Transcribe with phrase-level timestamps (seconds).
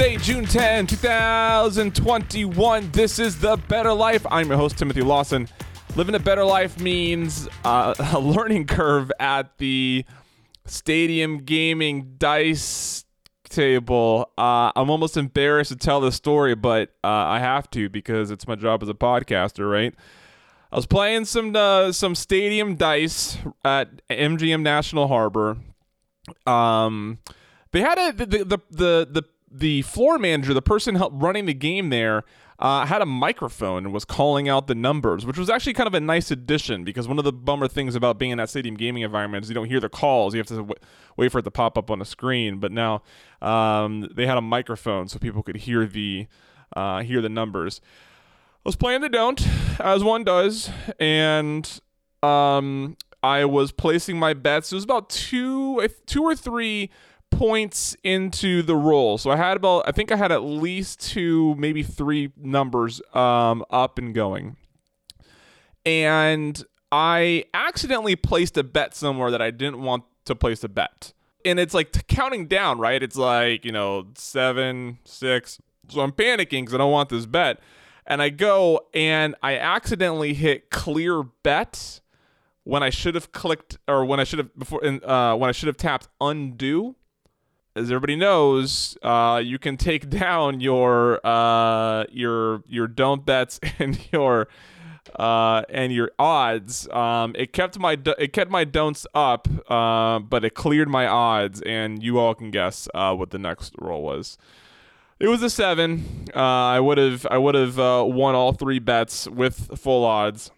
[0.00, 2.90] June 10, 2021.
[2.90, 4.26] This is The Bettor Life.
[4.30, 5.46] I'm your host, Timothy Lawson.
[5.94, 10.06] Living a better life means uh, a learning curve at the
[10.64, 13.04] stadium gaming dice
[13.50, 14.30] table.
[14.38, 18.48] Uh, I'm almost embarrassed to tell this story, but uh, I have to because it's
[18.48, 19.94] my job as a podcaster, right?
[20.72, 25.58] I was playing some uh, some stadium dice at MGM National Harbor.
[26.46, 27.18] Um,
[27.72, 31.90] they had a the the the the, the floor manager, the person running the game
[31.90, 32.24] there.
[32.58, 35.94] Uh, had a microphone and was calling out the numbers, which was actually kind of
[35.94, 39.02] a nice addition because one of the bummer things about being in that stadium gaming
[39.02, 40.34] environment is you don't hear the calls.
[40.34, 40.74] You have to w-
[41.16, 42.58] wait for it to pop up on a screen.
[42.58, 43.00] But now
[43.40, 46.26] um, they had a microphone so people could hear the
[46.76, 47.80] uh, hear the numbers.
[48.56, 49.42] I was playing the don't
[49.80, 51.80] as one does, and
[52.22, 54.70] um, I was placing my bets.
[54.70, 56.90] It was about two, two or three
[57.30, 59.18] points into the roll.
[59.18, 63.64] So I had about, I think I had at least two, maybe three numbers um,
[63.70, 64.56] up and going.
[65.86, 71.12] And I accidentally placed a bet somewhere that I didn't want to place a bet.
[71.44, 73.02] And it's like counting down, right?
[73.02, 75.58] It's like, you know, seven, six.
[75.88, 77.60] So I'm panicking because I don't want this bet.
[78.06, 82.00] And I go and I accidentally hit clear bet
[82.64, 85.68] when I should have clicked or when I should have before uh, when I should
[85.68, 86.96] have tapped undo
[87.76, 93.98] as everybody knows, uh, you can take down your uh, your your don't bets and
[94.12, 94.48] your
[95.16, 96.88] uh, and your odds.
[96.90, 101.62] Um, it kept my it kept my don'ts up, uh, but it cleared my odds,
[101.62, 104.38] and you all can guess uh, what the next roll was.
[105.18, 106.26] It was a seven.
[106.34, 110.50] Uh, I would have I would have won all three bets with full odds.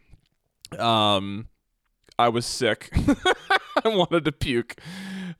[0.78, 1.48] Um,
[2.18, 2.90] I was sick.
[3.84, 4.76] I wanted to puke.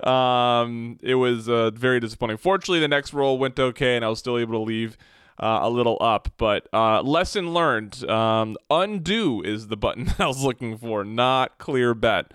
[0.06, 2.36] Um, it was uh, very disappointing.
[2.36, 4.96] Fortunately, the next roll went okay, and I was still able to leave
[5.38, 6.28] uh, a little up.
[6.36, 11.94] But uh, lesson learned: um, undo is the button I was looking for, not clear
[11.94, 12.32] bet.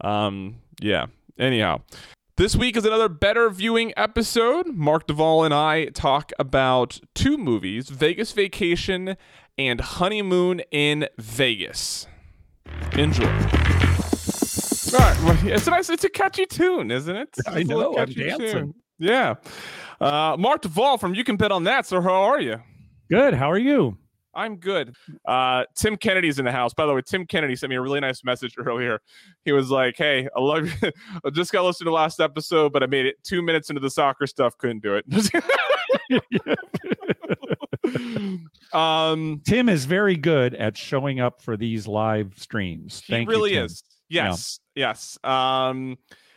[0.00, 1.06] Um, yeah.
[1.38, 1.80] Anyhow,
[2.36, 4.66] this week is another better viewing episode.
[4.68, 9.16] Mark DeVol and I talk about two movies: Vegas Vacation
[9.58, 12.06] and Honeymoon in Vegas.
[12.92, 13.79] Enjoy.
[14.92, 17.28] All right, it's a nice, it's a catchy tune, isn't it?
[17.36, 17.96] It's I know.
[17.98, 18.52] I'm dancing.
[18.52, 18.74] Tune.
[18.98, 19.34] Yeah.
[20.00, 21.86] Uh, Mark DeVol from You Can Bet on That.
[21.86, 22.56] So, how are you?
[23.10, 23.34] Good.
[23.34, 23.98] How are you?
[24.34, 24.94] I'm good.
[25.26, 26.72] Uh, Tim Kennedy's in the house.
[26.72, 29.00] By the way, Tim Kennedy sent me a really nice message earlier.
[29.44, 30.92] He was like, "Hey, I love you.
[31.24, 33.80] I just got listened to the last episode, but I made it two minutes into
[33.80, 34.56] the soccer stuff.
[34.58, 35.04] Couldn't do it."
[38.72, 43.02] um, Tim is very good at showing up for these live streams.
[43.08, 43.82] Thank he really you, is.
[44.10, 44.88] Yes, yeah.
[44.88, 45.18] yes.
[45.24, 45.96] Um,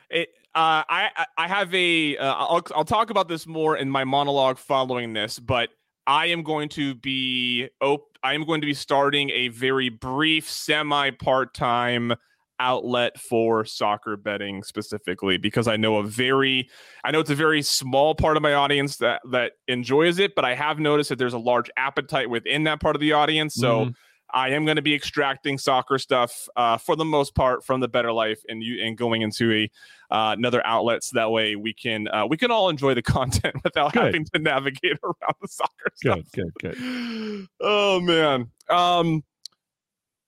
[0.10, 0.30] it.
[0.56, 2.16] Uh, I I have a.
[2.18, 5.70] Uh, I'll I'll talk about this more in my monologue following this, but
[6.06, 7.70] I am going to be.
[7.82, 12.14] Op- I am going to be starting a very brief, semi part time
[12.60, 16.70] outlet for soccer betting specifically because I know a very
[17.04, 20.46] I know it's a very small part of my audience that that enjoys it but
[20.46, 23.82] I have noticed that there's a large appetite within that part of the audience so
[23.82, 23.92] mm-hmm.
[24.34, 27.88] I am going to be extracting soccer stuff uh, for the most part from the
[27.88, 29.70] Bettor Life and you and going into a
[30.14, 33.56] uh, another outlet so that way we can uh, we can all enjoy the content
[33.64, 34.06] without good.
[34.06, 36.32] having to navigate around the soccer good, stuff.
[36.34, 37.48] Good, good, good.
[37.62, 38.50] Oh man.
[38.70, 39.24] Um,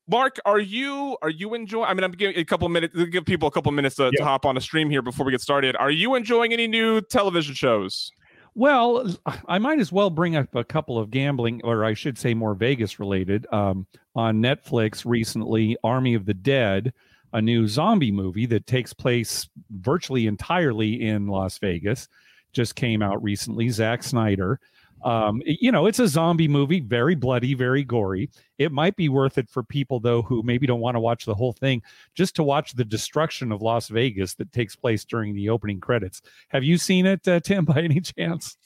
[0.07, 1.89] Mark, are you are you enjoying?
[1.89, 4.45] I mean, I'm giving a couple minutes give people a couple minutes to, to hop
[4.45, 5.75] on a stream here before we get started.
[5.77, 8.11] Are you enjoying any new television shows?
[8.57, 9.13] Well,
[9.47, 12.55] I might as well bring up a couple of gambling, or I should say more
[12.55, 13.45] Vegas related.
[13.51, 13.85] Um,
[14.15, 16.93] on Netflix recently, Army of the Dead,
[17.33, 22.07] a new zombie movie that takes place virtually entirely in Las Vegas,
[22.53, 23.67] just came out recently.
[23.67, 24.61] Zack Snyder.
[25.03, 28.29] Um, you know, it's a zombie movie, very bloody, very gory.
[28.57, 31.35] It might be worth it for people though who maybe don't want to watch the
[31.35, 31.83] whole thing,
[32.15, 36.21] just to watch the destruction of Las Vegas that takes place during the opening credits.
[36.49, 38.57] Have you seen it, uh, Tim, by any chance?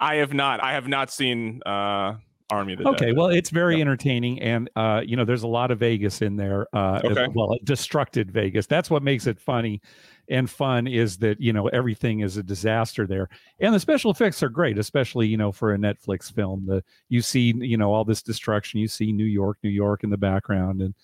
[0.00, 0.62] I have not.
[0.62, 2.14] I have not seen uh,
[2.50, 3.16] Army of the okay, Dead.
[3.16, 6.66] well, it's very entertaining, and uh, you know, there's a lot of Vegas in there.
[6.72, 7.26] Uh, okay.
[7.34, 8.66] Well, destructed Vegas.
[8.66, 9.82] That's what makes it funny
[10.30, 13.28] and fun is that you know everything is a disaster there
[13.60, 17.22] and the special effects are great especially you know for a netflix film the you
[17.22, 20.82] see you know all this destruction you see new york new york in the background
[20.82, 20.94] and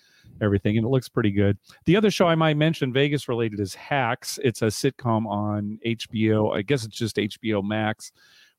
[0.41, 3.73] everything and it looks pretty good the other show i might mention vegas related is
[3.73, 8.11] hacks it's a sitcom on hbo i guess it's just hbo max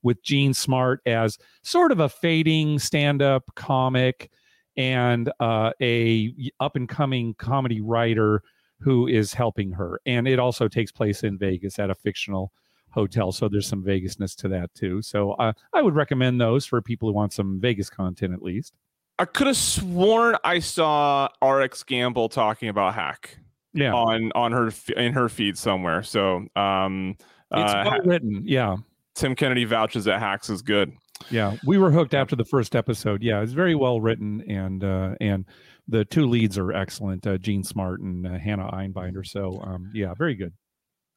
[0.03, 4.31] with Jean Smart as sort of a fading stand-up comic
[4.77, 8.43] and uh, a up and coming comedy writer
[8.81, 10.01] who is helping her.
[10.07, 12.53] And it also takes place in Vegas at a fictional
[12.91, 13.33] hotel.
[13.33, 15.03] So there's some Vegasness to that too.
[15.03, 18.75] So uh, I would recommend those for people who want some Vegas content at least.
[19.19, 23.39] I could have sworn I saw RX Gamble talking about Hack.
[23.73, 23.93] Yeah.
[23.93, 26.03] On on her in her feed somewhere.
[26.03, 27.17] So um,
[27.51, 28.43] it's uh, well written.
[28.47, 28.77] Yeah.
[29.17, 30.93] Tim Kennedy vouches that Hacks is good.
[31.31, 33.23] Yeah, we were hooked after the first episode.
[33.23, 35.47] Yeah, it's very well written, and uh, and
[35.89, 39.27] the two leads are excellent, uh, Jean Smart and uh, Hannah Einbinder.
[39.27, 40.53] So um, yeah, very good.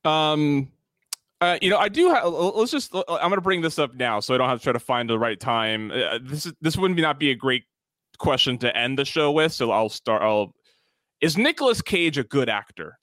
[0.09, 0.71] Um,
[1.41, 2.09] uh, you know, I do.
[2.09, 2.25] have.
[2.25, 2.95] let's just.
[2.95, 5.09] I'm going to bring this up now, so I don't have to try to find
[5.09, 5.91] the right time.
[5.91, 7.63] Uh, this is this wouldn't be not be a great
[8.17, 9.51] question to end the show with.
[9.53, 10.21] So I'll start.
[10.21, 10.53] I'll.
[11.21, 12.97] Is Nicolas Cage a good actor?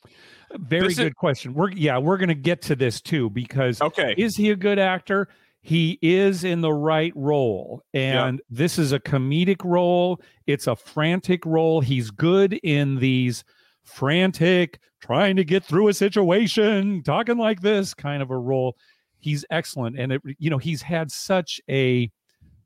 [0.59, 1.55] Very this good is, question.
[1.55, 4.79] We're yeah, we're going to get to this too because okay, is he a good
[4.79, 5.29] actor?
[5.61, 10.21] He is in the right role, and this is a comedic role.
[10.47, 11.81] It's a frantic role.
[11.81, 13.43] He's good in these
[13.87, 18.77] frantic, trying to get through a situation, talking like this kind of a role.
[19.19, 19.99] He's excellent.
[19.99, 22.11] And it, you know, he's had such a,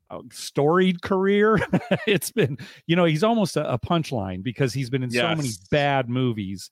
[0.09, 1.59] a storied career.
[2.07, 2.57] it's been,
[2.87, 5.21] you know, he's almost a, a punchline because he's been in yes.
[5.21, 6.69] so many bad movies.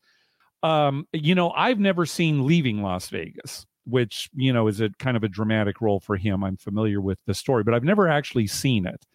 [0.63, 5.15] Um, you know, I've never seen Leaving Las Vegas, which, you know, is a kind
[5.15, 6.43] of a dramatic role for him.
[6.43, 9.05] I'm familiar with the story, but I've never actually seen it.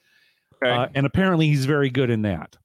[0.62, 0.72] Okay.
[0.72, 2.56] Uh, and apparently he's very good in that.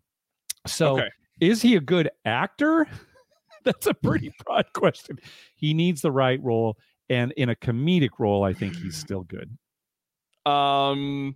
[0.66, 1.10] So okay.
[1.40, 2.88] Is he a good actor?
[3.64, 5.20] That's a pretty broad question.
[5.56, 6.78] He needs the right role,
[7.10, 9.58] and in a comedic role, I think he's still good.
[10.46, 11.36] Um.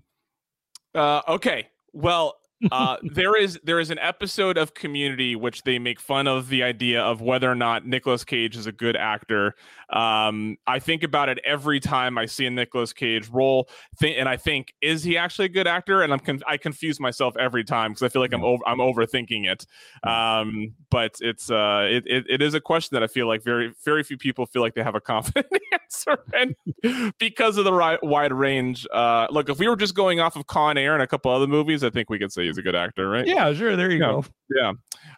[0.95, 1.21] Uh.
[1.27, 1.67] Okay.
[1.93, 2.35] Well,
[2.71, 6.63] uh, there is there is an episode of Community which they make fun of the
[6.63, 9.55] idea of whether or not Nicolas Cage is a good actor.
[9.89, 13.69] Um, I think about it every time I see a Nicolas Cage role,
[13.99, 16.01] th- and I think, is he actually a good actor?
[16.01, 18.79] And I'm con- I confuse myself every time because I feel like I'm over I'm
[18.79, 19.65] overthinking it.
[20.07, 23.73] Um, but it's uh, it, it, it is a question that I feel like very
[23.83, 28.01] very few people feel like they have a confident answer, and because of the right,
[28.03, 28.87] wide range.
[28.91, 31.47] Uh, look, if we were just going off of Con Air and a couple other
[31.47, 33.25] movies, I think we could say he's a good actor, right?
[33.25, 33.75] Yeah, sure.
[33.75, 34.05] There you yeah.
[34.05, 34.25] go.
[34.55, 34.69] Yeah.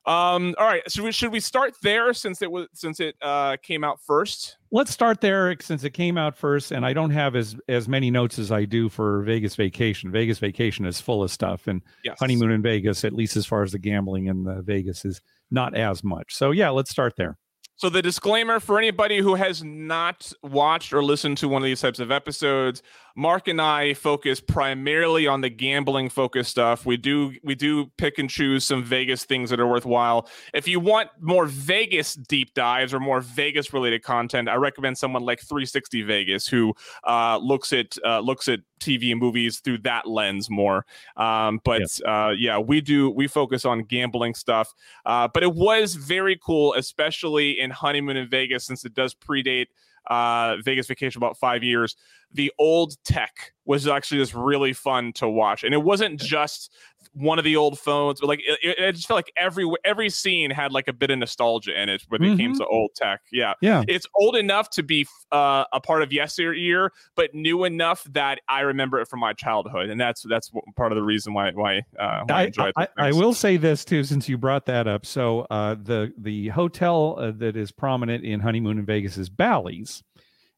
[0.05, 0.81] Um, all right.
[0.89, 4.57] So we, should we start there since it was since it uh, came out first?
[4.71, 8.09] Let's start there since it came out first, and I don't have as as many
[8.09, 10.11] notes as I do for Vegas Vacation.
[10.11, 12.17] Vegas Vacation is full of stuff, and yes.
[12.19, 15.21] Honeymoon in Vegas, at least as far as the gambling in the Vegas, is
[15.51, 16.33] not as much.
[16.33, 17.37] So yeah, let's start there.
[17.77, 21.81] So, the disclaimer for anybody who has not watched or listened to one of these
[21.81, 22.81] types of episodes,
[23.15, 26.85] Mark and I focus primarily on the gambling focused stuff.
[26.85, 30.27] We do we do pick and choose some Vegas things that are worthwhile.
[30.53, 35.23] If you want more Vegas deep dives or more Vegas related content, I recommend someone
[35.23, 36.73] like 360 Vegas who
[37.05, 40.85] uh, looks at uh, looks at TV and movies through that lens more.
[41.15, 42.25] Um, but yeah.
[42.27, 42.57] Uh, yeah.
[42.57, 44.73] we do we focus on gambling stuff.
[45.05, 49.67] Uh, but it was very cool, especially in honeymoon in Vegas, since it does predate
[50.07, 51.95] uh, Vegas Vacation about five years.
[52.33, 56.71] The old tech was actually just really fun to watch, and it wasn't just
[57.13, 60.51] one of the old phones, but like it, it, just felt like every every scene
[60.51, 62.33] had like a bit of nostalgia in it when mm-hmm.
[62.33, 63.21] it came to old tech.
[63.31, 68.03] Yeah, yeah, it's old enough to be uh, a part of yesteryear, but new enough
[68.11, 71.51] that I remember it from my childhood, and that's that's part of the reason why
[71.51, 72.73] why, uh, why I, I enjoy it.
[72.77, 75.05] I, I, will say this too, since you brought that up.
[75.05, 80.03] So uh, the the hotel uh, that is prominent in honeymoon in Vegas is Bally's,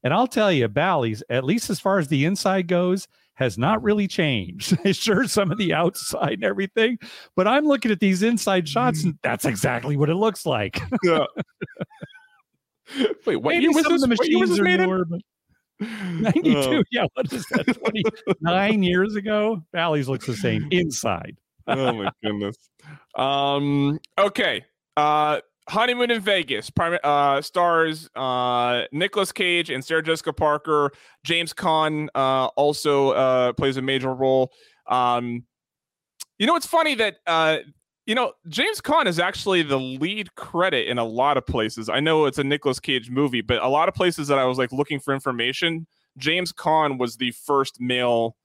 [0.03, 3.07] and I'll tell you, Bally's, at least as far as the inside goes
[3.37, 4.77] has not really changed.
[4.95, 6.97] sure, some of the outside and everything,
[7.35, 10.79] but I'm looking at these inside shots and that's exactly what it looks like.
[11.03, 11.25] yeah.
[13.25, 14.01] Wait, what year was this?
[14.01, 15.19] The machines are newer, but
[15.79, 16.57] 92.
[16.57, 17.77] Uh, yeah, what is that?
[18.41, 19.61] 29 years ago?
[19.71, 21.37] Bally's looks the same inside.
[21.67, 22.55] oh my goodness.
[23.15, 24.65] Um, okay.
[24.95, 30.91] Uh, Honeymoon in Vegas uh, stars uh, Nicolas Cage and Sarah Jessica Parker.
[31.23, 34.51] James Caan uh, also uh, plays a major role.
[34.87, 35.43] Um,
[36.39, 37.57] you know, it's funny that uh,
[38.05, 41.89] you know James Caan is actually the lead credit in a lot of places.
[41.89, 44.57] I know it's a Nicolas Cage movie, but a lot of places that I was
[44.57, 45.85] like looking for information,
[46.17, 48.37] James Caan was the first male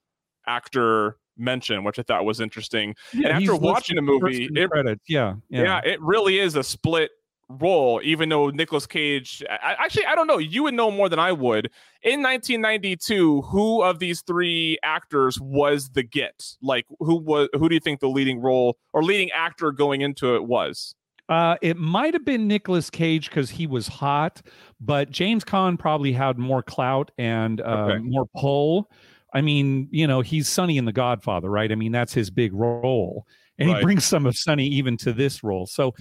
[0.47, 2.95] actor mention, which I thought was interesting.
[3.13, 5.03] Yeah, and after watching the movie, it, credits.
[5.09, 7.11] Yeah, yeah, yeah, it really is a split
[7.49, 9.43] role, even though Nicolas Cage.
[9.49, 10.39] I, actually, I don't know.
[10.39, 11.71] You would know more than I would.
[12.03, 16.57] In 1992, who of these three actors was the get?
[16.63, 17.49] Like, who was?
[17.55, 20.95] Who do you think the leading role or leading actor going into it was?
[21.29, 24.43] Uh, it might have been Nicolas Cage because he was hot,
[24.81, 27.99] but James Caan probably had more clout and uh, okay.
[28.03, 28.91] more pull.
[29.33, 31.73] I mean, you know, he's Sonny in The Godfather, right?
[31.73, 33.27] I mean, that's his big role.
[33.59, 33.79] And right.
[33.79, 35.67] he brings some of Sonny even to this role.
[35.67, 35.95] So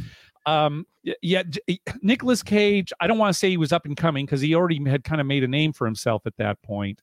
[0.46, 0.88] Um,
[1.22, 1.44] yeah,
[2.02, 2.92] Nicolas Cage.
[3.00, 5.22] I don't want to say he was up and coming because he already had kind
[5.22, 7.00] of made a name for himself at that point.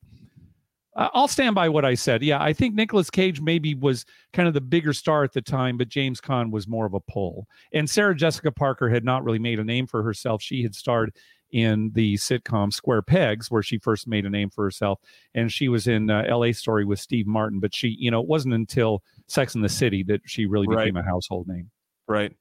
[0.96, 2.24] I'll stand by what I said.
[2.24, 5.76] Yeah, I think Nicolas Cage maybe was kind of the bigger star at the time,
[5.76, 7.46] but James Caan was more of a pull.
[7.72, 10.42] And Sarah Jessica Parker had not really made a name for herself.
[10.42, 11.14] She had starred
[11.50, 15.00] in the sitcom Square Pegs, where she first made a name for herself,
[15.34, 16.52] and she was in uh, L.A.
[16.52, 17.60] Story with Steve Martin.
[17.60, 20.96] But she, you know, it wasn't until Sex in the City that she really became
[20.96, 21.04] right.
[21.04, 21.70] a household name.
[22.06, 22.34] Right.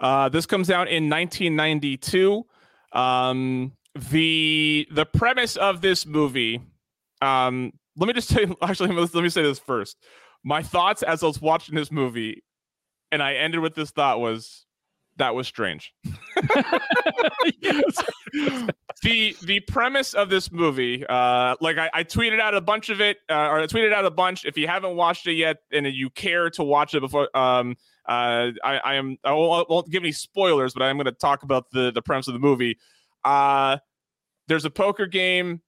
[0.00, 2.44] Uh, this comes out in 1992.
[2.92, 3.72] Um,
[4.10, 6.60] the the premise of this movie
[7.20, 9.96] um, let me just say, actually, let me say this first.
[10.44, 12.44] My thoughts as I was watching this movie,
[13.10, 14.64] and I ended with this thought was,
[15.18, 15.92] that was strange.
[19.02, 23.00] the the premise of this movie, uh, like I, I, tweeted out a bunch of
[23.00, 24.44] it, uh, or I tweeted out a bunch.
[24.44, 27.76] If you haven't watched it yet, and you care to watch it before, um,
[28.08, 31.42] uh, I, I am I won't, won't give any spoilers, but I'm going to talk
[31.42, 32.78] about the the premise of the movie.
[33.24, 33.78] Uh,
[34.46, 35.60] there's a poker game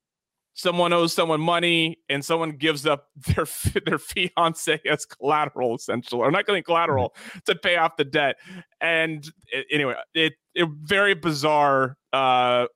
[0.61, 3.47] someone owes someone money and someone gives up their
[3.87, 7.39] their fiance as collateral essentially or not getting collateral mm-hmm.
[7.47, 8.37] to pay off the debt
[8.81, 9.31] and
[9.73, 12.67] anyway it, it very bizarre uh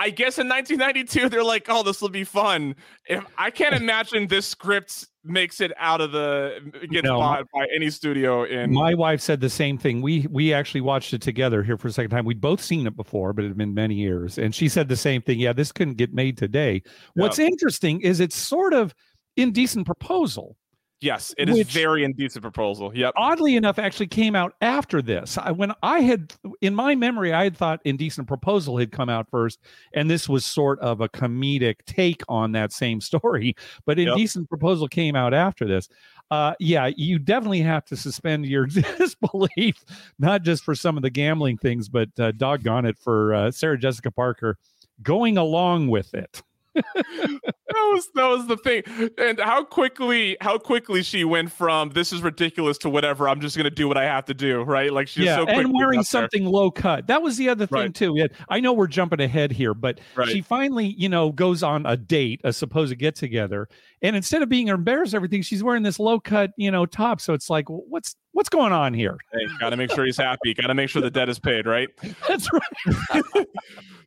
[0.00, 2.76] I guess in 1992 they're like, "Oh, this will be fun."
[3.06, 7.66] If I can't imagine this script makes it out of the gets no, bought by
[7.74, 10.00] any studio in my wife said the same thing.
[10.00, 12.24] We we actually watched it together here for a second time.
[12.24, 14.38] We'd both seen it before but it had been many years.
[14.38, 15.38] And she said the same thing.
[15.38, 16.82] Yeah this couldn't get made today.
[17.14, 18.94] What's interesting is it's sort of
[19.36, 20.56] indecent proposal
[21.00, 22.90] Yes, it is very indecent proposal.
[22.92, 23.14] Yep.
[23.16, 25.38] Oddly enough, actually came out after this.
[25.38, 29.30] I, when I had, in my memory, I had thought Indecent Proposal had come out
[29.30, 29.60] first,
[29.94, 33.54] and this was sort of a comedic take on that same story.
[33.86, 34.08] But yep.
[34.08, 35.88] Indecent Proposal came out after this.
[36.32, 38.66] Uh, yeah, you definitely have to suspend your
[38.98, 39.84] disbelief,
[40.18, 43.78] not just for some of the gambling things, but uh, doggone it for uh, Sarah
[43.78, 44.58] Jessica Parker
[45.02, 46.42] going along with it
[46.74, 47.54] that
[47.92, 48.82] was that was the thing.
[49.18, 53.56] And how quickly how quickly she went from this is ridiculous to whatever i'm just
[53.56, 54.92] gonna do what i have to do right?
[54.92, 56.52] Like she's yeah, so and wearing something there.
[56.52, 57.06] low cut.
[57.06, 57.94] That was the other thing right.
[57.94, 60.28] too yeah, i know we're jumping ahead here but right.
[60.28, 63.68] she finally you know goes on a date a supposed get together
[64.02, 67.20] and instead of being embarrassed everything she's wearing this low cut you know top.
[67.20, 69.16] So it's like what's what's going on here?
[69.32, 70.54] Hey, gotta make sure he's happy.
[70.54, 71.88] Gotta make sure the debt is paid right?
[72.28, 73.46] That's right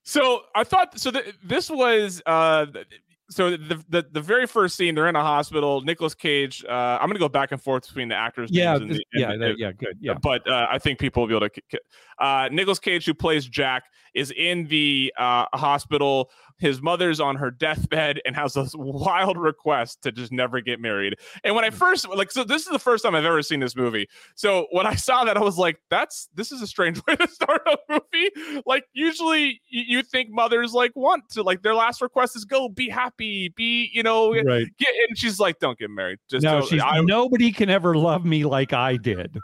[0.04, 1.12] so I thought so.
[1.44, 2.66] This was uh,
[3.30, 4.94] so the, the the very first scene.
[4.94, 5.82] They're in a hospital.
[5.82, 6.66] Nicolas Cage.
[6.68, 8.50] Uh, I'm gonna go back and forth between the actors.
[8.52, 9.72] Yeah, the, yeah, the, yeah.
[9.72, 9.98] Good.
[10.02, 11.80] Yeah, but uh, I think people will be able to.
[12.20, 16.30] Uh, Nicolas Cage, who plays Jack, is in the uh, hospital
[16.62, 21.18] his mother's on her deathbed and has this wild request to just never get married.
[21.44, 21.76] And when I hmm.
[21.76, 24.08] first like, so this is the first time I've ever seen this movie.
[24.36, 27.28] So when I saw that, I was like, "That's this is a strange way to
[27.28, 32.36] start a movie." Like usually you think mothers like want to like their last request
[32.36, 34.68] is go be happy, be you know, right.
[34.78, 34.90] get.
[35.10, 38.46] And she's like, "Don't get married." Just no, she's I, nobody can ever love me
[38.46, 39.36] like I did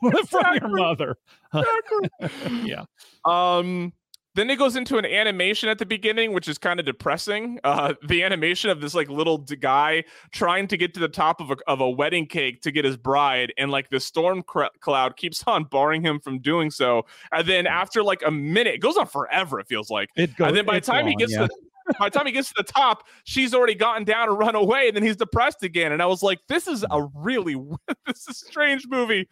[0.28, 1.16] from your mother.
[1.54, 2.68] Exactly.
[2.68, 2.84] yeah.
[3.24, 3.92] Um
[4.36, 7.58] then it goes into an animation at the beginning, which is kind of depressing.
[7.64, 11.40] Uh, the animation of this like little d- guy trying to get to the top
[11.40, 14.64] of a, of a wedding cake to get his bride, and like the storm cr-
[14.80, 17.06] cloud keeps on barring him from doing so.
[17.32, 19.58] And then after like a minute, it goes on forever.
[19.58, 20.10] It feels like.
[20.16, 21.46] It goes, and then by the time he gets yeah.
[21.46, 21.48] to
[21.98, 24.88] by the time he gets to the top, she's already gotten down and run away,
[24.88, 25.92] and then he's depressed again.
[25.92, 27.54] And I was like, this is a really
[28.06, 29.28] this is strange movie.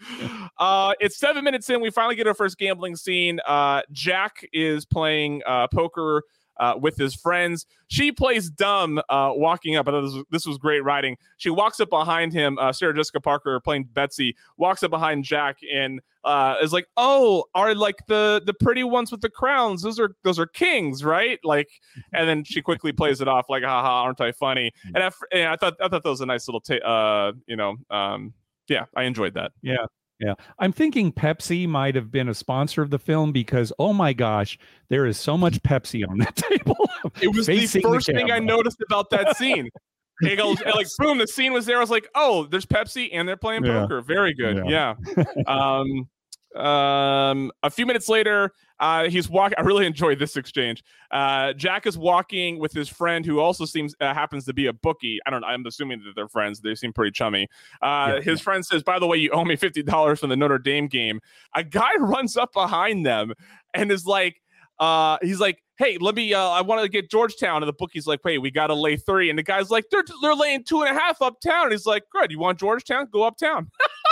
[0.58, 1.80] Uh, it's seven minutes in.
[1.80, 3.40] We finally get our first gambling scene.
[3.46, 6.22] Uh, Jack is playing uh, poker
[6.58, 7.66] uh, with his friends.
[7.88, 9.88] She plays dumb uh, walking up.
[9.88, 11.16] I thought this was, this was great writing.
[11.36, 12.58] She walks up behind him.
[12.58, 17.44] Uh, Sarah Jessica Parker playing Betsy walks up behind Jack and uh, is like, "Oh,
[17.54, 19.82] are like the the pretty ones with the crowns?
[19.82, 21.68] Those are those are kings, right?" Like,
[22.12, 25.48] and then she quickly plays it off like, "Haha, aren't I funny?" And I, and
[25.48, 28.32] I thought I thought that was a nice little, ta- uh, you know, um,
[28.68, 29.52] yeah, I enjoyed that.
[29.62, 29.86] Yeah.
[30.20, 30.34] Yeah.
[30.58, 34.58] I'm thinking Pepsi might have been a sponsor of the film because, oh my gosh,
[34.88, 36.76] there is so much Pepsi on that table.
[37.20, 39.68] it was the first the thing I noticed about that scene.
[40.22, 41.78] it goes, like, boom, the scene was there.
[41.78, 43.82] I was like, oh, there's Pepsi and they're playing yeah.
[43.82, 44.00] poker.
[44.00, 44.62] Very good.
[44.68, 44.94] Yeah.
[45.16, 45.24] yeah.
[45.46, 46.08] um,
[46.56, 49.56] um, a few minutes later, uh, he's walking.
[49.58, 50.82] I really enjoyed this exchange.
[51.10, 54.72] Uh, Jack is walking with his friend, who also seems uh, happens to be a
[54.72, 55.18] bookie.
[55.26, 55.46] I don't know.
[55.46, 56.60] I'm assuming that they're friends.
[56.60, 57.48] They seem pretty chummy.
[57.82, 58.44] Uh, yeah, his yeah.
[58.44, 61.20] friend says, "By the way, you owe me fifty dollars from the Notre Dame game."
[61.54, 63.32] A guy runs up behind them
[63.72, 64.40] and is like,
[64.78, 66.34] uh, he's like, "Hey, let me.
[66.34, 68.96] Uh, I want to get Georgetown." And the bookie's like, "Wait, we got to lay
[68.96, 69.30] three.
[69.30, 72.04] And the guy's like, "They're they're laying two and a half uptown." And he's like,
[72.10, 72.30] "Good.
[72.30, 73.08] You want Georgetown?
[73.12, 73.70] Go uptown."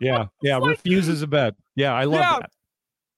[0.00, 0.56] yeah, yeah.
[0.56, 1.54] Like, refuses a bet.
[1.76, 2.50] Yeah, I love yeah, that.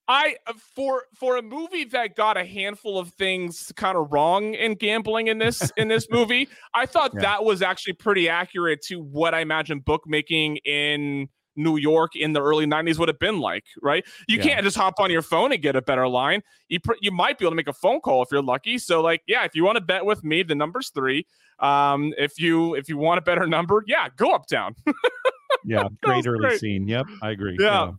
[0.08, 4.54] I uh, for for a movie that got a handful of things kind of wrong
[4.54, 7.20] in gambling in this in this movie, I thought yeah.
[7.20, 12.42] that was actually pretty accurate to what I imagine bookmaking in New York in the
[12.42, 14.04] early 90s would have been like, right?
[14.26, 14.42] You yeah.
[14.42, 16.42] can't just hop on your phone and get a better line.
[16.68, 18.78] You pr- you might be able to make a phone call if you're lucky.
[18.78, 21.26] So like, yeah, if you want to bet with me, the number's 3.
[21.60, 24.74] Um if you if you want a better number, yeah, go uptown.
[25.64, 26.60] yeah, great early great.
[26.60, 26.88] scene.
[26.88, 27.56] Yep, I agree.
[27.58, 27.92] Yeah.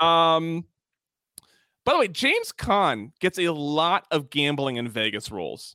[0.00, 0.34] yeah.
[0.34, 0.64] Um
[1.84, 5.74] by the way, James Caan gets a lot of gambling in Vegas roles.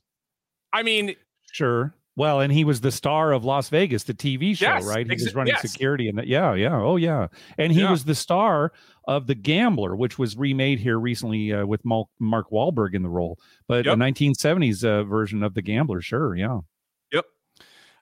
[0.72, 1.16] I mean,
[1.50, 1.94] sure.
[2.16, 5.04] Well, and he was the star of Las Vegas, the TV show, yes, right?
[5.04, 5.62] He ex- was running yes.
[5.62, 6.28] security and that.
[6.28, 7.26] yeah, yeah, oh yeah,
[7.58, 7.90] and he yeah.
[7.90, 8.72] was the star
[9.08, 13.38] of The Gambler, which was remade here recently uh, with Mark Wahlberg in the role,
[13.66, 13.94] but yep.
[13.94, 16.60] a 1970s uh, version of The Gambler, sure, yeah.
[17.12, 17.24] Yep.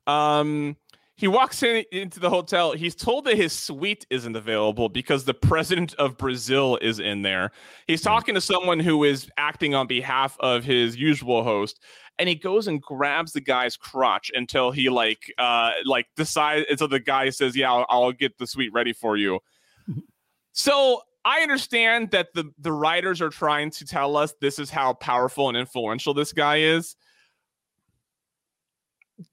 [0.06, 0.76] Um,
[1.22, 2.72] he walks in into the hotel.
[2.72, 7.52] He's told that his suite isn't available because the president of Brazil is in there.
[7.86, 8.08] He's hmm.
[8.08, 11.78] talking to someone who is acting on behalf of his usual host
[12.18, 16.88] and he goes and grabs the guy's crotch until he like uh like decides until
[16.88, 19.38] the guy says, "Yeah, I'll, I'll get the suite ready for you."
[20.52, 24.94] so I understand that the the writers are trying to tell us this is how
[24.94, 26.96] powerful and influential this guy is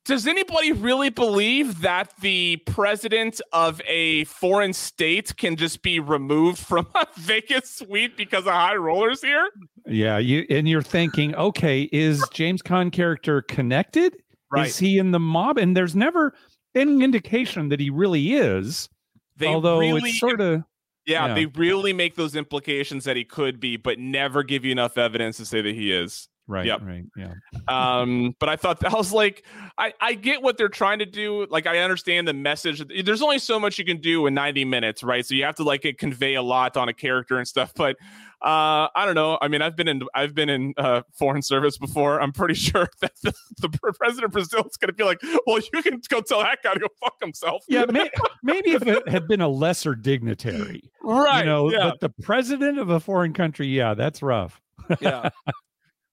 [0.06, 6.60] does anybody really believe that the president of a foreign state can just be removed
[6.60, 9.50] from a Vegas suite because of high rollers here?
[9.86, 14.16] Yeah, you and you're thinking, okay, is James Caan character connected?
[14.52, 14.68] Right.
[14.68, 15.58] Is he in the mob?
[15.58, 16.34] And there's never
[16.76, 18.90] any indication that he really is.
[19.38, 20.64] They although really, it's sort of
[21.06, 24.72] yeah, yeah, they really make those implications that he could be, but never give you
[24.72, 26.29] enough evidence to say that he is.
[26.50, 26.66] Right.
[26.66, 26.82] Yep.
[26.84, 27.06] Right.
[27.16, 27.34] Yeah.
[27.68, 29.44] um, but I thought that was like,
[29.78, 31.46] I, I get what they're trying to do.
[31.50, 32.84] Like, I understand the message.
[33.06, 35.24] There's only so much you can do in 90 minutes, right?
[35.24, 37.72] So you have to like convey a lot on a character and stuff.
[37.76, 37.98] But
[38.42, 39.38] uh, I don't know.
[39.42, 42.22] I mean, I've been in I've been in uh, foreign service before.
[42.22, 45.60] I'm pretty sure that the, the president of Brazil is going to be like, well,
[45.74, 47.64] you can go tell that guy to go fuck himself.
[47.68, 48.10] Yeah, may,
[48.44, 51.42] maybe if it had been a lesser dignitary, right?
[51.42, 51.90] You know, yeah.
[51.90, 54.62] but the president of a foreign country, yeah, that's rough.
[55.02, 55.30] yeah.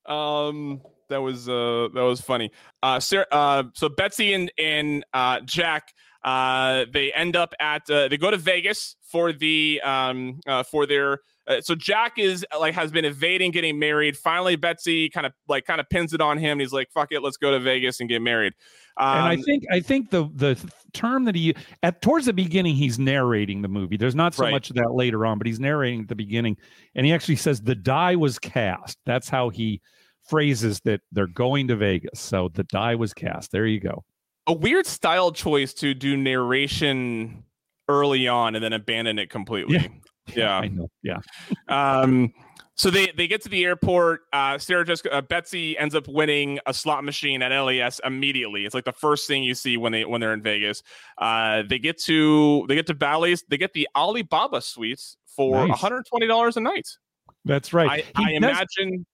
[0.09, 2.51] Um, that was uh that was funny.
[2.83, 5.93] Uh, Sarah, uh so Betsy and and uh Jack
[6.25, 10.87] uh they end up at uh, they go to Vegas for the um uh, for
[10.87, 14.17] their uh, so Jack is like has been evading getting married.
[14.17, 16.59] Finally, Betsy kind of like kind of pins it on him.
[16.59, 18.53] he's like, "Fuck it, let's go to Vegas and get married."
[18.97, 20.59] Um, and I um, think I think the the
[20.93, 23.97] term that he at towards the beginning he's narrating the movie.
[23.97, 24.51] There's not so right.
[24.51, 26.57] much of that later on, but he's narrating at the beginning,
[26.95, 28.99] and he actually says the die was cast.
[29.07, 29.81] That's how he
[30.29, 32.19] phrases that they're going to Vegas.
[32.21, 33.53] So the die was cast.
[33.53, 34.05] There you go.
[34.49, 37.45] A weird style choice to do narration
[37.89, 39.77] early on and then abandon it completely.
[39.77, 39.89] Yeah.
[40.35, 40.57] Yeah.
[40.59, 40.89] I know.
[41.03, 41.19] Yeah.
[41.69, 42.33] um,
[42.75, 44.23] so they, they get to the airport.
[44.35, 48.67] Uh, Sarah Jessica uh, Betsy ends up winning a slot machine at LAS immediately.
[48.67, 50.83] It's like the first thing you see when they when they're in Vegas.
[51.17, 53.45] Uh, they get to they get to Bally's.
[53.49, 56.87] They get the Alibaba suites for one hundred twenty dollars a night.
[57.47, 58.05] That's right.
[58.15, 59.07] I, I imagine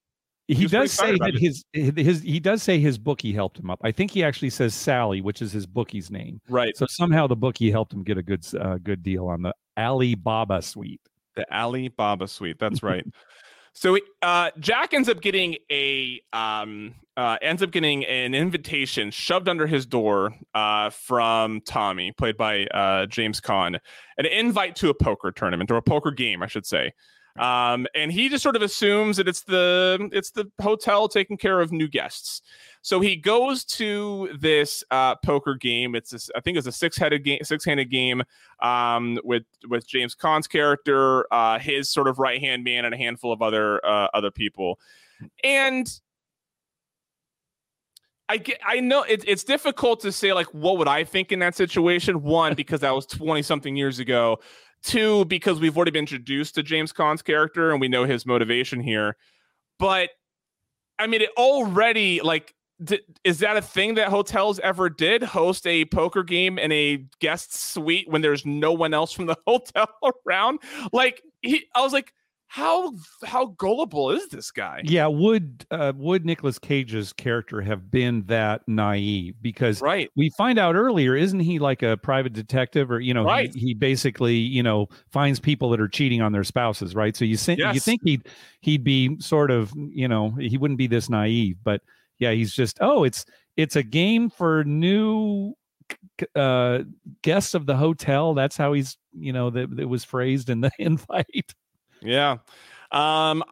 [0.49, 3.79] he does say that his, his he does say his bookie helped him up.
[3.85, 6.41] I think he actually says Sally, which is his bookie's name.
[6.49, 6.77] Right.
[6.77, 10.63] So somehow the bookie helped him get a good uh, good deal on the Alibaba
[10.63, 11.01] suite.
[11.35, 12.59] The Alibaba suite.
[12.59, 13.07] That's right.
[13.73, 19.49] so uh, Jack ends up getting a um, uh, ends up getting an invitation shoved
[19.49, 23.79] under his door uh, from Tommy, played by uh, James Caan,
[24.19, 26.93] an invite to a poker tournament or a poker game, I should say.
[27.39, 31.61] Um, and he just sort of assumes that it's the it's the hotel taking care
[31.61, 32.43] of new guests.
[32.85, 35.95] So he goes to this uh, poker game.
[35.95, 38.23] It's I think it's a six headed game, six handed game
[38.61, 42.99] um, with with James Caan's character, uh, his sort of right hand man, and a
[42.99, 44.81] handful of other uh, other people.
[45.45, 45.89] And
[48.29, 51.39] I get, I know it, it's difficult to say like what would I think in
[51.39, 52.23] that situation.
[52.23, 54.41] One because that was twenty something years ago.
[54.83, 58.81] Two, because we've already been introduced to James Caan's character and we know his motivation
[58.81, 59.17] here.
[59.79, 60.11] But
[60.99, 62.57] I mean, it already like
[63.25, 67.55] is that a thing that hotels ever did host a poker game in a guest
[67.55, 69.89] suite when there's no one else from the hotel
[70.27, 70.59] around
[70.93, 72.13] like he i was like
[72.53, 72.93] how
[73.25, 74.83] how gullible is this guy?
[74.85, 79.37] Yeah, would uh, would nicolas Cage's character have been that naive?
[79.41, 80.11] Because right.
[80.17, 83.51] we find out earlier, isn't he like a private detective, or you know, right.
[83.55, 87.17] he, he basically you know finds people that are cheating on their spouses, right?
[87.17, 87.75] So you think yes.
[87.75, 88.29] you think he'd
[88.61, 91.81] he'd be sort of you know he wouldn't be this naive, but
[92.23, 93.25] yeah, he's just oh, it's
[93.57, 95.55] it's a game for new
[96.37, 96.81] uh,
[97.23, 98.33] guest of the hotel.
[98.33, 101.53] That's how he's, you know, that it was phrased in the invite.
[102.01, 102.39] Yeah.
[102.93, 103.43] Um,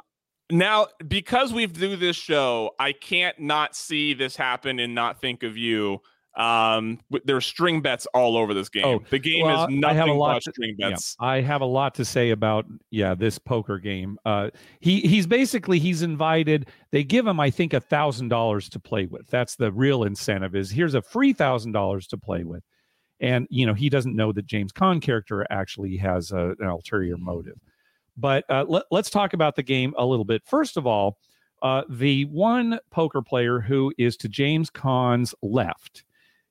[0.50, 5.42] now, because we do this show, I can't not see this happen and not think
[5.42, 6.00] of you.
[6.36, 8.84] Um, there are string bets all over this game.
[8.84, 11.16] Oh, the game well, is nothing I have a lot but to, string bets.
[11.20, 14.16] Yeah, I have a lot to say about yeah this poker game.
[14.24, 16.68] Uh, he he's basically he's invited.
[16.92, 19.26] They give him I think a thousand dollars to play with.
[19.28, 20.54] That's the real incentive.
[20.54, 22.62] Is here's a free thousand dollars to play with,
[23.18, 27.16] and you know he doesn't know that James Caan character actually has a, an ulterior
[27.16, 27.58] motive.
[28.16, 30.42] But uh, let, us talk about the game a little bit.
[30.46, 31.18] First of all,
[31.62, 36.04] uh, the one poker player who is to James Caan's left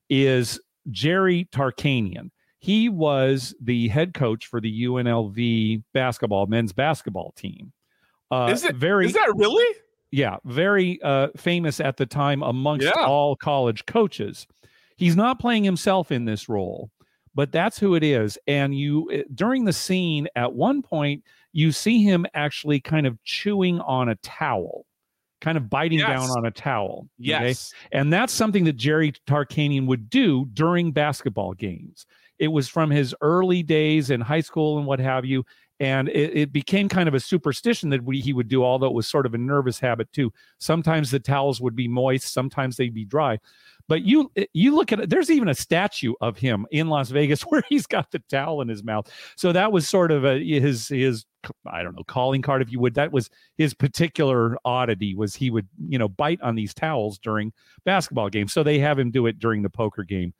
[0.09, 0.59] is
[0.91, 2.31] Jerry Tarkanian.
[2.59, 7.71] He was the head coach for the UNLV basketball men's basketball team.
[8.31, 9.05] Uh, is it very?
[9.05, 9.77] Is that really?
[10.11, 13.05] Yeah, very uh, famous at the time amongst yeah.
[13.05, 14.47] all college coaches.
[14.97, 16.91] He's not playing himself in this role,
[17.35, 18.37] but that's who it is.
[18.47, 23.23] And you eh, during the scene at one point you see him actually kind of
[23.23, 24.85] chewing on a towel,
[25.41, 26.07] kind of biting yes.
[26.07, 27.07] down on a towel.
[27.17, 27.73] Yes.
[27.73, 27.99] Okay?
[27.99, 32.05] And that's something that Jerry Tarkanian would do during basketball games.
[32.39, 35.45] It was from his early days in high school and what have you.
[35.79, 38.93] And it, it became kind of a superstition that we, he would do, although it
[38.93, 40.33] was sort of a nervous habit too.
[40.57, 43.39] Sometimes the towels would be moist, sometimes they'd be dry.
[43.89, 47.09] But you eh, you look at it, there's even a statue of him in Las
[47.09, 49.11] Vegas where he's got the towel in his mouth.
[49.35, 51.25] So that was sort of a, his his
[51.65, 52.93] I don't know calling card if you would.
[52.93, 57.51] That was his particular oddity was he would you know bite on these towels during
[57.83, 58.53] basketball games.
[58.53, 60.33] So they have him do it during the poker game.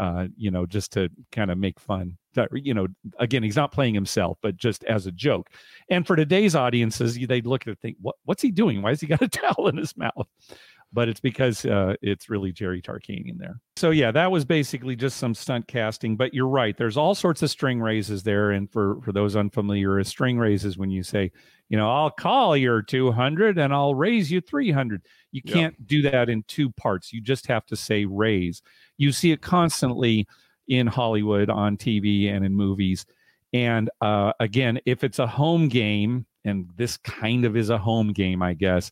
[0.00, 2.16] Uh, you know, just to kind of make fun.
[2.54, 2.86] You know,
[3.18, 5.50] again, he's not playing himself, but just as a joke.
[5.90, 8.80] And for today's audiences, they'd look at it and think, what, what's he doing?
[8.80, 10.26] Why has he got a towel in his mouth?
[10.92, 13.60] But it's because uh, it's really Jerry Tarkanian there.
[13.76, 16.16] So yeah, that was basically just some stunt casting.
[16.16, 16.76] But you're right.
[16.76, 20.76] There's all sorts of string raises there, and for for those unfamiliar, a string raises
[20.76, 21.30] when you say,
[21.68, 25.02] you know, I'll call your 200 and I'll raise you 300.
[25.30, 27.12] You can't do that in two parts.
[27.12, 28.62] You just have to say raise.
[28.96, 30.26] You see it constantly
[30.66, 33.06] in Hollywood on TV and in movies.
[33.52, 38.12] And uh, again, if it's a home game, and this kind of is a home
[38.12, 38.90] game, I guess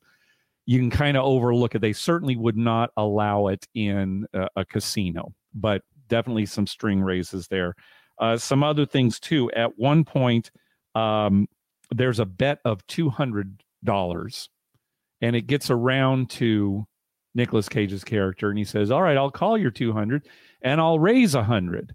[0.69, 1.81] you can kind of overlook it.
[1.81, 7.49] They certainly would not allow it in a, a casino, but definitely some string raises
[7.49, 7.75] there.
[8.19, 9.51] Uh, some other things too.
[9.53, 10.51] At one point,
[10.95, 11.47] um,
[11.91, 14.51] there's a bet of two hundred dollars,
[15.23, 16.85] and it gets around to
[17.35, 20.29] Nicolas Cage's character, and he says, "All right, I'll call your two hundred,
[20.61, 21.95] and I'll raise a hundred.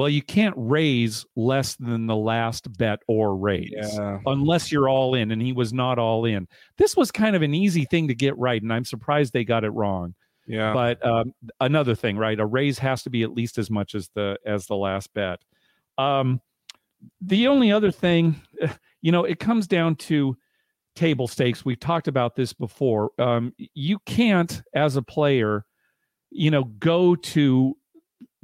[0.00, 4.18] Well, you can't raise less than the last bet or raise yeah.
[4.24, 5.30] unless you're all in.
[5.30, 6.48] And he was not all in.
[6.78, 8.62] This was kind of an easy thing to get right.
[8.62, 10.14] And I'm surprised they got it wrong.
[10.46, 10.72] Yeah.
[10.72, 12.40] But um, another thing, right?
[12.40, 15.40] A raise has to be at least as much as the as the last bet.
[15.98, 16.40] Um,
[17.20, 18.40] the only other thing,
[19.02, 20.34] you know, it comes down to
[20.96, 21.62] table stakes.
[21.62, 23.10] We've talked about this before.
[23.18, 25.66] Um, you can't, as a player,
[26.30, 27.76] you know, go to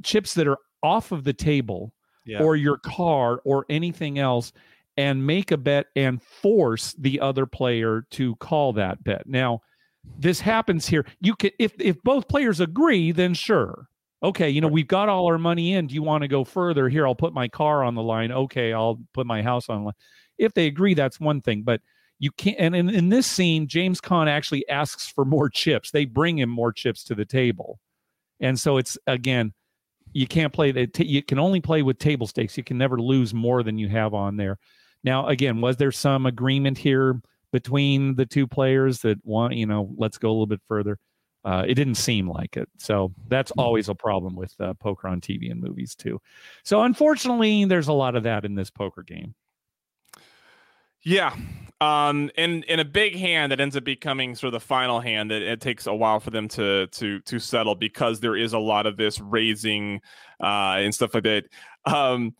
[0.03, 1.93] chips that are off of the table
[2.25, 2.41] yeah.
[2.41, 4.51] or your car or anything else
[4.97, 9.27] and make a bet and force the other player to call that bet.
[9.27, 9.61] Now,
[10.17, 11.05] this happens here.
[11.19, 13.87] You can if if both players agree, then sure.
[14.23, 15.87] Okay, you know, we've got all our money in.
[15.87, 16.89] Do you want to go further?
[16.89, 18.31] Here, I'll put my car on the line.
[18.31, 19.93] Okay, I'll put my house on the line.
[20.39, 21.61] If they agree, that's one thing.
[21.61, 21.81] But
[22.19, 25.91] you can't and in, in this scene, James Caan actually asks for more chips.
[25.91, 27.79] They bring him more chips to the table.
[28.39, 29.53] And so it's again,
[30.13, 30.99] you can't play that.
[30.99, 32.57] You can only play with table stakes.
[32.57, 34.57] You can never lose more than you have on there.
[35.03, 39.93] Now, again, was there some agreement here between the two players that want, you know,
[39.97, 40.99] let's go a little bit further?
[41.45, 42.67] Uh, it didn't seem like it.
[42.77, 43.59] So that's hmm.
[43.59, 46.19] always a problem with uh, poker on TV and movies too.
[46.63, 49.33] So unfortunately, there's a lot of that in this poker game.
[51.03, 51.35] Yeah.
[51.79, 55.29] Um, and in a big hand that ends up becoming sort of the final hand
[55.29, 58.59] that it takes a while for them to to to settle because there is a
[58.59, 60.01] lot of this raising
[60.41, 61.45] uh, and stuff like that.
[61.85, 62.33] Um,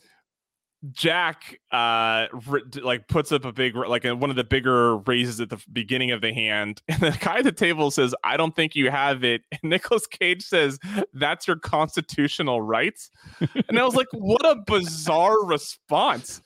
[0.91, 2.27] Jack uh
[2.83, 6.11] like puts up a big like a, one of the bigger raises at the beginning
[6.11, 9.23] of the hand, and the guy at the table says, "I don't think you have
[9.23, 10.77] it." And Nicolas Cage says,
[11.13, 13.09] "That's your constitutional rights."
[13.69, 16.41] And I was like, "What a bizarre response!"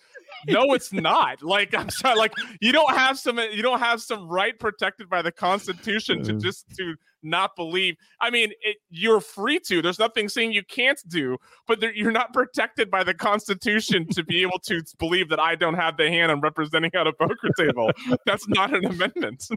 [0.48, 1.42] No, it's not.
[1.42, 5.22] Like I'm sorry, like you don't have some you don't have some right protected by
[5.22, 7.96] the Constitution to just to not believe.
[8.20, 9.82] I mean, it, you're free to.
[9.82, 14.24] There's nothing saying you can't do, but there, you're not protected by the Constitution to
[14.24, 17.50] be able to believe that I don't have the hand I'm representing at a poker
[17.58, 17.92] table.
[18.26, 19.48] That's not an amendment.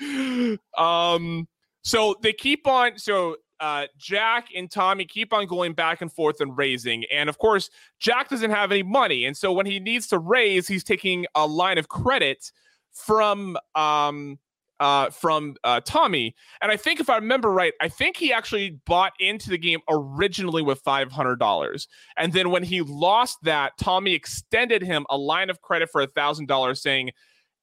[0.78, 1.48] um.
[1.82, 2.98] So they keep on.
[2.98, 7.04] So uh, Jack and Tommy keep on going back and forth and raising.
[7.12, 9.24] And of course, Jack doesn't have any money.
[9.24, 12.50] And so when he needs to raise, he's taking a line of credit
[12.92, 14.38] from um,
[14.80, 16.34] uh, from uh, Tommy.
[16.60, 19.80] And I think if I remember right, I think he actually bought into the game
[19.88, 21.86] originally with $500.
[22.16, 26.78] And then when he lost that, Tommy extended him a line of credit for $1,000
[26.78, 27.10] saying,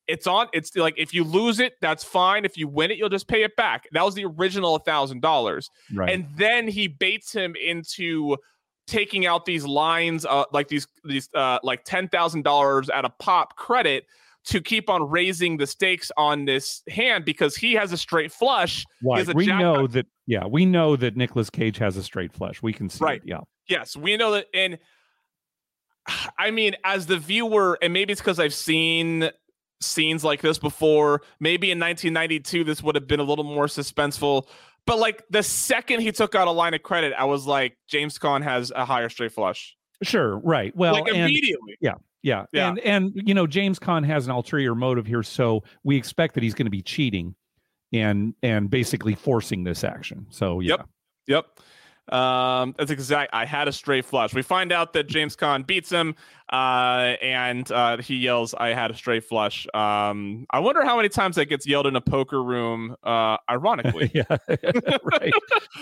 [0.08, 3.10] it's on it's like if you lose it that's fine if you win it you'll
[3.10, 6.10] just pay it back that was the original $1000 right.
[6.10, 8.38] and then he baits him into
[8.88, 14.06] taking out these lines uh, like these these uh, like $10,000 at a pop credit
[14.46, 18.86] to keep on raising the stakes on this hand because he has a straight flush.
[19.04, 19.34] Right.
[19.34, 20.06] We know that.
[20.28, 22.62] Yeah, we know that Nicolas Cage has a straight flush.
[22.62, 23.04] We can see.
[23.04, 23.22] Right.
[23.24, 23.40] It, yeah.
[23.68, 24.46] Yes, we know that.
[24.54, 24.78] And
[26.38, 29.32] I mean, as the viewer, and maybe it's because I've seen
[29.82, 31.22] scenes like this before.
[31.40, 34.48] Maybe in 1992, this would have been a little more suspenseful.
[34.86, 38.20] But like the second he took out a line of credit, I was like, James
[38.20, 39.76] Caan has a higher straight flush.
[40.04, 40.38] Sure.
[40.40, 40.76] Right.
[40.76, 41.78] Well, like immediately.
[41.82, 41.94] And, yeah.
[42.22, 42.46] Yeah.
[42.52, 42.70] yeah.
[42.70, 46.44] And and you know, James Caan has an ulterior motive here, so we expect that
[46.44, 47.36] he's going to be cheating
[47.94, 50.26] and and basically forcing this action.
[50.30, 50.70] So yeah.
[50.70, 50.90] Yep.
[51.28, 51.60] Yep.
[52.10, 53.34] Um, that's exact.
[53.34, 54.34] I had a straight flush.
[54.34, 56.16] We find out that James Caan beats him,
[56.52, 61.10] uh, and uh, he yells, "I had a straight flush." Um, I wonder how many
[61.10, 62.96] times that gets yelled in a poker room.
[63.04, 64.24] Uh, ironically, yeah,
[65.04, 65.34] right.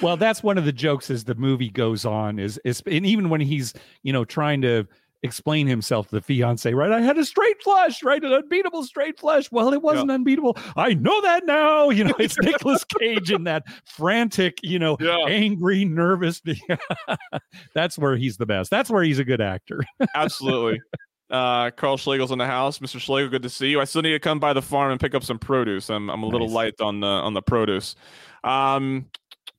[0.01, 2.39] well, that's one of the jokes as the movie goes on.
[2.39, 4.87] Is is and even when he's you know trying to
[5.23, 6.91] explain himself to the fiance, right?
[6.91, 8.23] I had a straight flush, right?
[8.23, 9.51] An unbeatable straight flush.
[9.51, 10.15] Well, it wasn't yeah.
[10.15, 10.57] unbeatable.
[10.75, 11.89] I know that now.
[11.89, 15.25] You know, it's Nicolas Cage in that frantic, you know, yeah.
[15.27, 16.41] angry, nervous.
[17.73, 18.69] That's where he's the best.
[18.69, 19.81] That's where he's a good actor.
[20.15, 20.81] Absolutely.
[21.31, 22.79] Uh, Carl Schlegel's in the house.
[22.79, 22.99] Mr.
[22.99, 23.81] Schlegel, good to see you.
[23.81, 25.89] I still need to come by the farm and pick up some produce.
[25.89, 26.33] I'm I'm a nice.
[26.33, 27.95] little light on the on the produce.
[28.43, 29.07] Um,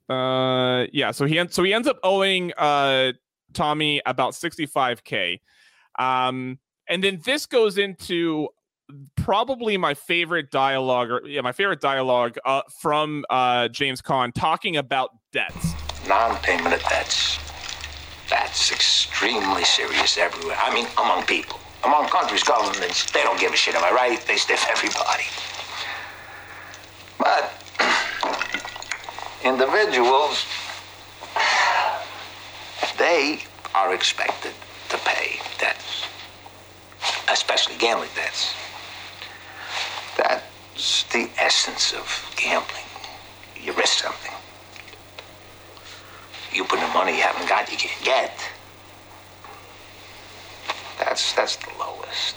[0.09, 1.11] uh, yeah.
[1.11, 3.13] So he so he ends up owing uh
[3.55, 5.41] Tommy about 65k.
[5.99, 8.49] Um, and then this goes into
[9.17, 14.77] probably my favorite dialogue, or yeah, my favorite dialogue uh, from uh, James Caan talking
[14.77, 15.73] about debts.
[16.09, 17.39] Non-payment of debts.
[18.29, 20.57] That's extremely serious everywhere.
[20.61, 23.75] I mean, among people, among countries, governments, they don't give a shit.
[23.75, 24.21] Am I right?
[24.27, 25.25] They stiff everybody.
[27.19, 27.53] But
[29.45, 30.45] individuals,
[32.99, 34.53] they are expected
[34.95, 36.07] to pay debts,
[37.29, 38.55] especially gambling debts.
[40.17, 42.85] That's the essence of gambling.
[43.61, 44.33] You risk something.
[46.53, 48.39] You put in money you haven't got, you can't get.
[51.01, 52.37] That's that's the lowest.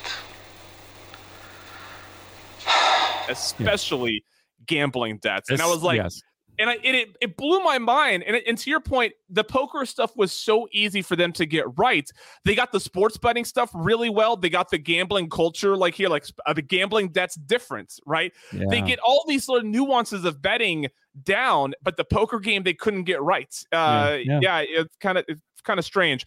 [3.28, 4.64] Especially yeah.
[4.66, 5.50] gambling debts.
[5.50, 6.20] And I was like, yes
[6.58, 8.24] and I, it, it blew my mind.
[8.24, 11.66] And, and to your point, the poker stuff was so easy for them to get
[11.78, 12.08] right.
[12.44, 14.36] They got the sports betting stuff really well.
[14.36, 18.32] They got the gambling culture, like here, like uh, the gambling that's different, right?
[18.52, 18.66] Yeah.
[18.68, 20.88] They get all these little nuances of betting
[21.22, 23.54] down, but the poker game they couldn't get right.
[23.72, 24.40] Uh, yeah, yeah.
[24.40, 26.26] yeah it's kind of it's kind of strange.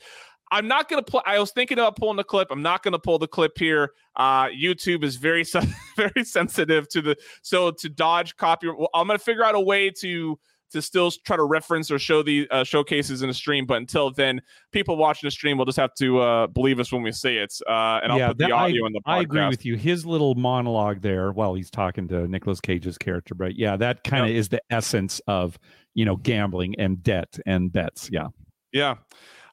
[0.51, 1.21] I'm not going to play.
[1.25, 2.49] I was thinking about pulling the clip.
[2.51, 3.93] I'm not going to pull the clip here.
[4.17, 5.45] Uh, YouTube is very,
[5.97, 8.67] very sensitive to the so to dodge copy.
[8.93, 10.37] I'm going to figure out a way to
[10.71, 13.65] to still try to reference or show the uh, showcases in the stream.
[13.65, 17.01] But until then, people watching the stream will just have to uh, believe us when
[17.01, 17.53] we say it.
[17.67, 19.13] Uh, and I'll yeah, put the audio I, in the podcast.
[19.13, 19.75] I agree with you.
[19.75, 24.23] His little monologue there, while he's talking to Nicolas Cage's character, but yeah, that kind
[24.23, 24.39] of yep.
[24.39, 25.59] is the essence of
[25.93, 28.09] you know gambling and debt and bets.
[28.11, 28.27] Yeah.
[28.71, 28.95] Yeah.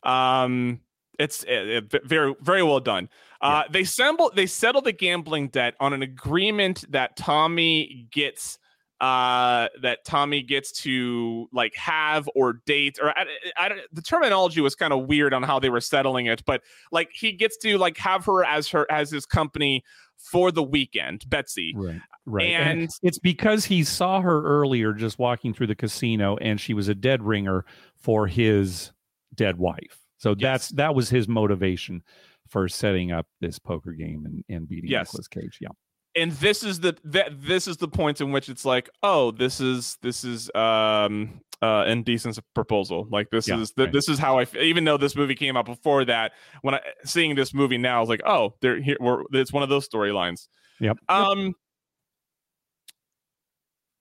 [0.05, 0.81] Um,
[1.19, 3.09] it's it, it, very very well done.
[3.41, 3.73] Uh, yeah.
[3.73, 8.59] They settle they settle the gambling debt on an agreement that Tommy gets
[9.01, 13.27] uh that Tommy gets to like have or date or I,
[13.57, 17.11] I, the terminology was kind of weird on how they were settling it but like
[17.13, 19.85] he gets to like have her as her as his company
[20.17, 25.17] for the weekend Betsy right right and, and it's because he saw her earlier just
[25.17, 28.91] walking through the casino and she was a dead ringer for his
[29.33, 30.39] dead wife so yes.
[30.41, 32.03] that's that was his motivation
[32.49, 35.09] for setting up this poker game and, and beating yes.
[35.09, 35.59] Nicolas Cage.
[35.61, 35.69] Yeah.
[36.17, 39.61] And this is the that this is the point in which it's like, oh, this
[39.61, 43.07] is this is um uh indecent proposal.
[43.11, 43.93] Like this yeah, is the, right.
[43.93, 47.35] this is how I even though this movie came out before that, when I seeing
[47.37, 50.49] this movie now, I was like, oh, there here we're it's one of those storylines.
[50.81, 50.99] Yep.
[51.09, 51.55] Um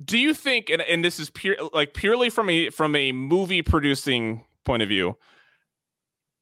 [0.03, 3.61] do you think and, and this is pure like purely from a from a movie
[3.61, 5.17] producing point of view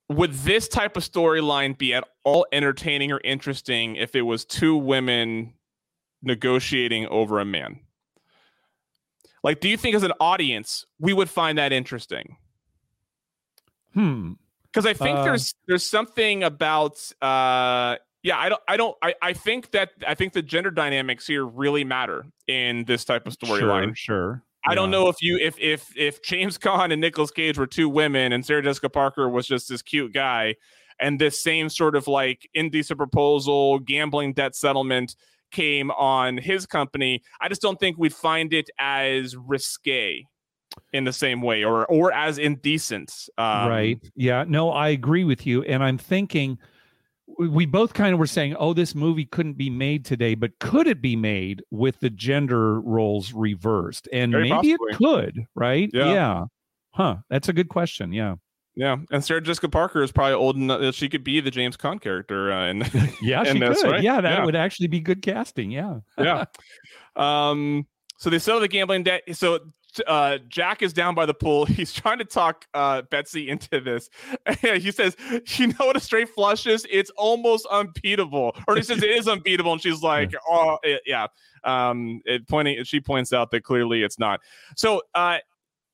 [0.10, 4.78] would this type of storyline be at all entertaining or interesting if it was two
[4.78, 5.54] women
[6.22, 7.80] negotiating over a man?
[9.44, 12.38] Like, do you think as an audience we would find that interesting?
[13.94, 14.34] Hmm.
[14.66, 19.16] Because I think uh, there's there's something about uh yeah I don't I don't I,
[19.22, 23.38] I think that I think the gender dynamics here really matter in this type of
[23.38, 23.96] storyline.
[23.96, 24.44] Sure, sure.
[24.68, 24.76] I yeah.
[24.76, 28.34] don't know if you if if if James Caan and Nicolas Cage were two women
[28.34, 30.56] and Sarah Jessica Parker was just this cute guy
[31.00, 35.16] and this same sort of like indecent proposal gambling debt settlement
[35.52, 40.26] came on his company, I just don't think we'd find it as risque
[40.92, 43.30] in the same way or or as indecent.
[43.38, 44.00] Um, right.
[44.16, 44.44] Yeah.
[44.48, 45.64] No, I agree with you.
[45.64, 46.58] And I'm thinking
[47.28, 50.88] we both kind of were saying, oh, this movie couldn't be made today, but could
[50.88, 54.08] it be made with the gender roles reversed?
[54.14, 54.78] And maybe possibly.
[54.78, 55.90] it could, right?
[55.94, 56.14] Yeah.
[56.14, 56.44] yeah.
[56.92, 57.18] Huh.
[57.30, 58.14] That's a good question.
[58.14, 58.36] Yeah.
[58.78, 61.78] Yeah, and Sarah Jessica Parker is probably old enough that she could be the James
[61.78, 62.52] Caan character.
[62.52, 62.80] Uh, in,
[63.22, 63.92] yeah, in she this, could.
[63.92, 64.04] Right?
[64.04, 64.46] Yeah, that yeah.
[64.46, 65.72] would actually be good casting.
[65.72, 66.46] Yeah, yeah.
[67.16, 69.22] Um, so they settle the gambling debt.
[69.32, 69.60] So
[70.08, 71.66] uh, Jack is down by the pool.
[71.66, 74.10] He's trying to talk uh, Betsy into this.
[74.62, 75.16] he says,
[75.58, 76.86] "You know what a straight flush is?
[76.90, 80.32] It's almost unbeatable." Or he says it is unbeatable, and she's like.
[80.50, 81.28] "Oh, it, yeah."
[81.64, 82.84] Um, it pointing.
[82.84, 84.42] She points out that clearly it's not.
[84.76, 85.38] So uh,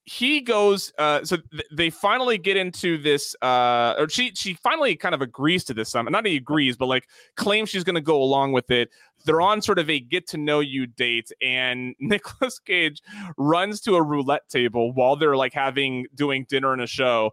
[0.05, 4.95] he goes uh so th- they finally get into this uh or she she finally
[4.95, 8.01] kind of agrees to this summit not he agrees but like claims she's going to
[8.01, 8.89] go along with it.
[9.25, 13.01] They're on sort of a get to know you date and Nicolas Cage
[13.37, 17.31] runs to a roulette table while they're like having doing dinner and a show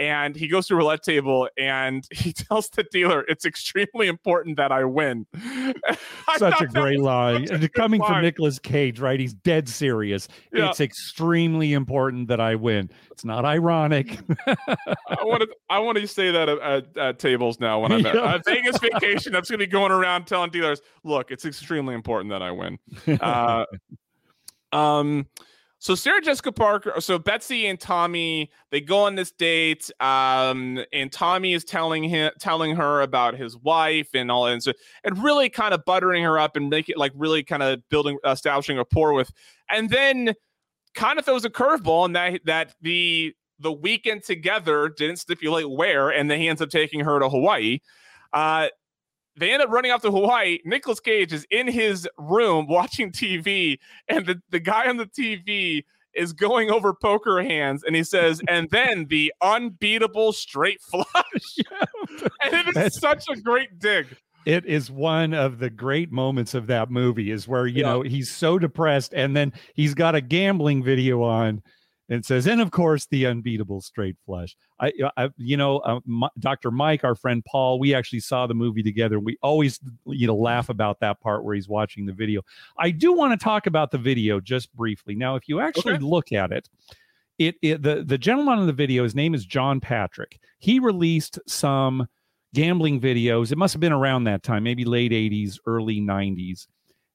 [0.00, 4.56] and he goes to a roulette table and he tells the dealer it's extremely important
[4.56, 5.26] that I win.
[6.38, 7.46] such a great line.
[7.74, 8.10] Coming line.
[8.10, 9.20] from Nicolas Cage, right?
[9.20, 10.26] He's dead serious.
[10.52, 10.70] Yeah.
[10.70, 12.90] It's extremely important that I win.
[13.12, 14.18] It's not ironic.
[14.46, 18.06] I want to I want to say that at, at, at tables now when I'm
[18.06, 18.38] at yeah.
[18.46, 19.32] Vegas vacation.
[19.32, 22.78] That's going to be going around telling dealers, look, it's extremely important that I win.
[23.20, 23.66] Uh,
[24.72, 25.26] um
[25.80, 31.10] so Sarah Jessica Parker, so Betsy and Tommy, they go on this date, um, and
[31.10, 35.48] Tommy is telling him, telling her about his wife and all, and so and really
[35.48, 39.14] kind of buttering her up and make it like really kind of building, establishing rapport
[39.14, 39.32] with,
[39.70, 40.34] and then
[40.94, 46.10] kind of throws a curveball and that that the the weekend together didn't stipulate where,
[46.10, 47.78] and then he ends up taking her to Hawaii.
[48.34, 48.68] Uh,
[49.36, 50.58] they end up running off to Hawaii.
[50.64, 55.84] Nicolas Cage is in his room watching TV, and the, the guy on the TV
[56.14, 61.06] is going over poker hands, and he says, and then the unbeatable straight flush.
[62.42, 64.06] and it is That's, such a great dig.
[64.46, 67.90] It is one of the great moments of that movie, is where, you yeah.
[67.90, 71.62] know, he's so depressed, and then he's got a gambling video on
[72.10, 74.56] and says, and of course, the unbeatable straight flush.
[74.80, 76.72] I, I you know, uh, my, Dr.
[76.72, 79.20] Mike, our friend Paul, we actually saw the movie together.
[79.20, 82.42] We always, you know, laugh about that part where he's watching the video.
[82.76, 85.14] I do want to talk about the video just briefly.
[85.14, 86.04] Now, if you actually okay.
[86.04, 86.68] look at it,
[87.38, 90.40] it, it the the gentleman in the video, his name is John Patrick.
[90.58, 92.06] He released some
[92.52, 93.52] gambling videos.
[93.52, 96.66] It must have been around that time, maybe late '80s, early '90s,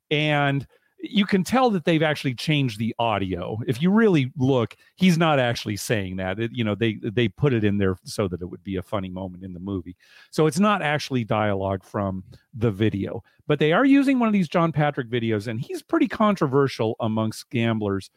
[0.09, 0.65] and
[0.99, 3.59] you can tell that they've actually changed the audio.
[3.67, 6.39] If you really look, he's not actually saying that.
[6.39, 8.81] It, you know, they they put it in there so that it would be a
[8.81, 9.95] funny moment in the movie.
[10.31, 14.47] So it's not actually dialogue from the video, but they are using one of these
[14.47, 18.09] John Patrick videos, and he's pretty controversial amongst gamblers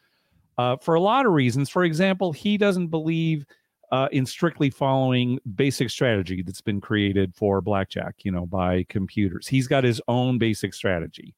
[0.56, 1.68] uh, for a lot of reasons.
[1.68, 3.44] For example, he doesn't believe
[3.90, 9.48] uh, in strictly following basic strategy that's been created for blackjack, you know, by computers.
[9.48, 11.34] He's got his own basic strategy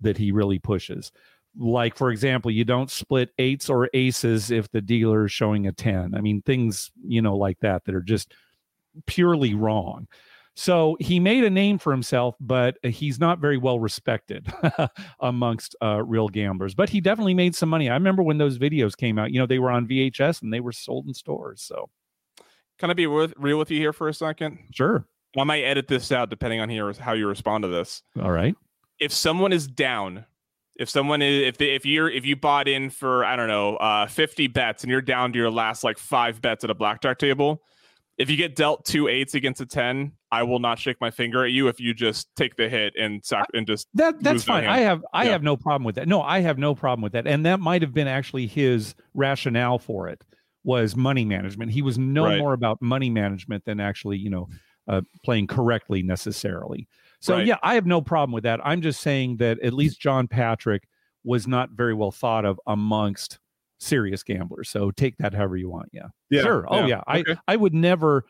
[0.00, 1.12] that he really pushes.
[1.58, 5.72] Like, for example, you don't split eights or aces if the dealer is showing a
[5.72, 6.14] 10.
[6.14, 8.32] I mean, things, you know, like that that are just
[9.06, 10.06] purely wrong.
[10.54, 14.52] So he made a name for himself, but he's not very well respected
[15.20, 16.74] amongst uh, real gamblers.
[16.74, 17.88] But he definitely made some money.
[17.88, 20.60] I remember when those videos came out, you know, they were on VHS and they
[20.60, 21.62] were sold in stores.
[21.62, 21.88] So,
[22.78, 24.58] can I be with, real with you here for a second?
[24.72, 25.04] Sure.
[25.36, 28.02] I might edit this out depending on here how you respond to this.
[28.20, 28.54] All right
[29.00, 30.26] if someone is down,
[30.76, 33.76] if someone is if they, if you're if you bought in for I don't know
[33.76, 37.18] uh, 50 bets and you're down to your last like five bets at a blackjack
[37.18, 37.62] table,
[38.18, 41.44] if you get dealt two eights against a 10, I will not shake my finger
[41.44, 44.66] at you if you just take the hit and sac- and just that that's fine.
[44.66, 45.32] I have I yeah.
[45.32, 46.06] have no problem with that.
[46.06, 47.26] No, I have no problem with that.
[47.26, 50.24] And that might have been actually his rationale for it
[50.62, 51.72] was money management.
[51.72, 52.38] He was no right.
[52.38, 54.48] more about money management than actually, you know,
[54.86, 56.88] uh, playing correctly necessarily.
[57.20, 57.46] So right.
[57.46, 58.60] yeah, I have no problem with that.
[58.64, 60.88] I'm just saying that at least John Patrick
[61.24, 63.38] was not very well thought of amongst
[63.78, 64.68] serious gamblers.
[64.70, 65.90] So take that however you want.
[65.92, 66.08] Yeah.
[66.30, 66.66] yeah sure.
[66.68, 67.02] Oh yeah.
[67.08, 67.20] yeah.
[67.20, 67.32] Okay.
[67.46, 68.24] I I would never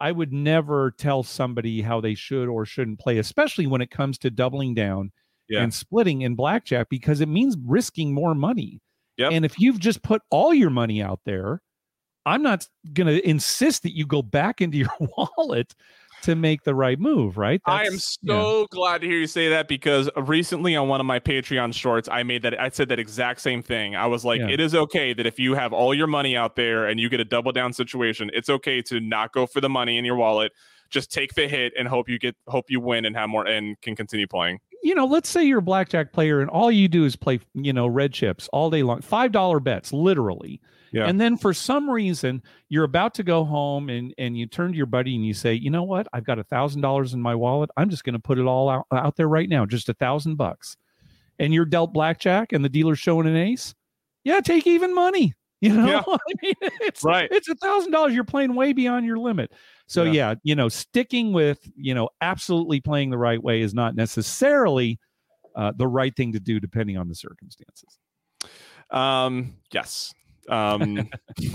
[0.00, 4.18] I would never tell somebody how they should or shouldn't play, especially when it comes
[4.18, 5.12] to doubling down
[5.48, 5.62] yeah.
[5.62, 8.80] and splitting in blackjack because it means risking more money.
[9.16, 9.32] Yep.
[9.32, 11.62] And if you've just put all your money out there,
[12.26, 15.74] I'm not going to insist that you go back into your wallet
[16.22, 17.60] to make the right move, right?
[17.66, 18.66] That's, I am so yeah.
[18.70, 22.22] glad to hear you say that because recently on one of my Patreon shorts, I
[22.22, 23.96] made that I said that exact same thing.
[23.96, 24.48] I was like, yeah.
[24.48, 27.20] it is okay that if you have all your money out there and you get
[27.20, 30.52] a double down situation, it's okay to not go for the money in your wallet.
[30.90, 33.80] Just take the hit and hope you get hope you win and have more and
[33.80, 34.60] can continue playing.
[34.82, 37.72] You know, let's say you're a blackjack player and all you do is play, you
[37.72, 40.60] know, red chips all day long, five dollar bets, literally
[40.96, 41.06] yeah.
[41.06, 44.76] And then for some reason, you're about to go home and, and you turn to
[44.76, 46.06] your buddy and you say, you know what?
[46.14, 47.68] I've got a thousand dollars in my wallet.
[47.76, 50.36] I'm just going to put it all out, out there right now, just a thousand
[50.36, 50.76] bucks.
[51.38, 53.74] And you're dealt blackjack and the dealer's showing an ace.
[54.24, 55.34] Yeah, take even money.
[55.62, 56.02] You know, yeah.
[56.06, 57.28] I mean, it's right.
[57.32, 58.12] It's a thousand dollars.
[58.12, 59.52] You're playing way beyond your limit.
[59.86, 60.12] So yeah.
[60.12, 65.00] yeah, you know, sticking with you know absolutely playing the right way is not necessarily
[65.56, 67.98] uh, the right thing to do, depending on the circumstances.
[68.90, 69.54] Um.
[69.72, 70.12] Yes.
[70.48, 71.08] Um,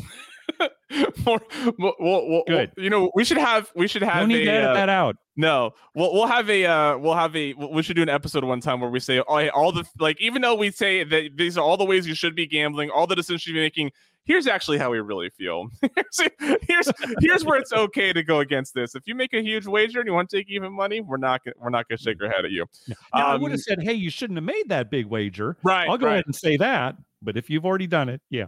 [1.26, 1.42] more,
[1.78, 2.72] more, we'll, Good.
[2.78, 4.22] you know, we should have we should have.
[4.22, 5.18] No need a, to edit uh, that out.
[5.36, 8.62] No, we'll we'll have a uh, we'll have a we should do an episode one
[8.62, 11.62] time where we say oh, all the like even though we say that these are
[11.64, 13.92] all the ways you should be gambling, all the decisions you should be making.
[14.24, 15.68] Here's actually how we really feel.
[15.96, 16.30] here's,
[16.62, 18.94] here's here's where it's okay to go against this.
[18.94, 21.42] If you make a huge wager and you want to take even money, we're not
[21.58, 22.68] we're not going to shake our head at you.
[22.88, 25.58] Now, um, I would have said, hey, you shouldn't have made that big wager.
[25.64, 25.90] Right.
[25.90, 26.14] I'll go right.
[26.14, 26.98] ahead and say that.
[27.24, 28.46] But if you've already done it, yeah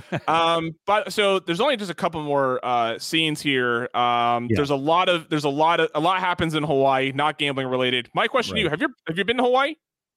[0.28, 3.88] um, but so there's only just a couple more uh, scenes here.
[3.94, 4.56] Um, yeah.
[4.56, 7.66] There's a lot of there's a lot of a lot happens in Hawaii, not gambling
[7.66, 8.08] related.
[8.14, 8.60] My question right.
[8.60, 9.74] to you: Have you have you been to Hawaii?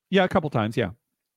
[0.10, 0.78] Yeah, a couple times.
[0.78, 0.86] Yeah.
[0.86, 0.94] Have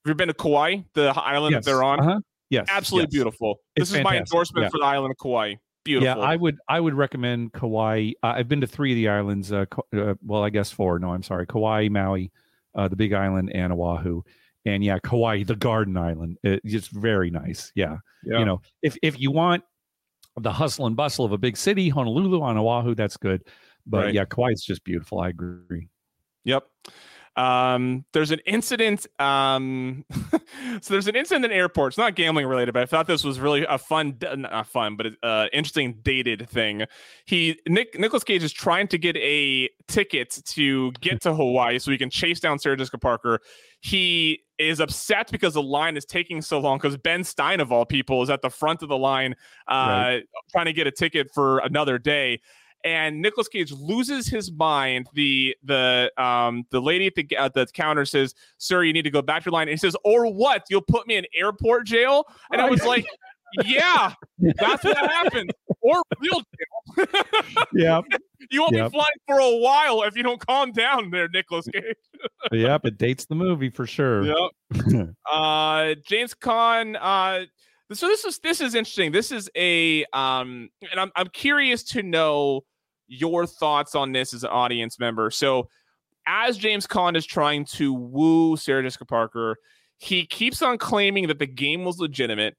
[0.07, 1.65] you been to Kauai, the island yes.
[1.65, 2.01] that they're on?
[2.01, 2.21] Uh-huh.
[2.51, 3.13] Yes, absolutely yes.
[3.13, 3.57] beautiful.
[3.77, 4.01] It's this fantastic.
[4.01, 4.69] is my endorsement yeah.
[4.71, 5.55] for the island of Kauai.
[5.85, 6.23] Beautiful.
[6.23, 8.13] Yeah, I would I would recommend Kauai.
[8.23, 9.53] Uh, I've been to three of the islands.
[9.53, 10.99] Uh, uh, well, I guess four.
[10.99, 11.47] No, I'm sorry.
[11.47, 12.31] Kauai, Maui,
[12.75, 14.23] uh, the Big Island, and Oahu
[14.69, 17.73] and yeah, Kauai, the Garden Island, eh, it's very nice.
[17.75, 17.99] Yeah.
[18.25, 18.39] yeah.
[18.39, 19.65] you know, if if you want
[20.37, 23.43] the hustle and bustle of a big city, Honolulu on Oahu, that's good.
[23.87, 24.15] But right.
[24.15, 25.21] yeah, Kauai is just beautiful.
[25.21, 25.89] I agree.
[26.45, 26.67] Yep.
[27.39, 29.07] Um, there's an incident.
[29.21, 30.05] Um,
[30.81, 33.65] so there's an incident in airports, not gambling related, but I thought this was really
[33.65, 36.85] a fun, not fun, but uh, interesting dated thing.
[37.27, 41.93] He Nick Nicolas Cage is trying to get a ticket to get to Hawaii so
[41.93, 43.39] he can chase down Sarah Jessica Parker.
[43.81, 47.87] He is upset because the line is taking so long because Ben Stein of all
[47.87, 49.35] people is at the front of the line
[49.69, 50.23] uh, right.
[50.51, 52.41] trying to get a ticket for another day
[52.85, 55.09] and Nicolas Cage loses his mind.
[55.15, 59.11] The the um the lady at the at the counter says, "Sir, you need to
[59.11, 60.65] go back to your line." And he says, "Or what?
[60.71, 63.07] You'll put me in airport jail?" And I was like.
[63.65, 65.51] yeah, that's what happened.
[65.81, 66.43] Or real
[66.97, 67.07] jail.
[67.73, 68.01] yeah.
[68.51, 68.87] You won't yep.
[68.87, 71.97] be flying for a while if you don't calm down there, Nicolas Cage.
[72.53, 74.25] yep, it dates the movie for sure.
[74.25, 75.11] Yep.
[75.31, 77.47] uh James Caan, uh
[77.93, 79.13] so this is this is interesting.
[79.13, 82.65] This is a um and I'm I'm curious to know
[83.07, 85.31] your thoughts on this as an audience member.
[85.31, 85.69] So
[86.27, 89.57] as James Caan is trying to woo Sarah Jessica Parker,
[89.97, 92.57] he keeps on claiming that the game was legitimate.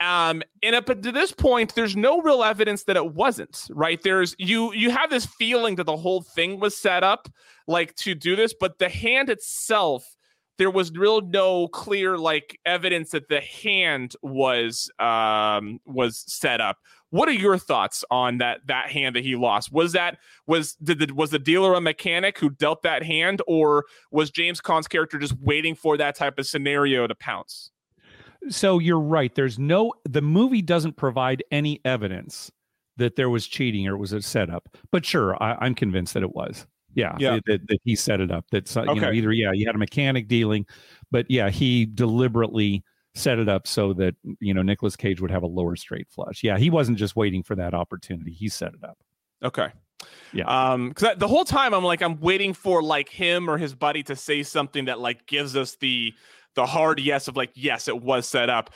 [0.00, 3.68] Um, and up to this point, there's no real evidence that it wasn't.
[3.70, 4.02] Right?
[4.02, 7.28] There's you you have this feeling that the whole thing was set up
[7.68, 10.13] like to do this, but the hand itself
[10.58, 16.78] there was real no clear like evidence that the hand was um was set up.
[17.10, 19.72] What are your thoughts on that that hand that he lost?
[19.72, 23.84] Was that was did the was the dealer a mechanic who dealt that hand or
[24.10, 27.70] was james caan's character just waiting for that type of scenario to pounce?
[28.50, 29.34] So you're right.
[29.34, 32.50] There's no the movie doesn't provide any evidence
[32.96, 36.22] that there was cheating or it was a setup but sure I, i'm convinced that
[36.22, 37.38] it was yeah, yeah.
[37.46, 38.44] That, that he set it up.
[38.50, 38.92] That's okay.
[38.94, 40.66] you know either yeah, you had a mechanic dealing,
[41.10, 42.84] but yeah, he deliberately
[43.14, 46.42] set it up so that you know Nicolas Cage would have a lower straight flush.
[46.42, 48.32] Yeah, he wasn't just waiting for that opportunity.
[48.32, 48.98] He set it up.
[49.42, 49.68] Okay.
[50.32, 50.44] Yeah.
[50.46, 54.02] Um, because the whole time I'm like I'm waiting for like him or his buddy
[54.04, 56.12] to say something that like gives us the
[56.54, 58.70] the hard yes of like yes it was set up.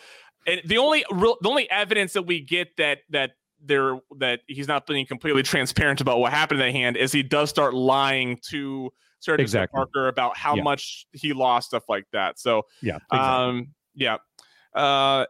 [0.46, 3.32] And the only real the only evidence that we get that that
[3.64, 7.22] there that he's not being completely transparent about what happened to the hand is he
[7.22, 8.90] does start lying to
[9.20, 9.76] Sarah exactly.
[9.76, 10.62] Parker about how yeah.
[10.62, 12.38] much he lost, stuff like that.
[12.38, 13.18] So yeah, exactly.
[13.18, 14.16] um, yeah.
[14.74, 15.26] Uh,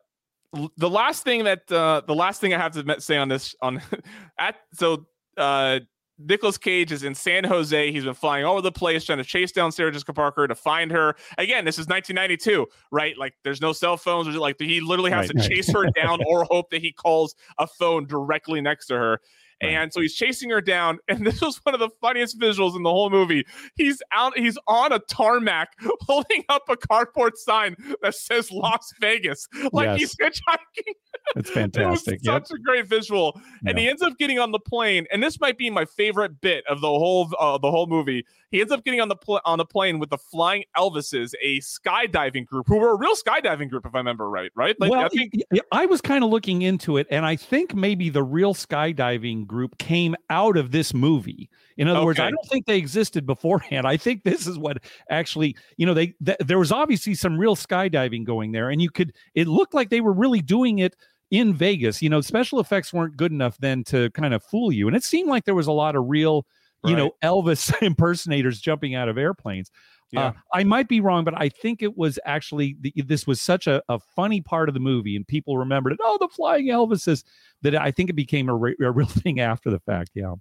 [0.77, 3.83] the last thing that uh, the last thing I have to say on this on
[4.39, 5.07] at so
[5.37, 5.81] uh
[6.19, 7.93] Nicolas Cage is in San Jose.
[7.93, 10.55] He's been flying all over the place trying to chase down Sarah Jessica Parker to
[10.55, 11.15] find her.
[11.39, 13.17] Again, this is 1992, right?
[13.17, 14.29] Like, there's no cell phones.
[14.29, 15.51] Or Like, he literally has right, to right.
[15.51, 19.21] chase her down or hope that he calls a phone directly next to her.
[19.63, 19.73] Right.
[19.73, 22.83] And so he's chasing her down, and this was one of the funniest visuals in
[22.83, 23.45] the whole movie.
[23.75, 29.49] He's out, he's on a tarmac holding up a cardboard sign that says Las Vegas,
[29.73, 29.99] like yes.
[29.99, 30.95] he's hitchhiking.
[31.37, 32.15] It's fantastic.
[32.15, 32.47] it yep.
[32.47, 35.07] such a great visual, and he ends up getting on the plane.
[35.13, 38.25] And this might be my favorite bit of the whole uh, the whole movie.
[38.51, 41.61] He ends up getting on the pl- on the plane with the Flying Elvises, a
[41.61, 44.51] skydiving group who were a real skydiving group, if I remember right.
[44.55, 44.79] Right?
[44.81, 45.35] Like, well, I, think-
[45.73, 49.79] I was kind of looking into it, and I think maybe the real skydiving group
[49.79, 51.51] came out of this movie.
[51.77, 52.07] In other okay.
[52.07, 53.87] words, I don't think they existed beforehand.
[53.87, 54.79] I think this is what
[55.11, 58.91] actually, you know, they th- there was obviously some real skydiving going there, and you
[58.91, 59.13] could.
[59.35, 60.97] It looked like they were really doing it
[61.31, 62.03] in Vegas.
[62.03, 65.05] You know, special effects weren't good enough then to kind of fool you, and it
[65.05, 66.47] seemed like there was a lot of real,
[66.85, 69.71] you know, Elvis impersonators jumping out of airplanes.
[70.17, 70.27] Uh, yeah.
[70.27, 73.67] Uh, I might be wrong, but I think it was actually the, this was such
[73.67, 75.99] a, a, funny part of the movie, and people remembered it.
[76.03, 77.25] Oh, the flying Elvises!
[77.63, 80.11] That I think it became a, re- a real thing after the fact.
[80.15, 80.35] Yeah.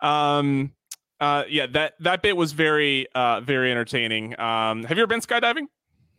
[0.00, 0.72] Um.
[1.20, 1.44] Uh.
[1.48, 1.66] Yeah.
[1.66, 4.38] That that bit was very uh very entertaining.
[4.40, 4.82] Um.
[4.84, 5.66] Have you ever been skydiving?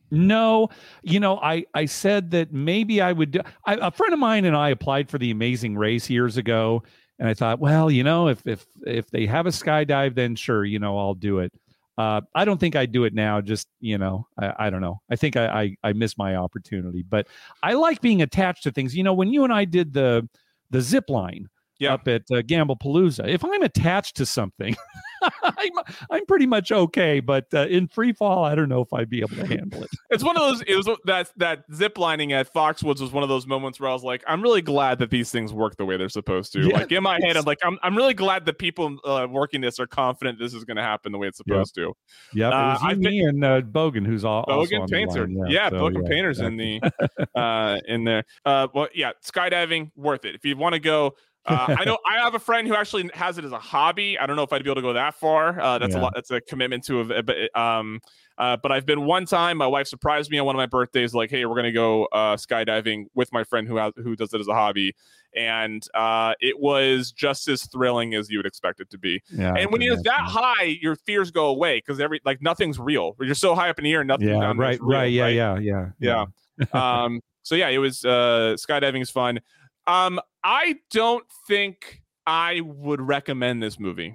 [0.10, 0.70] No,
[1.04, 3.32] you know, I I said that maybe I would.
[3.32, 6.84] Do, I, a friend of mine and I applied for the Amazing Race years ago,
[7.20, 10.64] and I thought, well, you know, if if if they have a skydive, then sure,
[10.66, 11.52] you know, I'll do it.
[11.98, 13.42] Uh, I don't think I'd do it now.
[13.42, 15.02] Just you know, I, I don't know.
[15.10, 17.28] I think I, I I my opportunity, but
[17.64, 18.96] I like being attached to things.
[18.96, 20.28] You know, when you and I did the
[20.70, 21.50] the zip line
[21.80, 21.94] yeah.
[21.94, 24.76] up at uh, Gamblepalooza, if I'm attached to something,
[25.44, 25.72] I'm
[26.10, 27.20] I'm pretty much okay.
[27.20, 29.90] But uh, in free fall, I don't know if I'd be able to handle it.
[30.10, 30.62] it's one of those.
[30.62, 33.94] It was that that zip lining at Foxwoods was one of those moments where I
[33.94, 36.68] was like, I'm really glad that these things work the way they're supposed to.
[36.68, 39.62] Yeah, like in my head, I'm like, I'm I'm really glad that people uh, working
[39.62, 41.88] this are confident this is going to happen the way it's supposed yep.
[41.88, 41.94] to.
[42.34, 45.28] Yeah, uh, I me and uh, Bogan, who's all Bogan Painter.
[45.30, 46.76] Yeah, yeah so, Bogan yeah, Painter's exactly.
[46.76, 48.24] in the uh, in there.
[48.46, 51.14] Uh, well, yeah, skydiving worth it if you want to go
[51.70, 54.20] uh, I know I have a friend who actually has it as a hobby.
[54.20, 55.60] I don't know if I'd be able to go that far.
[55.60, 56.02] Uh, that's yeah.
[56.02, 56.14] a lot.
[56.14, 57.24] That's a commitment to a.
[57.24, 58.02] But um,
[58.38, 59.58] uh, but I've been one time.
[59.58, 62.36] My wife surprised me on one of my birthdays, like, "Hey, we're gonna go uh,
[62.36, 64.94] skydiving with my friend who has who does it as a hobby,"
[65.36, 69.22] and uh, it was just as thrilling as you would expect it to be.
[69.32, 73.16] Yeah, and when you're that high, your fears go away because every like nothing's real.
[73.22, 74.28] You're so high up in the air, nothing.
[74.28, 75.36] Yeah, right, real, right, yeah, right?
[75.36, 76.26] yeah, yeah, yeah.
[76.74, 77.04] yeah.
[77.04, 79.40] um, so yeah, it was uh, skydiving is fun.
[79.88, 84.14] Um, I don't think I would recommend this movie.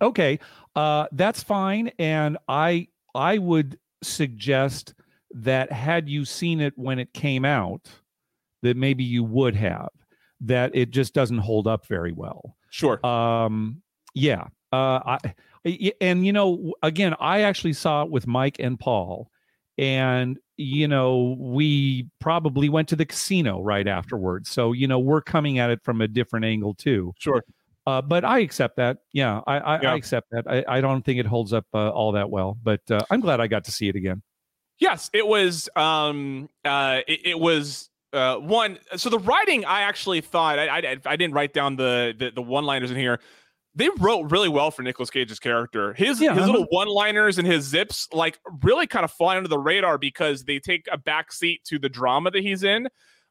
[0.00, 0.38] Okay,
[0.74, 4.94] uh, that's fine, and I I would suggest
[5.32, 7.90] that had you seen it when it came out,
[8.62, 9.88] that maybe you would have.
[10.40, 12.56] That it just doesn't hold up very well.
[12.70, 13.04] Sure.
[13.04, 13.82] Um.
[14.14, 14.44] Yeah.
[14.72, 15.16] Uh.
[15.18, 15.34] I.
[16.00, 19.30] And you know, again, I actually saw it with Mike and Paul,
[19.78, 25.20] and you know we probably went to the casino right afterwards so you know we're
[25.20, 27.42] coming at it from a different angle too sure
[27.86, 28.98] uh, but I accept that.
[29.12, 29.92] Yeah, I, I, yeah.
[29.92, 30.44] I accept that.
[30.50, 33.40] I, I, don't think it holds up uh, all that well, but uh, I'm glad
[33.40, 34.22] I got to see it again.
[34.80, 35.68] Yes, it was.
[35.76, 38.78] Um, uh, it, it was uh, one.
[38.96, 42.42] So the writing, I actually thought I, I, I didn't write down the the, the
[42.42, 43.20] one liners in here
[43.76, 45.94] they wrote really well for Nicolas Cage's character.
[45.94, 46.52] His yeah, his uh-huh.
[46.52, 50.58] little one-liners and his zips like really kind of fly under the radar because they
[50.58, 52.88] take a backseat to the drama that he's in,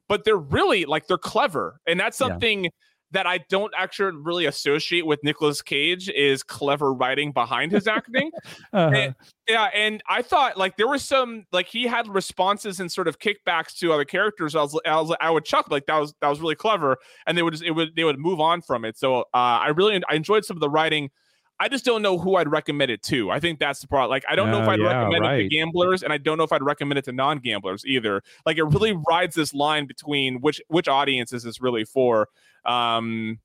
[0.07, 2.65] but they're really like they're clever, and that's something.
[2.65, 2.69] Yeah
[3.16, 8.30] that I don't actually really associate with Nicolas Cage is clever writing behind his acting.
[8.74, 8.91] uh-huh.
[8.93, 9.16] and,
[9.47, 13.20] yeah, and I thought like there was some like he had responses and sort of
[13.20, 14.53] kickbacks to other characters.
[14.53, 16.97] I was, I was like I would chuckle like that was that was really clever,
[17.26, 18.97] and they would just it would they would move on from it.
[18.97, 21.09] So uh, I really I enjoyed some of the writing.
[21.57, 23.32] I just don't know who I'd recommend it to.
[23.32, 24.09] I think that's the part.
[24.09, 25.39] Like, I don't know if I'd yeah, recommend right.
[25.39, 28.22] it to gamblers, and I don't know if I'd recommend it to non-gamblers either.
[28.45, 32.28] Like, it really rides this line between which which audience is this really for.
[32.66, 33.39] Um,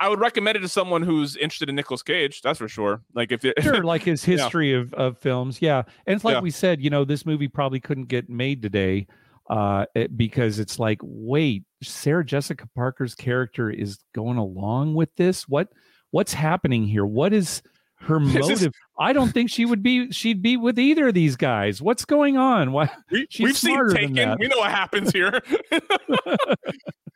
[0.00, 2.42] I would recommend it to someone who's interested in Nicolas Cage.
[2.42, 3.02] That's for sure.
[3.14, 4.78] Like if it, sure, like his history yeah.
[4.78, 5.82] of of films, yeah.
[6.06, 6.40] And it's like yeah.
[6.40, 9.06] we said, you know, this movie probably couldn't get made today
[9.48, 15.48] uh, it, because it's like, wait, Sarah Jessica Parker's character is going along with this.
[15.48, 15.68] What
[16.10, 17.06] what's happening here?
[17.06, 17.62] What is
[18.02, 18.72] her motive?
[18.98, 20.10] I don't think she would be.
[20.12, 21.80] She'd be with either of these guys.
[21.80, 22.72] What's going on?
[22.72, 22.90] Why?
[23.10, 24.36] We, have seen Taken.
[24.38, 25.40] We know what happens here.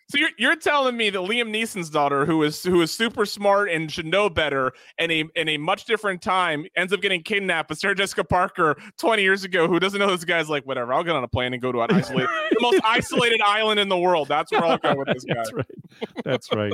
[0.08, 3.70] So you're, you're telling me that Liam Neeson's daughter, who is who is super smart
[3.70, 7.70] and should know better, and a in a much different time, ends up getting kidnapped.
[7.70, 11.02] by Sarah Jessica Parker, 20 years ago, who doesn't know this guy's like, whatever, I'll
[11.02, 13.98] get on a plane and go to an isolated, the most isolated island in the
[13.98, 14.28] world.
[14.28, 15.34] That's where I'll go with this guy.
[15.34, 15.66] That's right.
[16.24, 16.72] That's right.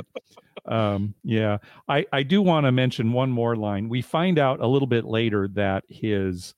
[0.65, 1.57] Um, yeah,
[1.87, 3.89] I I do want to mention one more line.
[3.89, 6.55] We find out a little bit later that his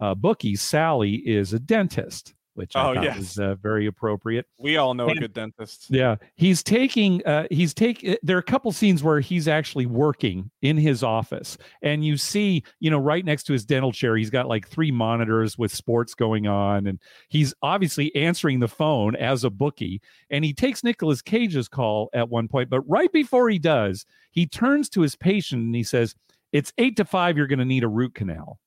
[0.00, 3.16] uh, bookie Sally is a dentist which I oh, thought yes.
[3.16, 4.46] was uh, very appropriate.
[4.58, 5.86] We all know and, a good dentist.
[5.88, 7.24] Yeah, he's taking.
[7.24, 8.06] Uh, he's take.
[8.06, 12.16] Uh, there are a couple scenes where he's actually working in his office, and you
[12.16, 15.72] see, you know, right next to his dental chair, he's got like three monitors with
[15.72, 16.98] sports going on, and
[17.28, 20.02] he's obviously answering the phone as a bookie.
[20.30, 24.46] And he takes Nicolas Cage's call at one point, but right before he does, he
[24.46, 26.16] turns to his patient and he says,
[26.52, 27.36] "It's eight to five.
[27.36, 28.58] You're going to need a root canal."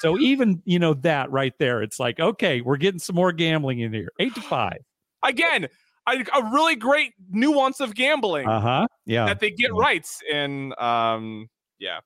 [0.00, 3.78] So even you know that right there, it's like okay, we're getting some more gambling
[3.80, 4.10] in here.
[4.18, 4.78] Eight to five.
[5.22, 5.68] Again,
[6.08, 8.48] a, a really great nuance of gambling.
[8.48, 8.86] Uh huh.
[9.06, 9.26] Yeah.
[9.26, 9.80] That they get yeah.
[9.80, 11.48] rights and um
[11.78, 12.00] yeah.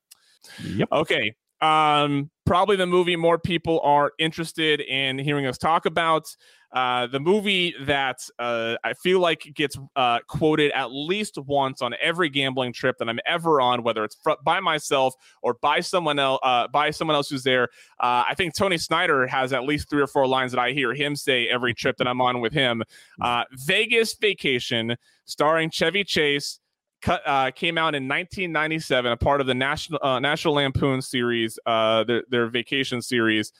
[0.62, 0.88] Yep.
[0.92, 1.34] Okay.
[1.61, 6.28] Um, probably the movie more people are interested in hearing us talk about.
[6.72, 11.94] Uh, the movie that uh, I feel like gets uh, quoted at least once on
[12.00, 16.18] every gambling trip that I'm ever on, whether it's fr- by myself or by someone
[16.18, 17.64] else, uh, by someone else who's there.
[18.00, 20.92] Uh, I think Tony Snyder has at least three or four lines that I hear
[20.92, 22.82] him say every trip that I'm on with him.
[23.20, 26.60] Uh, Vegas Vacation, starring Chevy Chase.
[27.02, 31.58] Cut, uh, came out in 1997, a part of the National uh, National Lampoon series,
[31.66, 33.52] uh, their, their vacation series.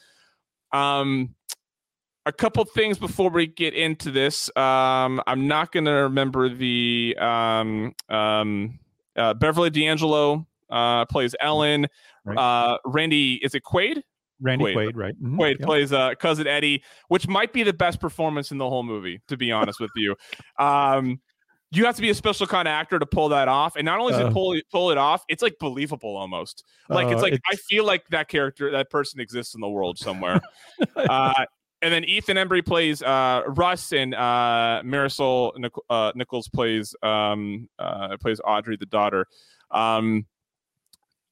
[0.73, 1.35] Um,
[2.27, 4.51] a couple things before we get into this.
[4.57, 8.79] Um, I'm not going to remember the um, um,
[9.17, 11.87] uh, Beverly D'Angelo uh, plays Ellen.
[12.25, 12.37] Right.
[12.37, 14.03] Uh, Randy, is it Quaid?
[14.41, 15.15] Randy Quaid, Quaid right?
[15.15, 15.41] Mm-hmm.
[15.41, 15.67] Quaid yep.
[15.67, 19.37] plays uh, cousin Eddie, which might be the best performance in the whole movie, to
[19.37, 20.15] be honest with you.
[20.59, 21.21] Um,
[21.71, 23.99] you have to be a special kind of actor to pull that off, and not
[23.99, 26.65] only does uh, it pull pull it off, it's like believable almost.
[26.89, 29.69] Like uh, it's like it's, I feel like that character, that person exists in the
[29.69, 30.41] world somewhere.
[30.97, 31.45] uh,
[31.87, 38.17] and then Ethan Embry plays uh, Russ, and uh, Marisol uh, Nichols plays um, uh,
[38.17, 39.29] plays Audrey, the daughter.
[39.71, 40.27] Um,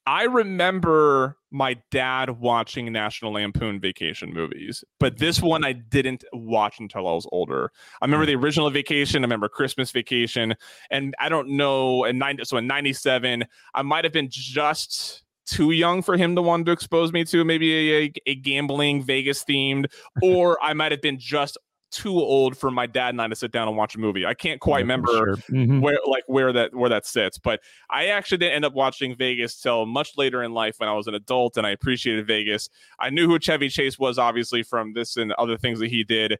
[0.06, 6.78] I remember my dad watching National Lampoon Vacation movies, but this one I didn't watch
[6.78, 7.72] until I was older.
[8.00, 10.54] I remember the original Vacation, I remember Christmas Vacation,
[10.88, 12.04] and I don't know.
[12.04, 13.44] In 90, so in '97,
[13.74, 17.44] I might have been just too young for him to want to expose me to
[17.44, 19.86] maybe a, a gambling Vegas themed,
[20.22, 21.58] or I might have been just
[21.94, 24.26] too old for my dad and I to sit down and watch a movie.
[24.26, 25.36] I can't quite yeah, remember sure.
[25.36, 25.80] mm-hmm.
[25.80, 29.60] where like where that where that sits, but I actually didn't end up watching Vegas
[29.60, 32.68] till much later in life when I was an adult and I appreciated Vegas.
[32.98, 36.38] I knew who Chevy Chase was obviously from this and other things that he did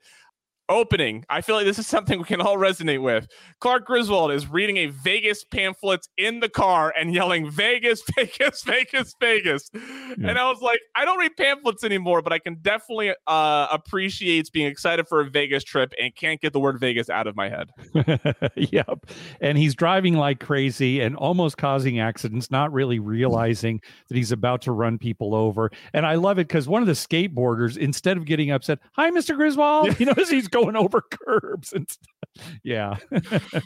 [0.69, 1.25] opening.
[1.29, 3.27] I feel like this is something we can all resonate with.
[3.61, 9.15] Clark Griswold is reading a Vegas pamphlet in the car and yelling Vegas, Vegas, Vegas,
[9.21, 9.71] Vegas.
[9.75, 10.29] Yeah.
[10.29, 14.35] And I was like, I don't read pamphlets anymore, but I can definitely uh, appreciate
[14.53, 17.49] being excited for a Vegas trip and can't get the word Vegas out of my
[17.49, 17.71] head.
[18.57, 19.07] yep.
[19.41, 24.63] And he's driving like crazy and almost causing accidents, not really realizing that he's about
[24.63, 25.71] to run people over.
[25.93, 29.37] And I love it because one of the skateboarders, instead of getting upset, hi, Mr.
[29.37, 32.09] Griswold, you know, he's going over curbs and stuff.
[32.65, 32.97] Yeah.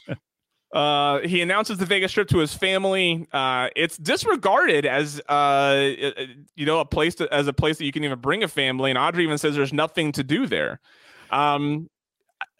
[0.71, 3.27] Uh, he announces the Vegas trip to his family.
[3.33, 5.93] Uh, it's disregarded as uh,
[6.57, 8.91] you know, a place to, as a place that you can even bring a family.
[8.91, 10.81] And Audrey even says there's nothing to do there.
[11.31, 11.89] Um,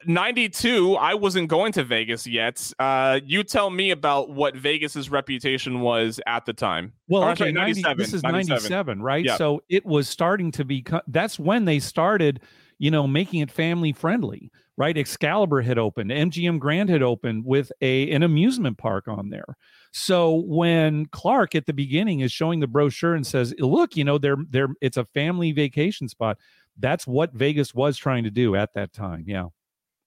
[0.07, 2.73] 92, I wasn't going to Vegas yet.
[2.79, 6.95] Uh, you tell me about what Vegas's reputation was at the time.
[7.09, 9.25] Well, okay, sorry, 90, this is 97, 97 right?
[9.25, 9.37] Yeah.
[9.37, 12.41] So it was starting to be, that's when they started
[12.79, 14.97] you know, making it family friendly, right?
[14.97, 19.57] Excalibur had opened, MGM Grand had opened with a an amusement park on there.
[19.93, 24.19] So when Clark at the beginning is showing the brochure and says, "Look, you know,
[24.19, 26.39] they're they're it's a family vacation spot."
[26.79, 29.25] That's what Vegas was trying to do at that time.
[29.27, 29.47] Yeah.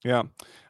[0.03, 0.23] Yeah.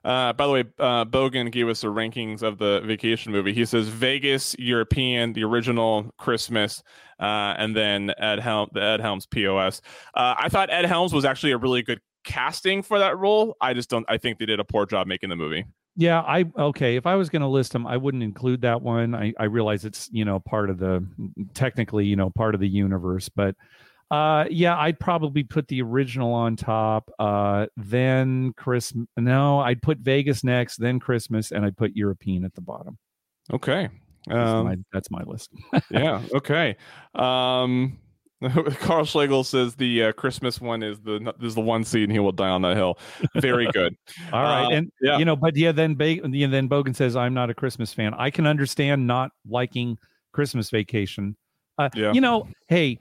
[0.03, 3.53] Uh, by the way, uh, Bogan gave us the rankings of the vacation movie.
[3.53, 6.81] He says Vegas, European, the original Christmas,
[7.19, 9.81] uh, and then Ed Helm, the Ed Helms POS.
[10.15, 13.55] Uh, I thought Ed Helms was actually a really good casting for that role.
[13.61, 14.05] I just don't.
[14.09, 15.65] I think they did a poor job making the movie.
[15.95, 16.95] Yeah, I okay.
[16.95, 19.13] If I was going to list them, I wouldn't include that one.
[19.13, 21.05] I, I realize it's you know part of the
[21.53, 23.55] technically you know part of the universe, but
[24.11, 27.09] uh, yeah, I'd probably put the original on top.
[27.17, 28.93] Uh, then Chris.
[29.15, 32.97] No, I'd put Vegas next, then Christmas, and I'd put European at the bottom.
[33.53, 33.87] Okay,
[34.27, 35.51] that's, um, my, that's my list.
[35.89, 36.21] yeah.
[36.33, 36.75] Okay.
[37.15, 37.97] Um,
[38.79, 42.19] Carl Schlegel says the uh, Christmas one is the is the one seed and he
[42.19, 42.97] will die on that hill.
[43.35, 43.95] Very good.
[44.33, 45.19] All right, uh, and yeah.
[45.19, 48.13] you know, but yeah, then ba- yeah, then Bogan says I'm not a Christmas fan.
[48.15, 49.97] I can understand not liking
[50.33, 51.37] Christmas Vacation.
[51.77, 52.11] Uh, yeah.
[52.11, 52.99] You know, hey,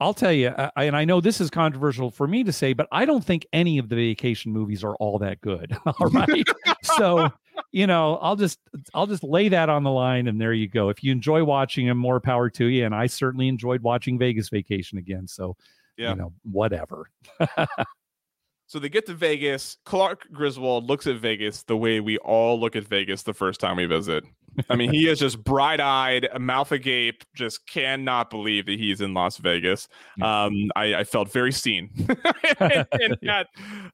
[0.00, 2.86] I'll tell you, I, and I know this is controversial for me to say, but
[2.92, 5.76] I don't think any of the vacation movies are all that good.
[5.86, 6.46] all right,
[6.82, 7.32] so
[7.72, 8.60] you know, I'll just
[8.94, 10.88] I'll just lay that on the line, and there you go.
[10.88, 12.84] If you enjoy watching them, more power to you.
[12.86, 15.26] And I certainly enjoyed watching Vegas Vacation again.
[15.26, 15.56] So,
[15.96, 16.10] yeah.
[16.10, 17.10] you know, whatever.
[18.68, 19.78] So they get to Vegas.
[19.86, 23.78] Clark Griswold looks at Vegas the way we all look at Vegas the first time
[23.78, 24.24] we visit.
[24.68, 29.14] I mean, he is just bright eyed, mouth agape, just cannot believe that he's in
[29.14, 29.88] Las Vegas.
[30.20, 33.46] Um, I, I, felt very seen in, in, that,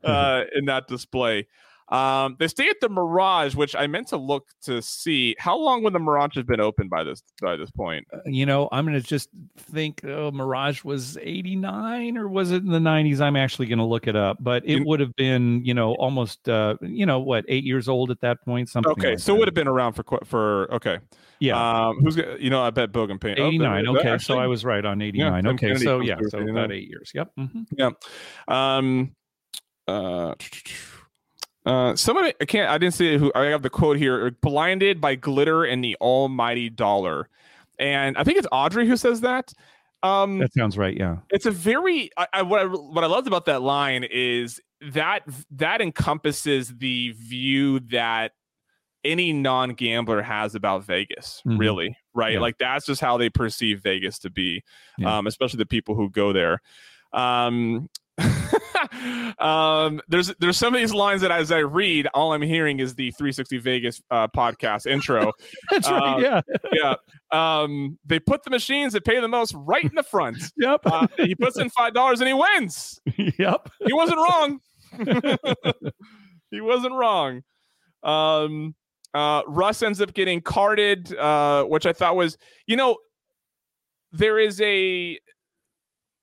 [0.02, 1.46] uh, in that display.
[1.88, 5.82] Um, they stay at the Mirage, which I meant to look to see how long
[5.82, 8.06] when the Mirage has been open by this by this point.
[8.12, 9.28] Uh, you know, I'm gonna just
[9.58, 13.20] think oh, Mirage was 89 or was it in the 90s?
[13.20, 16.76] I'm actually gonna look it up, but it would have been you know almost uh,
[16.80, 18.70] you know what eight years old at that point.
[18.70, 18.92] Something.
[18.92, 19.36] Okay, like so that.
[19.36, 20.98] it would have been around for for okay.
[21.38, 21.88] Yeah.
[21.88, 23.86] Um, who's you know I bet Bogan Payne 89.
[23.86, 25.44] Oh, okay, actually, so I was right on 89.
[25.44, 27.10] Yeah, okay, Kennedy so yeah, so about eight years.
[27.14, 27.30] Yep.
[27.38, 27.62] Mm-hmm.
[27.76, 27.90] Yeah.
[28.48, 29.14] Um.
[29.86, 30.34] Uh.
[31.64, 34.30] Uh, somebody I can't I didn't see who I have the quote here.
[34.42, 37.28] Blinded by glitter and the almighty dollar,
[37.78, 39.52] and I think it's Audrey who says that.
[40.02, 40.94] Um, that sounds right.
[40.94, 44.60] Yeah, it's a very I, I, what I what I loved about that line is
[44.92, 48.32] that that encompasses the view that
[49.02, 51.42] any non gambler has about Vegas.
[51.46, 51.58] Mm-hmm.
[51.58, 52.34] Really, right?
[52.34, 52.40] Yeah.
[52.40, 54.62] Like that's just how they perceive Vegas to be,
[54.98, 55.18] yeah.
[55.18, 56.60] um, especially the people who go there.
[57.14, 57.88] Um,
[59.38, 62.94] um, there's there's some of these lines that as I read, all I'm hearing is
[62.94, 65.32] the 360 Vegas uh, podcast intro.
[65.70, 66.14] That's right.
[66.14, 66.40] Uh, yeah,
[67.32, 67.60] yeah.
[67.62, 70.38] Um, they put the machines that pay the most right in the front.
[70.56, 70.80] yep.
[70.84, 73.00] Uh, he puts in five dollars and he wins.
[73.38, 73.70] Yep.
[73.86, 74.60] He wasn't wrong.
[76.50, 77.42] he wasn't wrong.
[78.02, 78.74] Um,
[79.14, 82.96] uh, Russ ends up getting carded, uh, which I thought was, you know,
[84.12, 85.18] there is a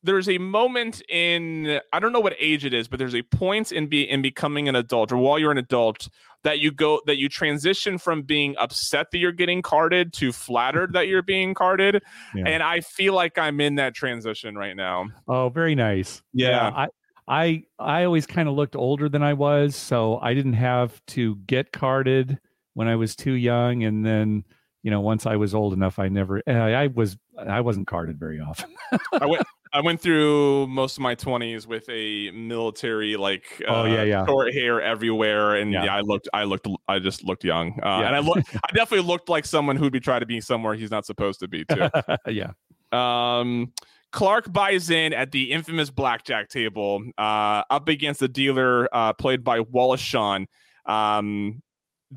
[0.03, 3.71] there's a moment in I don't know what age it is, but there's a point
[3.71, 6.09] in be in becoming an adult or while you're an adult
[6.43, 10.93] that you go that you transition from being upset that you're getting carded to flattered
[10.93, 12.01] that you're being carded.
[12.35, 12.47] Yeah.
[12.47, 15.09] And I feel like I'm in that transition right now.
[15.27, 16.21] Oh, very nice.
[16.33, 16.49] Yeah.
[16.49, 16.87] yeah I
[17.27, 21.35] I I always kind of looked older than I was, so I didn't have to
[21.47, 22.39] get carded
[22.73, 24.45] when I was too young and then
[24.81, 28.17] you know once I was old enough I never I, I was I wasn't carded
[28.19, 28.73] very often.
[29.13, 29.43] I went
[29.73, 34.25] I went through most of my 20s with a military like oh uh, yeah yeah
[34.25, 35.85] short hair everywhere and yeah.
[35.85, 35.95] yeah.
[35.95, 38.07] I looked I looked I just looked young uh, yeah.
[38.07, 40.91] and I look I definitely looked like someone who'd be trying to be somewhere he's
[40.91, 41.89] not supposed to be too
[42.27, 42.51] yeah
[42.91, 43.71] um
[44.11, 49.43] Clark buys in at the infamous blackjack table uh up against the dealer uh played
[49.43, 50.47] by Wallace Shawn
[50.85, 51.61] um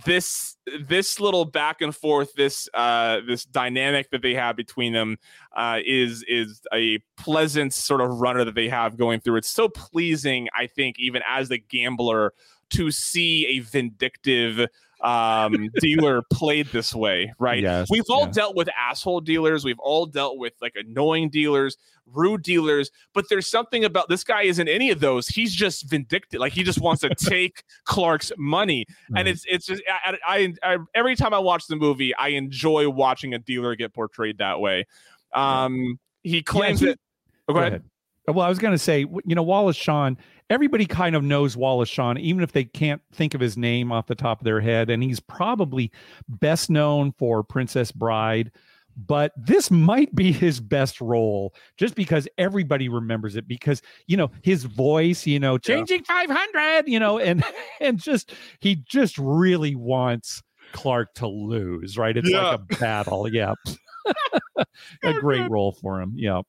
[0.04, 5.16] this this little back and forth this uh this dynamic that they have between them
[5.56, 9.36] uh is is a pleasant sort of runner that they have going through.
[9.36, 12.32] It's so pleasing i think even as the gambler
[12.70, 14.66] to see a vindictive
[15.04, 17.62] um, dealer played this way, right?
[17.62, 18.32] Yes, we've all yeah.
[18.32, 19.64] dealt with asshole dealers.
[19.64, 21.76] We've all dealt with like annoying dealers,
[22.06, 22.90] rude dealers.
[23.12, 25.28] But there's something about this guy isn't any of those.
[25.28, 26.40] He's just vindictive.
[26.40, 30.78] Like he just wants to take Clark's money, and it's it's just I, I, I,
[30.94, 34.86] every time I watch the movie, I enjoy watching a dealer get portrayed that way.
[35.34, 37.00] Um, he claims yeah, he, that.
[37.48, 37.72] Oh, go, go ahead.
[37.74, 37.84] ahead.
[38.26, 40.16] Well, I was going to say, you know, Wallace Shawn
[40.50, 44.06] everybody kind of knows Wallace Shawn, even if they can't think of his name off
[44.06, 44.90] the top of their head.
[44.90, 45.90] And he's probably
[46.28, 48.50] best known for Princess Bride.
[48.96, 54.30] But this might be his best role just because everybody remembers it because, you know,
[54.42, 56.26] his voice, you know, changing yeah.
[56.26, 57.42] 500, you know, and,
[57.80, 62.16] and just, he just really wants Clark to lose, right?
[62.16, 62.50] It's yeah.
[62.50, 63.28] like a battle.
[63.32, 63.54] Yeah.
[65.02, 66.12] a great role for him.
[66.14, 66.42] Yeah.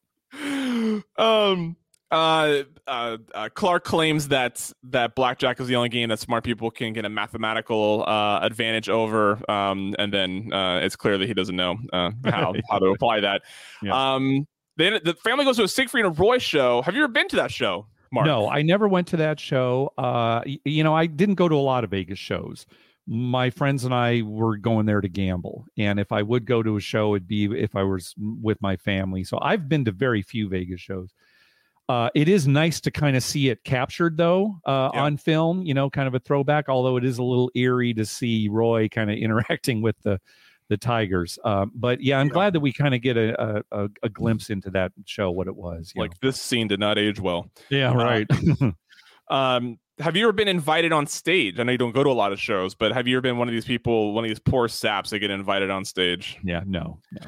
[1.18, 1.76] Um,
[2.12, 6.70] uh, uh, uh, Clark claims that that blackjack is the only game that smart people
[6.70, 11.34] can get a mathematical uh, advantage over, um, and then uh, it's clear that he
[11.34, 13.42] doesn't know uh, how how to apply that.
[13.82, 14.14] Yeah.
[14.16, 16.82] Um, then the family goes to a Siegfried and Roy show.
[16.84, 17.88] Have you ever been to that show?
[18.12, 18.28] Mark?
[18.28, 19.94] No, I never went to that show.
[19.98, 22.66] Uh, you know, I didn't go to a lot of Vegas shows.
[23.08, 26.78] My friends and I were going there to gamble, and if I would go to
[26.78, 29.24] a show, it'd be if I was with my family.
[29.24, 31.14] So I've been to very few Vegas shows.
[31.88, 35.04] Uh, it is nice to kind of see it captured though uh, yeah.
[35.04, 36.68] on film, you know, kind of a throwback.
[36.68, 40.20] Although it is a little eerie to see Roy kind of interacting with the
[40.70, 41.38] the Tigers.
[41.44, 42.34] Um, but yeah, I'm yeah.
[42.34, 45.56] glad that we kind of get a, a, a glimpse into that show, what it
[45.56, 45.94] was.
[45.96, 46.30] Like know.
[46.30, 47.52] this scene did not age well.
[47.70, 48.28] Yeah, uh, right.
[49.30, 51.60] um, have you ever been invited on stage?
[51.60, 53.38] I know you don't go to a lot of shows, but have you ever been
[53.38, 56.38] one of these people, one of these poor saps that get invited on stage?
[56.44, 57.28] Yeah, no, no.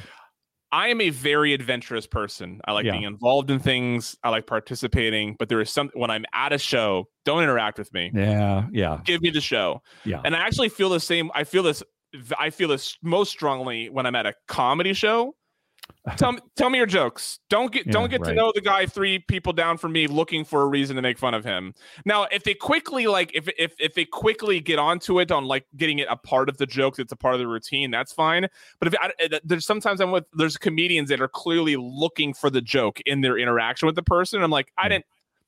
[0.71, 2.59] I am a very adventurous person.
[2.65, 2.91] I like yeah.
[2.91, 4.17] being involved in things.
[4.21, 7.93] I like participating, but there is some when I'm at a show, don't interact with
[7.93, 8.11] me.
[8.13, 8.99] Yeah, yeah.
[9.05, 9.81] Give me the show.
[10.03, 10.21] Yeah.
[10.25, 11.31] And I actually feel the same.
[11.33, 11.83] I feel this.
[12.37, 15.35] I feel this most strongly when I'm at a comedy show.
[16.15, 17.39] Tell me tell me your jokes.
[17.49, 18.29] Don't get yeah, don't get right.
[18.29, 21.17] to know the guy three people down from me looking for a reason to make
[21.17, 21.73] fun of him.
[22.05, 25.65] Now, if they quickly like if if if they quickly get onto it on like
[25.75, 27.91] getting it a part of the joke, that's a part of the routine.
[27.91, 28.47] That's fine.
[28.79, 32.49] But if I, eh, there's sometimes I'm with there's comedians that are clearly looking for
[32.49, 34.41] the joke in their interaction with the person.
[34.41, 35.05] I'm like, I didn't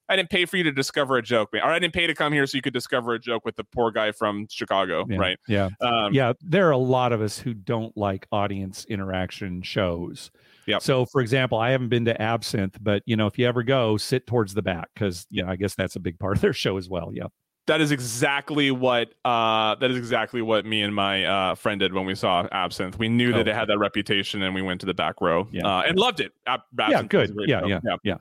[0.09, 1.61] I didn't pay for you to discover a joke, man.
[1.61, 3.63] Or I didn't pay to come here so you could discover a joke with the
[3.63, 5.39] poor guy from Chicago, yeah, right?
[5.47, 5.69] Yeah.
[5.79, 6.33] Um, yeah.
[6.41, 10.31] There are a lot of us who don't like audience interaction shows.
[10.65, 10.79] Yeah.
[10.79, 13.97] So, for example, I haven't been to Absinthe, but you know, if you ever go,
[13.97, 16.53] sit towards the back because you know, I guess that's a big part of their
[16.53, 17.11] show as well.
[17.13, 17.25] Yeah.
[17.67, 21.93] That is exactly what uh, that is exactly what me and my uh, friend did
[21.93, 22.97] when we saw Absinthe.
[22.97, 23.51] We knew that oh.
[23.51, 25.67] it had that reputation, and we went to the back row yeah.
[25.67, 26.31] uh, and loved it.
[26.47, 27.31] Ab- yeah, good.
[27.45, 28.15] Yeah, yeah, yeah, yeah.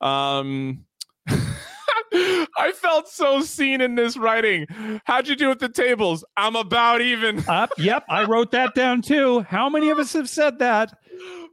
[0.00, 0.84] Um,
[2.56, 4.66] I felt so seen in this writing.
[5.04, 6.24] How'd you do with the tables?
[6.36, 7.44] I'm about even.
[7.48, 7.70] Up.
[7.78, 8.04] Yep.
[8.08, 9.40] I wrote that down too.
[9.40, 10.92] How many of us have said that?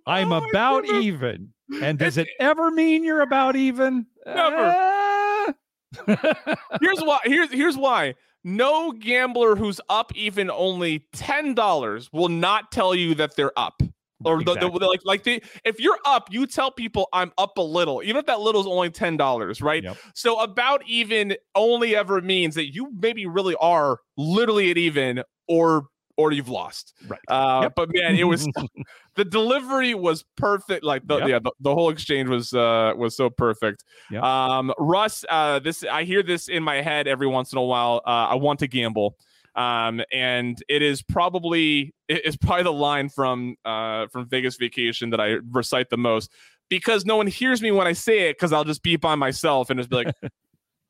[0.05, 1.03] I'm oh about goodness.
[1.03, 1.53] even.
[1.81, 4.05] And does it ever mean you're about even?
[4.25, 4.57] Never.
[4.57, 5.53] Uh...
[6.81, 7.19] here's why.
[7.23, 8.15] Here's here's why.
[8.43, 13.81] No gambler who's up even only ten dollars will not tell you that they're up
[14.25, 14.69] or exactly.
[14.69, 18.01] the, the, like like the if you're up you tell people i'm up a little
[18.03, 19.97] even if that little is only ten dollars right yep.
[20.13, 25.87] so about even only ever means that you maybe really are literally at even or
[26.17, 27.73] or you've lost right uh, yep.
[27.75, 28.47] but man it was
[29.15, 31.29] the delivery was perfect like the yep.
[31.29, 33.83] yeah the, the, whole exchange was uh was so perfect
[34.21, 38.01] um russ uh this i hear this in my head every once in a while
[38.05, 39.15] uh i want to gamble
[39.55, 45.19] um, and it is probably it's probably the line from uh, from Vegas Vacation that
[45.19, 46.31] I recite the most
[46.69, 49.69] because no one hears me when I say it because I'll just be by myself
[49.69, 50.13] and just be like.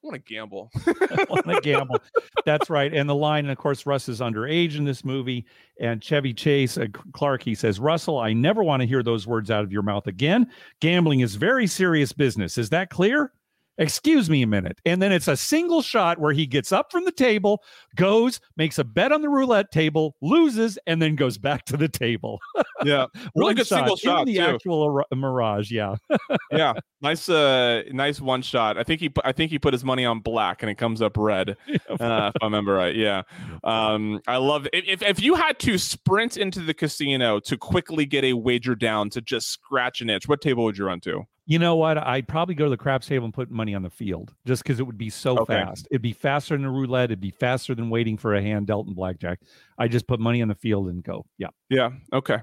[0.02, 0.72] I want to gamble.
[0.88, 1.98] I want to gamble.
[2.46, 2.94] That's right.
[2.94, 5.46] And the line, and of course, Russ is underage in this movie.
[5.82, 9.52] And Chevy Chase, uh, Clark, he says, Russell, I never want to hear those words
[9.52, 10.50] out of your mouth again.
[10.80, 12.58] Gambling is very serious business.
[12.58, 13.34] Is that clear?
[13.80, 14.80] Excuse me a minute.
[14.86, 17.64] And then it's a single shot where he gets up from the table,
[17.96, 21.88] goes, makes a bet on the roulette table, loses, and then goes back to the
[21.88, 22.40] table.
[22.84, 23.08] yeah.
[23.36, 24.26] really good single shot.
[24.26, 24.42] the too.
[24.42, 25.72] actual mirage.
[25.72, 25.96] Yeah.
[26.52, 26.74] yeah.
[27.02, 28.78] Nice, uh, nice one shot.
[28.78, 31.18] I think he, I think he put his money on black and it comes up
[31.18, 31.56] red.
[32.00, 32.96] Uh, if I remember right.
[32.96, 33.24] Yeah.
[33.64, 34.88] Um, I love it.
[34.88, 39.10] If, if you had to sprint into the casino to quickly get a wager down
[39.12, 41.26] to just scratch an itch, what table would you run to?
[41.50, 41.98] You know what?
[41.98, 44.80] I'd probably go to the craps table and put money on the field just because
[44.80, 45.56] it would be so okay.
[45.56, 45.88] fast.
[45.90, 47.06] It'd be faster than a roulette.
[47.06, 49.40] It'd be faster than waiting for a hand dealt in blackjack.
[49.80, 51.26] I just put money on the field and go.
[51.40, 51.48] Yeah.
[51.68, 51.90] Yeah.
[52.14, 52.38] Okay.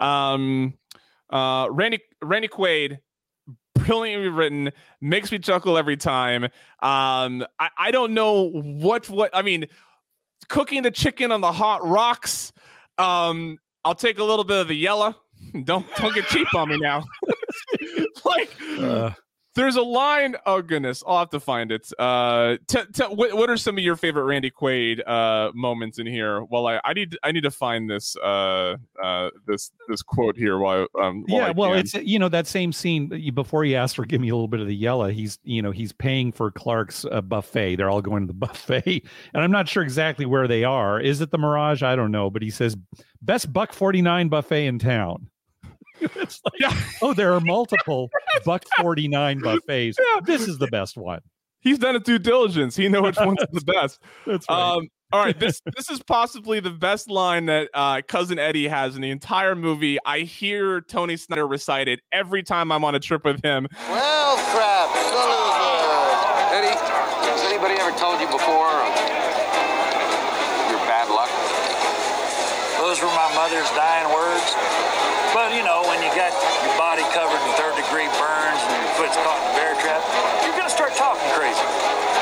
[0.00, 0.74] Um,
[1.30, 2.98] uh, Randy Randy Quaid,
[3.76, 6.42] brilliantly written, makes me chuckle every time.
[6.82, 9.66] Um, I, I don't know what what I mean.
[10.48, 12.52] Cooking the chicken on the hot rocks.
[12.98, 15.14] Um, I'll take a little bit of the yellow.
[15.64, 17.02] Don't don't get cheap on me now.
[18.36, 19.10] like uh,
[19.54, 20.36] there's a line.
[20.46, 21.86] Oh goodness, I'll have to find it.
[21.98, 26.06] Uh, t- t- what, what are some of your favorite Randy Quaid uh moments in
[26.06, 26.44] here?
[26.44, 30.58] Well, I, I need I need to find this uh uh this this quote here
[30.58, 31.52] while um while yeah.
[31.54, 34.48] well, it's you know that same scene before he asked for give me a little
[34.48, 35.08] bit of the yellow.
[35.08, 37.76] He's you know he's paying for Clark's uh, buffet.
[37.76, 39.04] They're all going to the buffet,
[39.34, 40.98] and I'm not sure exactly where they are.
[40.98, 41.82] Is it the Mirage?
[41.82, 42.76] I don't know, but he says
[43.20, 45.28] best buck 49 buffet in town.
[46.16, 46.76] it's like, yeah.
[47.02, 48.10] oh, there are multiple
[48.44, 49.98] buck 49 buffets.
[49.98, 50.20] Yeah.
[50.24, 51.20] This is the best one.
[51.60, 52.74] He's done it due diligence.
[52.74, 54.00] He knows which one's the best.
[54.26, 54.76] That's right.
[54.76, 58.96] Um, all right, this this is possibly the best line that uh, cousin Eddie has
[58.96, 59.98] in the entire movie.
[60.06, 63.68] I hear Tony Snyder recite it every time I'm on a trip with him.
[63.90, 64.88] Well, crap,
[66.50, 68.72] Eddie, has anybody ever told you before
[70.72, 71.28] your bad luck?
[72.92, 74.52] Those were my mother's dying words.
[75.32, 76.28] But you know, when you got
[76.60, 80.04] your body covered in third degree burns and your foot's caught in a bear trap,
[80.44, 82.21] you're gonna start talking crazy.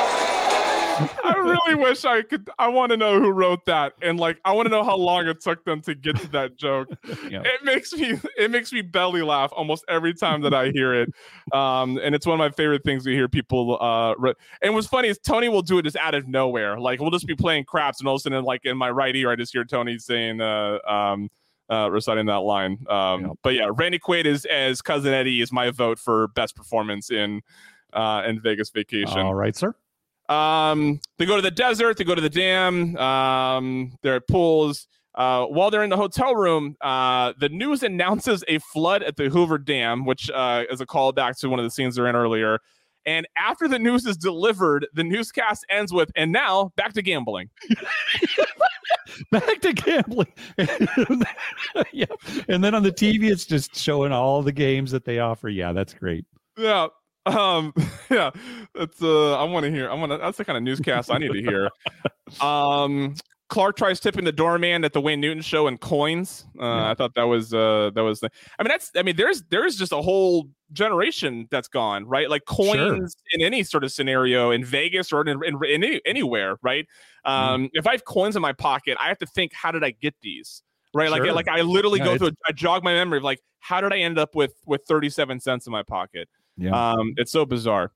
[1.31, 2.49] I really wish I could.
[2.59, 5.27] I want to know who wrote that, and like, I want to know how long
[5.27, 6.89] it took them to get to that joke.
[7.29, 7.41] Yeah.
[7.43, 11.09] It makes me, it makes me belly laugh almost every time that I hear it.
[11.53, 13.81] Um, and it's one of my favorite things to hear people.
[13.81, 16.79] Uh, re- and what's funny is Tony will do it just out of nowhere.
[16.79, 19.15] Like, we'll just be playing craps, and all of a sudden, like in my right
[19.15, 21.29] ear, I just hear Tony saying, uh, um,
[21.69, 22.85] uh, reciting that line.
[22.89, 23.27] Um, yeah.
[23.43, 27.41] But yeah, Randy Quaid is as cousin Eddie is my vote for best performance in
[27.93, 29.19] uh, in Vegas Vacation.
[29.19, 29.73] All right, sir.
[30.31, 31.97] Um, they go to the desert.
[31.97, 32.95] They go to the dam.
[32.97, 34.87] Um, they're at pools.
[35.13, 39.29] Uh, while they're in the hotel room, uh, the news announces a flood at the
[39.29, 42.59] Hoover Dam, which uh, is a callback to one of the scenes they're in earlier.
[43.05, 47.49] And after the news is delivered, the newscast ends with, and now back to gambling.
[49.31, 50.31] back to gambling.
[51.91, 52.05] yeah,
[52.47, 55.49] and then on the TV, it's just showing all the games that they offer.
[55.49, 56.25] Yeah, that's great.
[56.57, 56.87] Yeah,
[57.25, 57.73] um,
[58.09, 58.31] yeah,
[58.75, 59.89] that's uh, I want to hear.
[59.89, 60.17] I want to.
[60.17, 61.69] That's the kind of newscast I need to hear.
[62.39, 63.15] Um,
[63.49, 66.45] Clark tries tipping the doorman at the Wayne Newton show in coins.
[66.57, 66.91] Uh, yeah.
[66.91, 68.21] I thought that was uh, that was.
[68.21, 68.91] The, I mean, that's.
[68.95, 72.29] I mean, there's there's just a whole generation that's gone, right?
[72.29, 73.07] Like coins sure.
[73.33, 76.87] in any sort of scenario in Vegas or in, in, in any, anywhere, right?
[77.25, 77.29] Mm-hmm.
[77.29, 77.69] Um, mm.
[77.73, 80.15] If I have coins in my pocket, I have to think, how did I get
[80.21, 80.63] these?
[80.93, 81.33] Right, sure.
[81.33, 82.31] like like I literally yeah, go through.
[82.47, 85.41] I jog my memory of like, how did I end up with with thirty seven
[85.41, 86.29] cents in my pocket?
[86.61, 86.91] Yeah.
[86.91, 87.91] Um, it's so bizarre.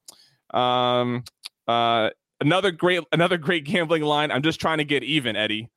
[0.53, 1.23] Um,
[1.67, 2.09] uh,
[2.41, 4.31] another great another great gambling line.
[4.31, 5.69] I'm just trying to get even, Eddie.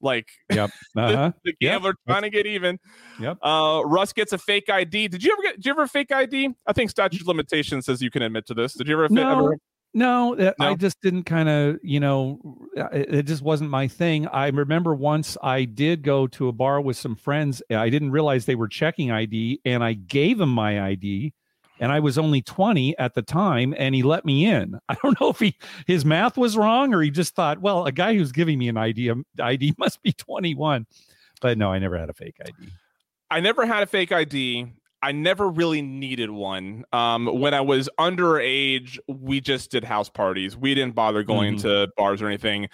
[0.00, 1.32] Like, yep, uh-huh.
[1.44, 1.96] the, the gambler yep.
[2.08, 2.78] trying to get even.
[3.20, 3.38] Yep.
[3.40, 5.08] Uh, Russ gets a fake ID.
[5.08, 5.56] Did you ever get?
[5.56, 6.50] Did you ever fake ID?
[6.66, 8.74] I think statute of limitations says you can admit to this.
[8.74, 9.08] Did you ever?
[9.08, 9.46] No.
[9.46, 9.58] Ever...
[9.94, 12.40] No, uh, no, I just didn't kind of, you know,
[12.78, 14.26] uh, it just wasn't my thing.
[14.26, 17.62] I remember once I did go to a bar with some friends.
[17.70, 21.34] I didn't realize they were checking ID, and I gave them my ID
[21.82, 24.78] and I was only 20 at the time and he let me in.
[24.88, 27.92] I don't know if he his math was wrong or he just thought, well, a
[27.92, 30.86] guy who's giving me an ID um, ID must be 21.
[31.42, 32.70] But no, I never had a fake ID.
[33.30, 34.72] I never had a fake ID.
[35.04, 36.84] I never really needed one.
[36.92, 40.56] Um, when I was underage, we just did house parties.
[40.56, 41.68] We didn't bother going mm-hmm.
[41.68, 42.68] to bars or anything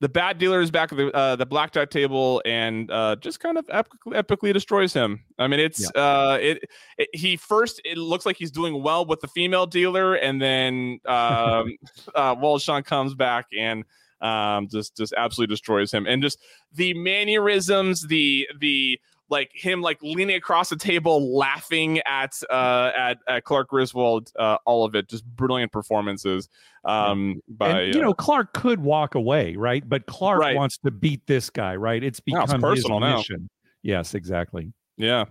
[0.00, 3.56] the bad dealer is back at the uh, the blackjack table and uh, just kind
[3.56, 5.20] of epically, epically destroys him.
[5.38, 6.00] I mean, it's yeah.
[6.00, 6.64] uh, it,
[6.98, 11.00] it, he first it looks like he's doing well with the female dealer, and then
[11.06, 11.76] um,
[12.14, 13.84] uh, Wallace Shawn comes back and
[14.20, 16.38] um, just just absolutely destroys him, and just
[16.72, 18.98] the mannerisms, the the
[19.30, 24.56] like him like leaning across the table laughing at uh at, at clark griswold uh
[24.66, 26.48] all of it just brilliant performances
[26.84, 30.56] um by and, you uh, know clark could walk away right but clark right.
[30.56, 33.48] wants to beat this guy right it's become no, it's personal his mission now.
[33.82, 35.24] yes exactly yeah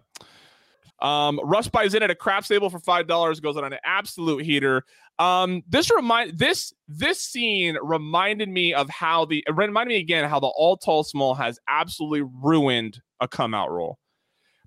[1.03, 4.45] um, Russ buys in at a craps table for five dollars, goes on an absolute
[4.45, 4.85] heater.
[5.19, 10.27] Um, this remind this this scene reminded me of how the it reminded me again
[10.27, 13.97] how the all tall small has absolutely ruined a come out roll.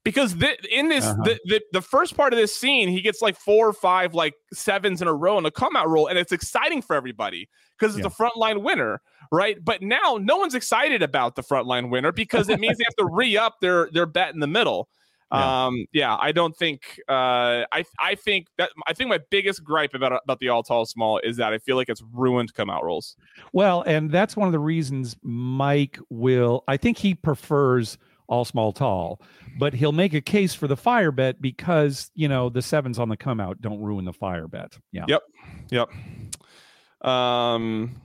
[0.03, 1.23] Because th- in this uh-huh.
[1.25, 4.35] the, the, the first part of this scene, he gets like four or five like
[4.53, 7.97] sevens in a row in a come out roll, and it's exciting for everybody because
[7.97, 8.27] it's yeah.
[8.27, 9.01] a frontline winner,
[9.33, 9.57] right?
[9.65, 13.13] But now no one's excited about the frontline winner because it means they have to
[13.13, 14.89] re up their their bet in the middle.
[15.33, 15.67] Yeah.
[15.67, 19.93] Um, yeah, I don't think uh, I I think that I think my biggest gripe
[19.93, 22.85] about about the all tall small is that I feel like it's ruined come out
[22.85, 23.17] rolls.
[23.53, 26.63] Well, and that's one of the reasons Mike will.
[26.69, 27.99] I think he prefers
[28.29, 29.21] all small tall,
[29.59, 33.09] but he'll make a case for the fire bet because you know the sevens on
[33.09, 34.77] the come out don't ruin the fire bet.
[34.93, 35.05] Yeah.
[35.09, 35.23] Yep.
[35.71, 37.09] Yep.
[37.09, 38.01] Um.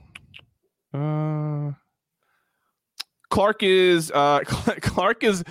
[0.92, 1.72] Uh.
[3.30, 5.42] Clark is uh Clark is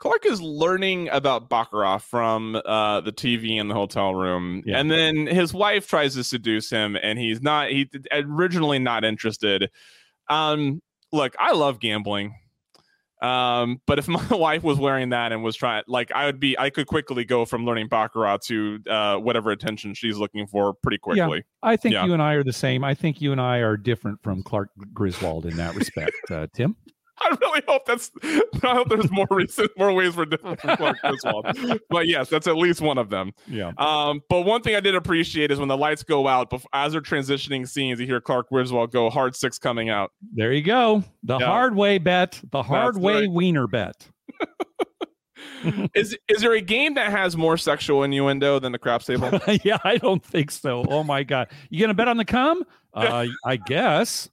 [0.00, 4.78] Clark is learning about Baccarat from uh, the TV in the hotel room, yeah.
[4.78, 7.68] and then his wife tries to seduce him, and he's not.
[7.68, 9.70] He originally not interested.
[10.30, 10.80] Um,
[11.12, 12.34] look, I love gambling.
[13.20, 16.58] Um, but if my wife was wearing that and was trying, like, I would be,
[16.58, 20.98] I could quickly go from learning baccarat to uh, whatever attention she's looking for pretty
[20.98, 21.38] quickly.
[21.38, 22.04] Yeah, I think yeah.
[22.04, 22.84] you and I are the same.
[22.84, 26.12] I think you and I are different from Clark Griswold in that respect.
[26.30, 26.76] Uh, Tim.
[27.22, 28.10] I really hope that's.
[28.22, 31.46] I hope there's more reason, more ways for different Clark Griswold.
[31.90, 33.32] but yes, that's at least one of them.
[33.46, 33.72] Yeah.
[33.78, 34.22] Um.
[34.28, 37.00] But one thing I did appreciate is when the lights go out, before, as they're
[37.00, 40.12] transitioning scenes, you hear Clark Griswold go hard six coming out.
[40.32, 41.04] There you go.
[41.22, 41.46] The yeah.
[41.46, 42.40] hard way bet.
[42.50, 43.30] The hard that's way right.
[43.30, 44.08] wiener bet.
[45.94, 49.30] is is there a game that has more sexual innuendo than the craps table?
[49.64, 50.84] yeah, I don't think so.
[50.88, 52.64] Oh my god, you gonna bet on the come?
[52.94, 54.30] Uh, I guess.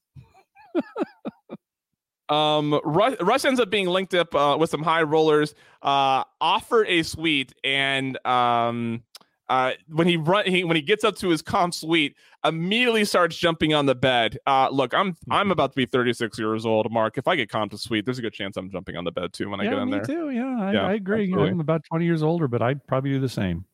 [2.29, 5.55] Um, Russ, Russ, ends up being linked up uh, with some high rollers.
[5.81, 9.03] Uh, offered a suite, and um,
[9.49, 13.37] uh, when he run, he, when he gets up to his comp suite, immediately starts
[13.37, 14.37] jumping on the bed.
[14.45, 15.31] Uh, look, I'm mm-hmm.
[15.31, 17.17] I'm about to be 36 years old, Mark.
[17.17, 19.33] If I get comp to suite, there's a good chance I'm jumping on the bed
[19.33, 20.05] too when yeah, I get in me there.
[20.05, 21.31] Too, yeah, I, yeah, I agree.
[21.33, 23.65] I'm about 20 years older, but I'd probably do the same.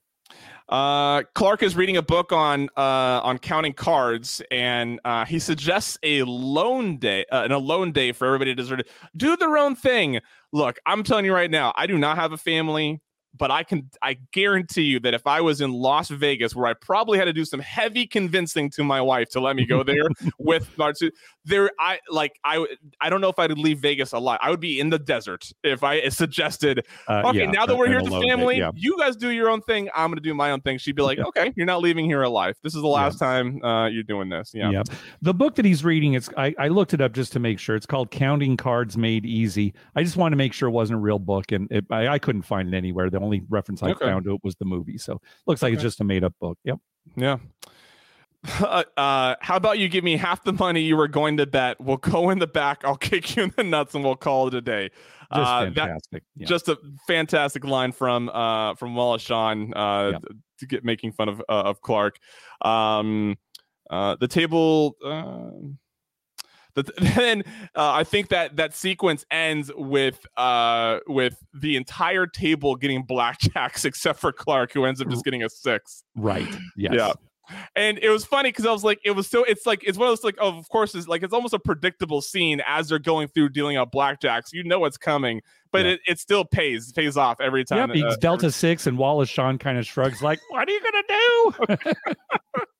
[0.70, 5.98] Uh, Clark is reading a book on uh, on counting cards, and uh, he suggests
[6.04, 9.76] a loan day, uh, an alone day for everybody to sort of do their own
[9.76, 10.20] thing.
[10.52, 13.02] Look, I'm telling you right now, I do not have a family.
[13.36, 16.74] but I can I guarantee you that if I was in Las Vegas, where I
[16.74, 20.08] probably had to do some heavy convincing to my wife to let me go there
[20.38, 21.10] with Martu,
[21.46, 22.66] there I like I
[23.02, 24.40] I don't know if I'd leave Vegas alive.
[24.42, 27.88] I would be in the desert if I suggested, uh, okay, yeah, now that we're
[27.88, 28.72] here as a family, yeah.
[28.76, 29.90] you guys do your own thing.
[29.96, 30.78] I'm gonna do my own thing.
[30.78, 31.26] She'd be like, yeah.
[31.26, 32.56] okay, you're not leaving here alive.
[32.64, 34.52] This is the last time uh, you're doing this.
[34.54, 34.84] Yeah.
[35.22, 37.76] The book that he's reading, it's I, I looked it up just to make sure.
[37.76, 39.74] It's called Counting Cards Made Easy.
[39.96, 42.20] I just wanted to make sure it wasn't a real book, and it, I, I
[42.20, 43.10] couldn't find it anywhere.
[43.10, 44.06] The only reference I okay.
[44.06, 44.98] found to it was the movie.
[44.98, 45.76] So looks like okay.
[45.76, 46.58] it's just a made up book.
[46.64, 46.80] Yep.
[47.16, 47.38] Yeah.
[48.60, 51.80] Uh, uh, how about you give me half the money you were going to bet?
[51.80, 52.84] We'll go in the back.
[52.84, 54.90] I'll kick you in the nuts, and we'll call it a day.
[55.34, 56.12] Just uh, fantastic.
[56.12, 56.48] That, yeah.
[56.48, 56.78] Just a
[57.08, 60.18] fantastic line from uh, from Wallace Shawn uh, yeah.
[60.60, 62.18] to get making fun of uh, of Clark.
[62.62, 63.38] Um,
[63.90, 64.96] uh, the table.
[65.04, 65.74] Uh,
[66.76, 66.84] the,
[67.16, 67.44] then
[67.76, 73.86] uh, I think that that sequence ends with uh with the entire table getting blackjacks
[73.86, 76.04] except for Clark, who ends up just getting a six.
[76.16, 76.48] Right.
[76.76, 76.94] Yes.
[76.96, 77.14] Yeah.
[77.76, 80.08] And it was funny because I was like, it was so it's like it's one
[80.08, 83.00] of those like oh, of course it's like it's almost a predictable scene as they're
[83.00, 84.54] going through dealing out blackjacks.
[84.54, 85.42] You know what's coming,
[85.72, 85.92] but yeah.
[85.92, 87.92] it, it still pays pays off every time.
[87.94, 91.78] Yeah, uh, Delta Six and Wallace Shawn kind of shrugs like, "What are you gonna
[91.78, 91.78] do?"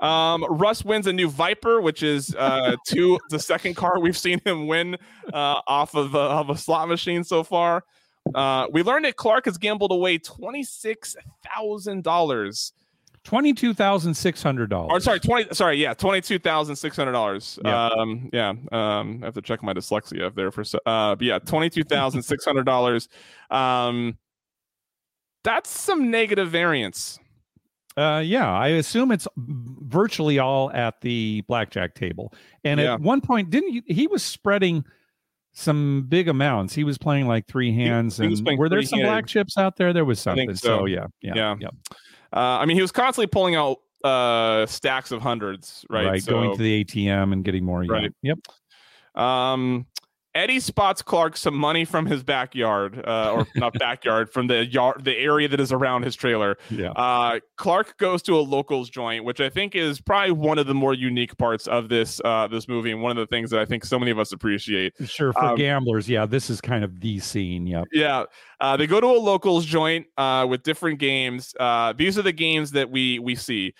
[0.00, 4.40] Um, Russ wins a new Viper, which is uh, two the second car we've seen
[4.44, 4.96] him win
[5.32, 7.84] uh, off of, uh, of a slot machine so far.
[8.34, 12.72] Uh, we learned that Clark has gambled away twenty six thousand dollars.
[13.28, 14.90] Twenty two thousand six hundred dollars.
[14.90, 15.54] Or sorry, twenty.
[15.54, 17.58] Sorry, yeah, twenty two thousand six hundred dollars.
[17.62, 18.54] Um, yeah.
[18.72, 20.62] Um, I have to check my dyslexia up there for.
[20.86, 23.08] Uh, but yeah, twenty two thousand six hundred dollars.
[23.50, 24.18] Um,
[25.42, 27.18] that's some negative variance.
[27.96, 32.34] Uh, yeah, I assume it's virtually all at the blackjack table.
[32.62, 32.94] And yeah.
[32.94, 34.84] at one point, didn't he, he was spreading
[35.52, 36.74] some big amounts.
[36.74, 38.18] He was playing like three hands.
[38.18, 39.08] He, he and were there some hands.
[39.08, 39.94] black chips out there?
[39.94, 40.54] There was something.
[40.54, 40.80] So.
[40.80, 40.84] so.
[40.84, 41.54] yeah, yeah, yeah.
[41.60, 41.68] yeah.
[42.32, 46.06] Uh, I mean, he was constantly pulling out uh, stacks of hundreds, right?
[46.06, 47.82] Right, so, going to the ATM and getting more.
[47.82, 48.12] Right.
[48.22, 48.38] Yep.
[49.14, 49.86] Um,
[50.34, 55.04] Eddie spots Clark some money from his backyard, uh, or not backyard, from the yard,
[55.04, 56.58] the area that is around his trailer.
[56.70, 56.90] Yeah.
[56.92, 60.74] Uh, Clark goes to a locals joint, which I think is probably one of the
[60.74, 63.64] more unique parts of this uh, this movie, and one of the things that I
[63.64, 64.92] think so many of us appreciate.
[65.06, 67.66] Sure, for um, gamblers, yeah, this is kind of the scene.
[67.66, 67.84] Yeah.
[67.92, 68.24] Yeah.
[68.60, 71.54] Uh, they go to a locals joint uh, with different games.
[71.58, 73.74] Uh, these are the games that we we see.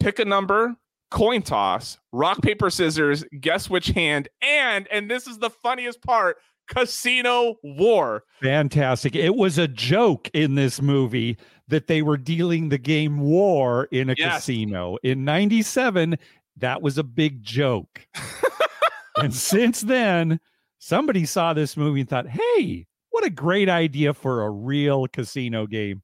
[0.00, 0.76] pick a number,
[1.12, 6.38] coin toss, rock, paper, scissors, guess which hand, and, and this is the funniest part,
[6.66, 8.24] casino war.
[8.40, 9.14] Fantastic.
[9.14, 11.36] It was a joke in this movie
[11.68, 14.36] that they were dealing the game war in a yes.
[14.36, 14.96] casino.
[15.02, 16.16] In 97,
[16.56, 18.06] that was a big joke.
[19.18, 20.40] and since then,
[20.78, 25.66] somebody saw this movie and thought, hey, what a great idea for a real casino
[25.66, 26.02] game.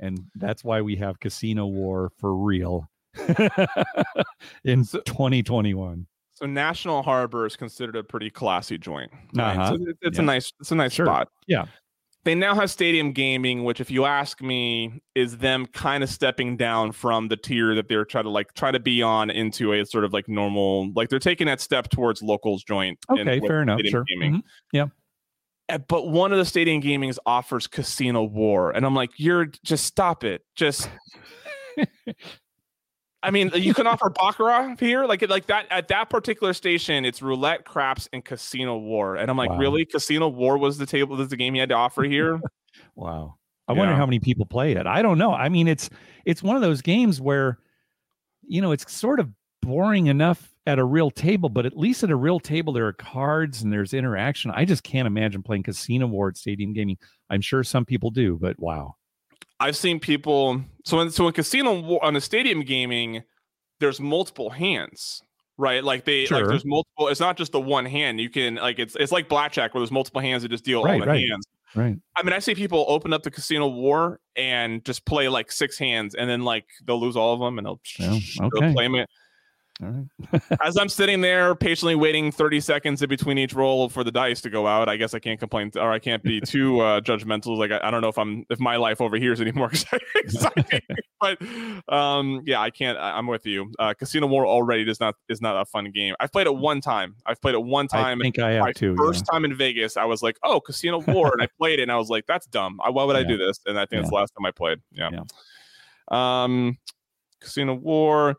[0.00, 2.90] And that's why we have Casino War for real
[4.64, 6.06] in so, 2021.
[6.32, 9.10] So National Harbor is considered a pretty classy joint.
[9.34, 9.56] Right?
[9.56, 9.76] Uh-huh.
[9.76, 10.22] So it's yeah.
[10.22, 11.06] a nice it's a nice sure.
[11.06, 11.28] spot.
[11.46, 11.66] Yeah.
[12.24, 16.58] They now have stadium gaming, which, if you ask me, is them kind of stepping
[16.58, 19.86] down from the tier that they're trying to like try to be on into a
[19.86, 22.98] sort of like normal, like they're taking that step towards locals joint.
[23.10, 23.80] Okay, fair enough.
[23.86, 24.04] Sure.
[24.18, 24.40] Mm-hmm.
[24.72, 24.86] Yeah
[25.70, 29.84] eh, but one of the stadium gamings offers casino war and i'm like you're just
[29.84, 30.90] stop it just
[33.22, 37.04] I mean, you can offer baccarat here, like like that at that particular station.
[37.04, 39.16] It's roulette, craps, and casino war.
[39.16, 39.58] And I'm like, wow.
[39.58, 39.84] really?
[39.84, 42.40] Casino war was the table, was the game you had to offer here?
[42.94, 43.36] wow.
[43.68, 43.78] I yeah.
[43.78, 44.86] wonder how many people play it.
[44.86, 45.34] I don't know.
[45.34, 45.90] I mean, it's
[46.24, 47.58] it's one of those games where,
[48.46, 49.28] you know, it's sort of
[49.62, 52.92] boring enough at a real table, but at least at a real table there are
[52.94, 54.50] cards and there's interaction.
[54.54, 56.96] I just can't imagine playing casino war at stadium gaming.
[57.28, 58.96] I'm sure some people do, but wow.
[59.60, 60.62] I've seen people.
[60.84, 63.22] So in so in casino on a stadium gaming,
[63.78, 65.22] there's multiple hands,
[65.58, 65.84] right?
[65.84, 66.38] Like they sure.
[66.38, 67.08] like there's multiple.
[67.08, 68.20] It's not just the one hand.
[68.20, 70.94] You can like it's it's like blackjack where there's multiple hands that just deal right,
[70.94, 71.28] all the right.
[71.28, 71.46] hands.
[71.74, 71.96] Right.
[72.16, 75.78] I mean, I see people open up the casino war and just play like six
[75.78, 78.48] hands, and then like they'll lose all of them, and they'll, yeah, okay.
[78.60, 79.06] they'll play them.
[79.82, 80.42] All right.
[80.64, 84.40] As I'm sitting there patiently waiting 30 seconds in between each roll for the dice
[84.42, 87.56] to go out, I guess I can't complain or I can't be too uh, judgmental.
[87.56, 89.68] Like I, I, don't know if I'm if my life over here is any more
[89.72, 90.80] exciting,
[91.20, 91.38] but
[91.88, 92.98] um, yeah, I can't.
[92.98, 93.72] I, am with you.
[93.78, 96.14] Uh, Casino War already is not is not a fun game.
[96.20, 97.16] I've played it one time.
[97.26, 98.20] I've played it one time.
[98.20, 98.96] I think I have my too.
[98.96, 99.32] First yeah.
[99.32, 101.96] time in Vegas, I was like, oh, Casino War, and I played it, and I
[101.96, 102.80] was like, that's dumb.
[102.86, 103.20] Why would yeah.
[103.20, 103.60] I do this?
[103.66, 104.00] And I think yeah.
[104.00, 104.78] it's the last time I played.
[104.92, 105.10] Yeah.
[105.12, 105.22] yeah.
[106.10, 106.76] Um,
[107.40, 108.36] Casino War.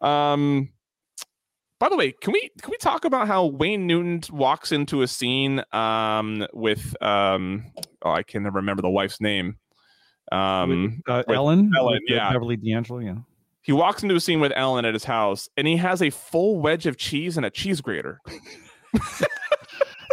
[0.00, 0.70] Um,
[1.78, 5.08] by the way, can we can we talk about how Wayne Newton walks into a
[5.08, 7.66] scene um, with um,
[8.02, 9.58] oh I can never remember the wife's name.
[10.30, 13.16] Um, with, uh, with Ellen, Ellen, with, yeah, Beverly D'Angelo, yeah.
[13.62, 16.58] He walks into a scene with Ellen at his house, and he has a full
[16.58, 18.20] wedge of cheese and a cheese grater.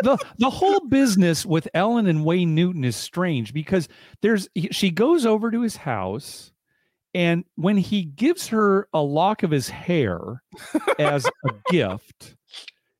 [0.03, 3.87] the the whole business with Ellen and Wayne Newton is strange because
[4.21, 6.51] there's she goes over to his house
[7.15, 10.43] and when he gives her a lock of his hair
[10.99, 12.35] as a gift,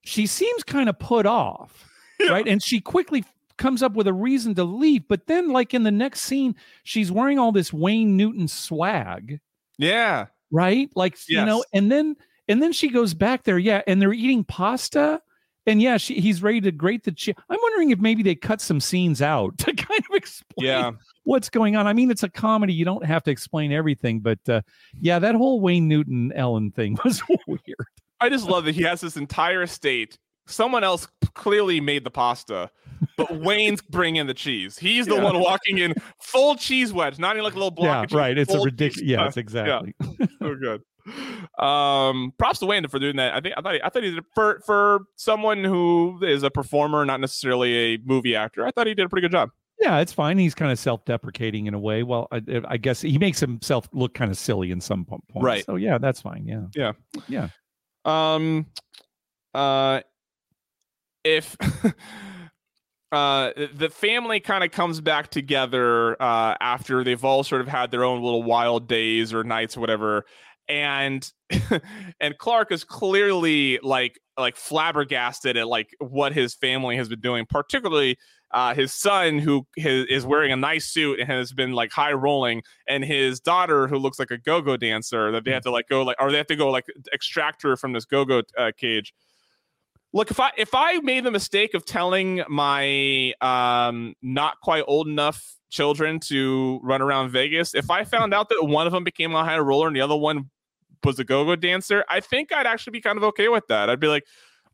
[0.05, 1.85] she seems kind of put off,
[2.17, 2.31] yeah.
[2.31, 2.47] right?
[2.47, 3.25] And she quickly
[3.57, 5.05] comes up with a reason to leave.
[5.09, 9.41] But then, like in the next scene, she's wearing all this Wayne Newton swag.
[9.77, 10.27] Yeah.
[10.49, 10.89] Right?
[10.95, 11.27] Like, yes.
[11.27, 12.15] you know, and then
[12.47, 15.21] and then she goes back there, yeah, and they're eating pasta.
[15.67, 17.35] And yeah, she, he's ready to grate the.
[17.49, 20.91] I'm wondering if maybe they cut some scenes out to kind of explain yeah
[21.26, 21.85] what's going on.
[21.88, 22.73] I mean, it's a comedy.
[22.73, 24.61] You don't have to explain everything, but uh,
[24.99, 27.88] yeah, that whole Wayne Newton Ellen thing was weird.
[28.22, 30.18] I just love that he has this entire estate.
[30.47, 32.69] Someone else clearly made the pasta,
[33.18, 34.77] but Wayne's bringing the cheese.
[34.77, 35.23] He's the yeah.
[35.23, 38.11] one walking in full cheese wedge, not even like a little block.
[38.11, 38.38] Yeah, right.
[38.38, 39.10] It's a ridiculous.
[39.10, 39.95] Yes, exactly.
[39.99, 40.27] Yeah.
[40.39, 40.81] so good.
[41.60, 43.34] Um, props to Wayne for doing that.
[43.34, 46.52] I think I thought he, I thought he did for for someone who is a
[46.52, 48.65] performer, not necessarily a movie actor.
[48.65, 49.49] I thought he did a pretty good job.
[49.80, 50.38] Yeah, it's fine.
[50.38, 52.03] He's kind of self-deprecating in a way.
[52.03, 55.23] Well, I, I guess he makes himself look kind of silly in some point.
[55.35, 55.65] Right.
[55.65, 56.47] So yeah, that's fine.
[56.47, 56.65] Yeah.
[56.76, 56.91] Yeah.
[57.27, 57.49] Yeah.
[58.06, 58.68] Um.
[59.53, 60.02] Uh.
[61.23, 61.57] If.
[63.11, 67.91] uh, the family kind of comes back together uh, after they've all sort of had
[67.91, 70.26] their own little wild days or nights or whatever
[70.68, 71.31] and
[72.19, 77.45] and Clark is clearly like like flabbergasted at like what his family has been doing
[77.49, 78.18] particularly
[78.51, 82.63] uh, his son who is wearing a nice suit and has been like high rolling,
[82.88, 86.03] and his daughter who looks like a go-go dancer that they have to like go
[86.03, 89.13] like or they have to go like extract her from this go-go uh, cage.
[90.13, 95.07] Look, if I if I made the mistake of telling my um, not quite old
[95.07, 99.35] enough children to run around Vegas, if I found out that one of them became
[99.35, 100.49] a high roller and the other one
[101.03, 103.89] was a go-go dancer, I think I'd actually be kind of okay with that.
[103.89, 104.26] I'd be like,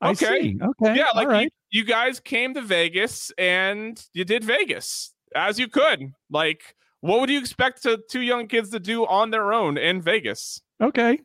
[0.04, 0.58] Okay.
[0.62, 0.96] Okay.
[0.96, 1.54] Yeah, like right.
[1.70, 6.14] you, you guys came to Vegas and you did Vegas as you could.
[6.30, 10.02] Like, what would you expect to two young kids to do on their own in
[10.02, 10.62] Vegas?
[10.82, 11.20] Okay.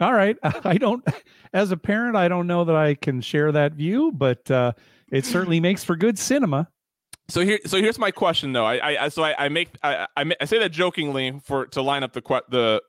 [0.00, 0.36] All right.
[0.64, 1.06] I don't
[1.52, 4.72] as a parent, I don't know that I can share that view, but uh
[5.10, 6.68] it certainly makes for good cinema.
[7.28, 8.66] So here, so here's my question though.
[8.66, 12.02] I, I so I, I make I, I, I say that jokingly for to line
[12.02, 12.82] up the the.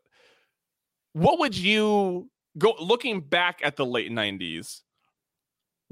[1.14, 4.82] What would you go looking back at the late '90s?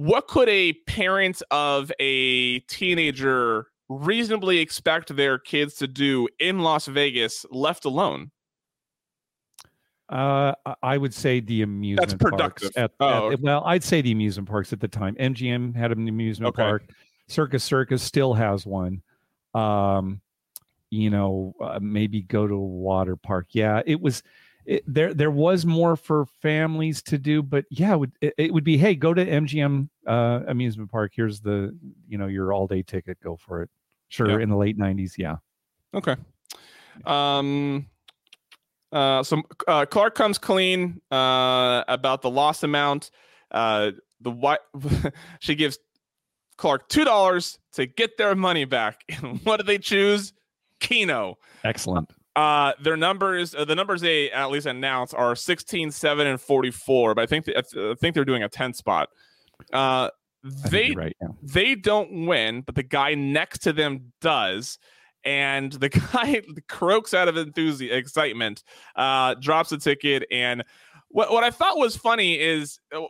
[0.02, 6.88] What could a parent of a teenager reasonably expect their kids to do in Las
[6.88, 8.32] Vegas left alone?
[10.10, 12.74] Uh, I would say the amusement That's productive.
[12.74, 15.14] Parks at, oh, at, well, I'd say the amusement parks at the time.
[15.20, 16.64] MGM had an amusement okay.
[16.64, 16.84] park.
[17.28, 19.04] Circus Circus still has one.
[19.54, 20.20] Um,
[20.90, 23.50] you know, uh, maybe go to a water park.
[23.52, 24.24] Yeah, it was
[24.66, 28.54] it, there there was more for families to do, but yeah, it would, it, it
[28.54, 31.14] would be hey, go to MGM uh, amusement park.
[31.16, 31.78] Here's the
[32.08, 33.18] you know your all day ticket.
[33.22, 33.70] Go for it.
[34.10, 34.44] Sure, yeah.
[34.44, 35.38] in the late '90s, yeah.
[35.94, 36.16] Okay.
[37.06, 37.88] Um.
[38.92, 43.10] Uh, so uh, Clark comes clean uh, about the loss amount.
[43.50, 44.62] Uh, the what
[45.40, 45.80] she gives
[46.58, 49.04] Clark two dollars to get their money back.
[49.44, 50.34] what do they choose?
[50.80, 51.38] Keno.
[51.64, 52.12] Excellent.
[52.36, 57.16] Uh, their numbers, uh, the numbers they at least announced are 16, 7, and 44.
[57.16, 59.10] But I think th- I think they're doing a 10 spot.
[59.74, 60.10] Uh,
[60.44, 61.28] they right, yeah.
[61.44, 64.80] they don't win, but the guy next to them does.
[65.24, 68.64] And the guy croaks out of enthusiasm, excitement,
[68.96, 70.24] uh, drops a ticket.
[70.32, 70.64] And
[71.10, 73.02] what, what I thought was funny is uh,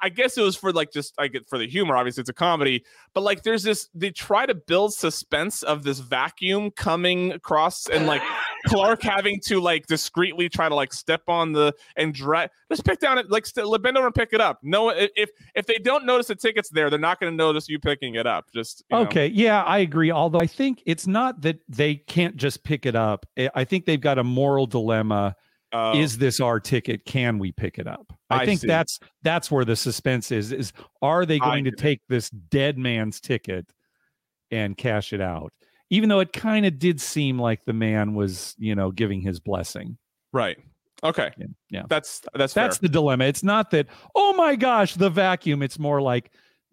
[0.00, 1.96] I guess it was for like just I get for the humor.
[1.96, 2.84] Obviously, it's a comedy,
[3.14, 3.88] but like there's this.
[3.94, 8.22] They try to build suspense of this vacuum coming across and like
[8.66, 12.50] Clark having to like discreetly try to like step on the and drag.
[12.70, 14.58] Just pick down it, like st- bend over and pick it up.
[14.62, 17.78] No, if if they don't notice the tickets there, they're not going to notice you
[17.78, 18.46] picking it up.
[18.52, 19.34] Just okay, know.
[19.34, 20.10] yeah, I agree.
[20.10, 23.26] Although I think it's not that they can't just pick it up.
[23.36, 25.36] Eh, I think they've got a moral dilemma
[25.72, 25.98] Oh.
[25.98, 27.04] Is this our ticket?
[27.04, 28.12] Can we pick it up?
[28.30, 28.66] I, I think see.
[28.66, 30.50] that's that's where the suspense is.
[30.50, 30.72] Is
[31.02, 33.70] are they going to take this dead man's ticket
[34.50, 35.52] and cash it out?
[35.90, 39.40] Even though it kind of did seem like the man was, you know, giving his
[39.40, 39.98] blessing.
[40.32, 40.58] Right.
[41.02, 41.30] Okay.
[41.36, 41.46] Yeah.
[41.70, 41.82] yeah.
[41.88, 43.24] That's that's that's the dilemma.
[43.24, 45.62] It's not that, oh my gosh, the vacuum.
[45.62, 46.32] It's more like,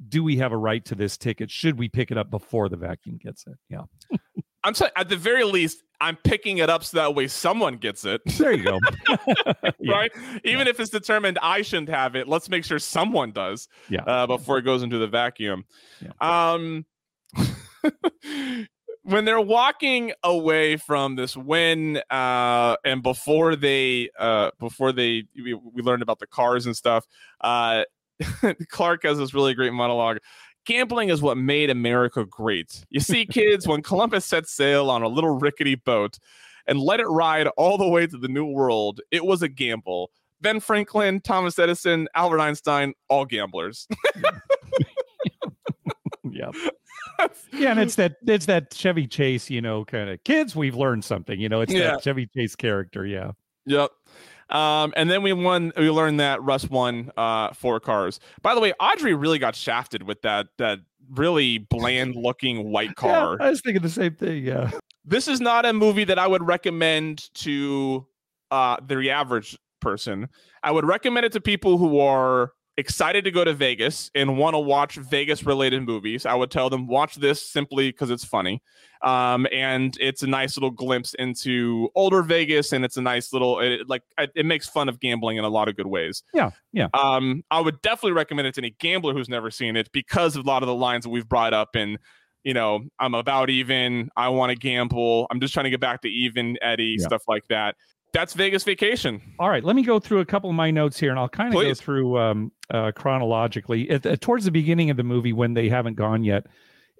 [0.09, 1.51] do we have a right to this ticket?
[1.51, 3.57] Should we pick it up before the vacuum gets it?
[3.69, 3.83] Yeah.
[4.65, 8.03] I'm saying at the very least, I'm picking it up so that way someone gets
[8.03, 8.21] it.
[8.37, 8.79] There you go.
[9.87, 10.11] right?
[10.43, 10.69] Even yeah.
[10.69, 13.69] if it's determined I shouldn't have it, let's make sure someone does.
[13.89, 14.01] Yeah.
[14.01, 15.65] Uh, before it goes into the vacuum.
[16.01, 16.11] Yeah.
[16.19, 16.85] Um.
[19.03, 25.53] when they're walking away from this win, uh, and before they, uh, before they, we,
[25.53, 27.05] we learned about the cars and stuff.
[27.39, 27.83] Uh,
[28.69, 30.17] Clark has this really great monologue.
[30.65, 32.83] Gambling is what made America great.
[32.89, 36.19] You see, kids, when Columbus set sail on a little rickety boat
[36.67, 40.11] and let it ride all the way to the New World, it was a gamble.
[40.41, 43.87] Ben Franklin, Thomas Edison, Albert Einstein, all gamblers.
[46.23, 46.53] yep.
[47.53, 50.55] yeah, and it's that it's that Chevy Chase, you know, kind of kids.
[50.55, 51.61] We've learned something, you know.
[51.61, 51.91] It's yeah.
[51.91, 53.05] that Chevy Chase character.
[53.05, 53.31] Yeah.
[53.65, 53.91] Yep.
[54.49, 55.71] Um, and then we won.
[55.75, 58.19] We learned that Russ won uh, four cars.
[58.41, 63.37] By the way, Audrey really got shafted with that that really bland looking white car.
[63.39, 64.43] Yeah, I was thinking the same thing.
[64.43, 64.71] Yeah.
[65.03, 68.07] This is not a movie that I would recommend to
[68.51, 70.29] uh, the average person.
[70.63, 74.53] I would recommend it to people who are excited to go to Vegas and want
[74.53, 78.61] to watch Vegas related movies, I would tell them watch this simply because it's funny.
[79.01, 83.59] Um, and it's a nice little glimpse into older Vegas, and it's a nice little
[83.59, 86.23] it, like it makes fun of gambling in a lot of good ways.
[86.33, 86.87] Yeah, yeah.
[86.93, 90.45] Um, I would definitely recommend it to any gambler who's never seen it because of
[90.45, 91.97] a lot of the lines that we've brought up and
[92.43, 94.09] you know, I'm about even.
[94.15, 95.25] I want to gamble.
[95.31, 97.07] I'm just trying to get back to even, Eddie, yeah.
[97.07, 97.75] stuff like that
[98.15, 99.21] that's Vegas Vacation.
[99.39, 101.53] All right, let me go through a couple of my notes here, and I'll kind
[101.53, 103.89] of go through um, uh, chronologically.
[103.89, 106.47] At, at, towards the beginning of the movie, when they haven't gone yet,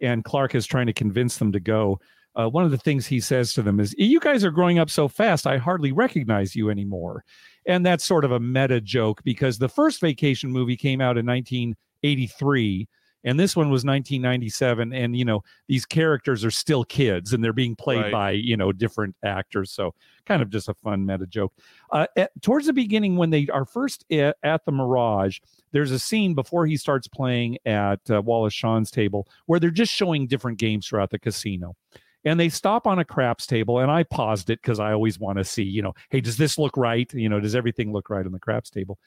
[0.02, 2.00] and Clark is trying to convince them to go,
[2.36, 4.90] uh, one of the things he says to them is, "You guys are growing up
[4.90, 7.24] so fast, I hardly recognize you anymore."
[7.66, 11.26] And that's sort of a meta joke because the first Vacation movie came out in
[11.26, 12.88] 1983
[13.26, 17.52] and this one was 1997 and you know these characters are still kids and they're
[17.52, 18.12] being played right.
[18.12, 19.94] by you know different actors so
[20.26, 21.54] kind of just a fun meta joke.
[21.92, 25.40] Uh, at, towards the beginning when they are first at, at, the mirage
[25.72, 29.92] there's a scene before he starts playing at uh, wallace shawn's table where they're just
[29.92, 31.76] showing different games throughout the casino.
[32.24, 35.38] And they stop on a craps table and i paused it because i always want
[35.38, 37.12] to see you know hey does this look right?
[37.14, 38.98] You know does everything look right on the craps table?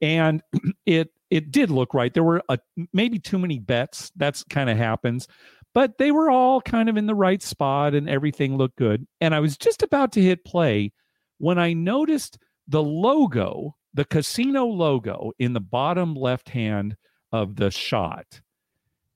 [0.00, 0.42] And
[0.86, 2.12] it it did look right.
[2.12, 2.58] There were a,
[2.92, 4.12] maybe too many bets.
[4.14, 5.26] That's kind of happens,
[5.72, 9.06] but they were all kind of in the right spot and everything looked good.
[9.18, 10.92] And I was just about to hit play
[11.38, 12.36] when I noticed
[12.68, 16.96] the logo, the casino logo in the bottom left hand
[17.32, 18.42] of the shot.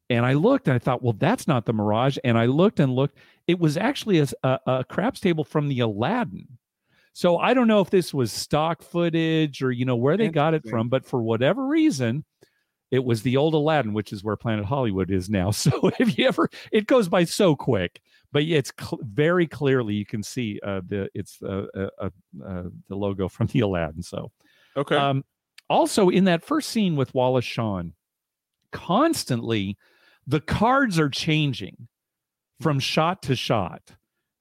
[0.09, 2.17] And I looked and I thought, well, that's not the Mirage.
[2.25, 3.19] And I looked and looked.
[3.47, 6.59] It was actually a, a, a craps table from the Aladdin.
[7.17, 10.53] So I don't know if this was stock footage or you know where they got
[10.53, 12.27] it from, but for whatever reason,
[12.91, 15.51] it was the old Aladdin, which is where Planet Hollywood is now.
[15.53, 18.03] So if you ever, it goes by so quick,
[18.33, 22.11] but it's cl- very clearly you can see uh, the it's uh, uh, uh,
[22.47, 24.03] uh, the logo from the Aladdin.
[24.03, 24.31] So
[24.77, 24.97] okay.
[24.97, 25.25] Um,
[25.71, 27.95] also in that first scene with Wallace Shawn,
[28.73, 29.79] constantly
[30.27, 31.89] the cards are changing
[32.61, 33.97] from shot to shot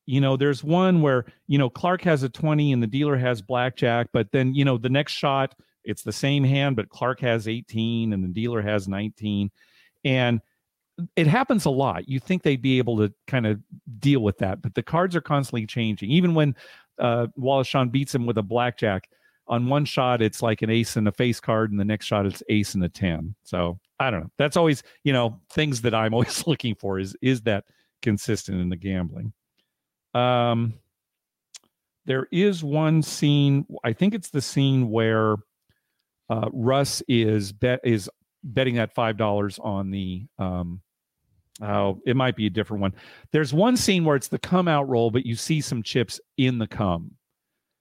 [0.06, 3.41] you know there's one where you know clark has a 20 and the dealer has
[3.41, 7.48] blackjack but then you know the next shot it's the same hand but clark has
[7.48, 9.49] 18 and the dealer has 19
[10.03, 10.41] and
[11.15, 12.07] it happens a lot.
[12.07, 13.60] You think they'd be able to kind of
[13.99, 16.10] deal with that but the cards are constantly changing.
[16.11, 16.56] Even when
[16.99, 19.10] uh, wallace shawn beats him with a blackjack
[19.48, 22.26] on one shot it's like an ace and a face card and the next shot
[22.26, 24.32] it's ace and a 10 so i don't know.
[24.38, 27.65] That's always you know things that i'm always looking for is is that
[28.02, 29.34] consistent in the gambling
[30.16, 30.74] um,
[32.06, 33.66] there is one scene.
[33.84, 35.36] I think it's the scene where
[36.30, 38.10] uh, Russ is bet is
[38.44, 40.26] betting that five dollars on the.
[40.40, 40.82] Um,
[41.62, 42.94] oh, it might be a different one.
[43.32, 46.60] There's one scene where it's the come out roll, but you see some chips in
[46.60, 47.12] the come,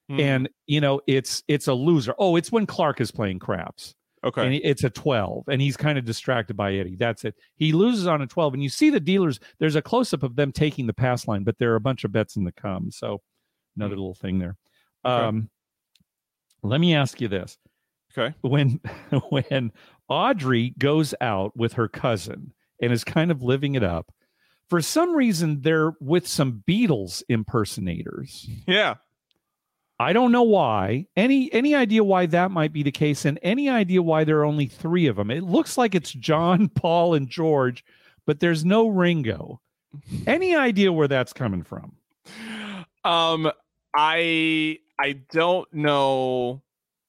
[0.08, 0.18] hmm.
[0.18, 2.14] and you know it's it's a loser.
[2.18, 3.94] Oh, it's when Clark is playing craps.
[4.24, 4.46] Okay.
[4.46, 6.96] And it's a 12, and he's kind of distracted by Eddie.
[6.96, 7.34] That's it.
[7.56, 9.38] He loses on a 12, and you see the dealers.
[9.58, 12.04] There's a close up of them taking the pass line, but there are a bunch
[12.04, 12.90] of bets in the come.
[12.90, 13.20] So
[13.76, 14.00] another hmm.
[14.00, 14.56] little thing there.
[15.04, 15.26] Okay.
[15.26, 15.50] Um,
[16.62, 17.58] let me ask you this.
[18.16, 18.34] Okay.
[18.40, 18.80] When
[19.28, 19.72] when
[20.08, 24.12] Audrey goes out with her cousin and is kind of living it up,
[24.70, 28.48] for some reason they're with some Beatles impersonators.
[28.66, 28.94] Yeah.
[29.98, 31.06] I don't know why.
[31.16, 34.44] Any any idea why that might be the case, and any idea why there are
[34.44, 35.30] only three of them?
[35.30, 37.84] It looks like it's John, Paul, and George,
[38.26, 39.60] but there's no Ringo.
[40.26, 41.96] Any idea where that's coming from?
[43.04, 43.50] Um,
[43.94, 46.62] I I don't know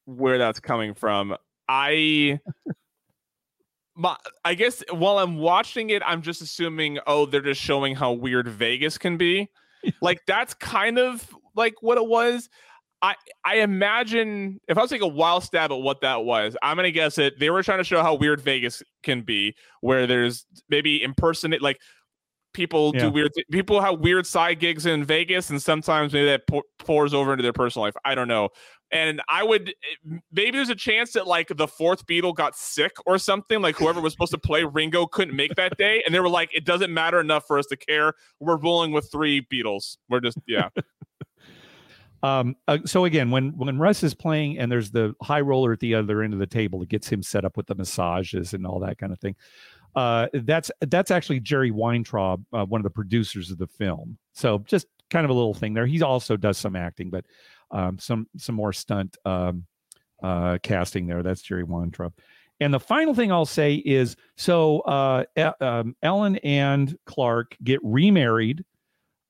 [0.06, 1.36] where that's coming from.
[1.68, 2.40] I
[3.96, 8.12] my, I guess while I'm watching it, I'm just assuming, oh, they're just showing how
[8.12, 9.50] weird Vegas can be.
[10.02, 12.50] like that's kind of like what it was.
[13.02, 16.76] I I imagine if I was take a wild stab at what that was, I'm
[16.76, 17.40] gonna guess it.
[17.40, 21.78] They were trying to show how weird Vegas can be, where there's maybe impersonate like
[22.56, 23.02] people yeah.
[23.02, 26.64] do weird th- people have weird side gigs in Vegas, and sometimes maybe that pour,
[26.80, 27.94] pours over into their personal life.
[28.04, 28.50] I don't know.
[28.92, 32.94] And I would eh, maybe there's a chance that like the fourth Beatle got sick
[33.06, 33.62] or something.
[33.62, 36.50] Like whoever was supposed to play Ringo couldn't make that day, and they were like,
[36.54, 38.14] it doesn't matter enough for us to care.
[38.40, 39.98] We're rolling with three Beatles.
[40.10, 40.70] We're just yeah.
[42.26, 45.80] Um, uh, so again, when when Russ is playing and there's the high roller at
[45.80, 48.66] the other end of the table that gets him set up with the massages and
[48.66, 49.36] all that kind of thing,
[49.96, 54.18] uh, that's that's actually Jerry Weintraub, uh, one of the producers of the film.
[54.34, 55.86] So just kind of a little thing there.
[55.86, 57.26] He also does some acting, but
[57.70, 59.66] um, some some more stunt um,
[60.24, 61.22] uh, casting there.
[61.22, 62.14] That's Jerry Weintraub.
[62.60, 65.26] And the final thing I'll say is so uh,
[65.60, 68.64] um, Ellen and Clark get remarried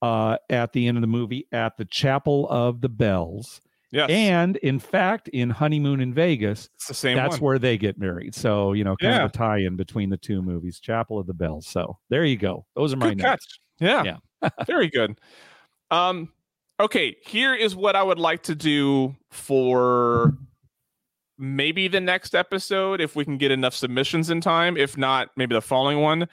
[0.06, 3.60] uh, at the end of the movie at the Chapel of the Bells.
[3.91, 4.10] Yes.
[4.11, 7.41] And in fact, in Honeymoon in Vegas, it's the same that's one.
[7.41, 8.36] where they get married.
[8.36, 9.23] So, you know, kind yeah.
[9.23, 11.65] of a tie in between the two movies, Chapel of the Bells.
[11.65, 12.68] So there you go.
[12.76, 13.45] Those are my good notes.
[13.45, 13.60] Catch.
[13.80, 14.18] Yeah.
[14.44, 14.49] Yeah.
[14.68, 15.18] Very good.
[15.90, 16.32] Um,
[16.80, 20.38] okay, here is what I would like to do for
[21.40, 24.77] maybe the next episode if we can get enough submissions in time.
[24.77, 26.27] If not, maybe the following one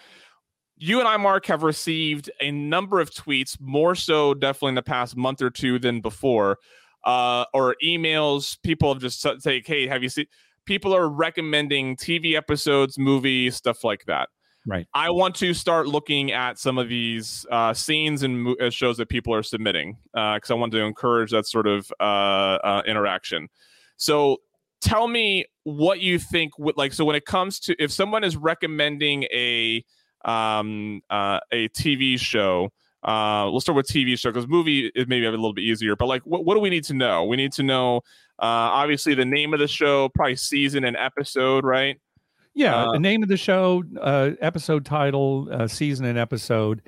[0.83, 4.83] you and I, Mark, have received a number of tweets, more so definitely in the
[4.83, 6.59] past month or two than before,
[7.05, 8.61] uh, or emails.
[8.63, 10.27] People have just say, "Hey, have you seen?"
[10.67, 14.29] People are recommending TV episodes, movies, stuff like that.
[14.67, 14.87] Right.
[14.95, 18.97] I want to start looking at some of these uh, scenes and mo- uh, shows
[18.99, 22.83] that people are submitting because uh, I want to encourage that sort of uh, uh,
[22.87, 23.49] interaction.
[23.97, 24.39] So
[24.81, 26.59] tell me what you think.
[26.59, 29.85] Would, like, so when it comes to if someone is recommending a
[30.25, 32.73] um, uh, a TV show.
[33.03, 35.97] Uh, we'll start with TV show because movie is maybe a little bit easier.
[35.97, 37.25] But like, what, what do we need to know?
[37.25, 37.99] We need to know,
[38.39, 42.01] uh, obviously, the name of the show, probably season and episode, right?
[42.55, 46.83] Yeah, uh, the name of the show, uh, episode title, uh, season and episode,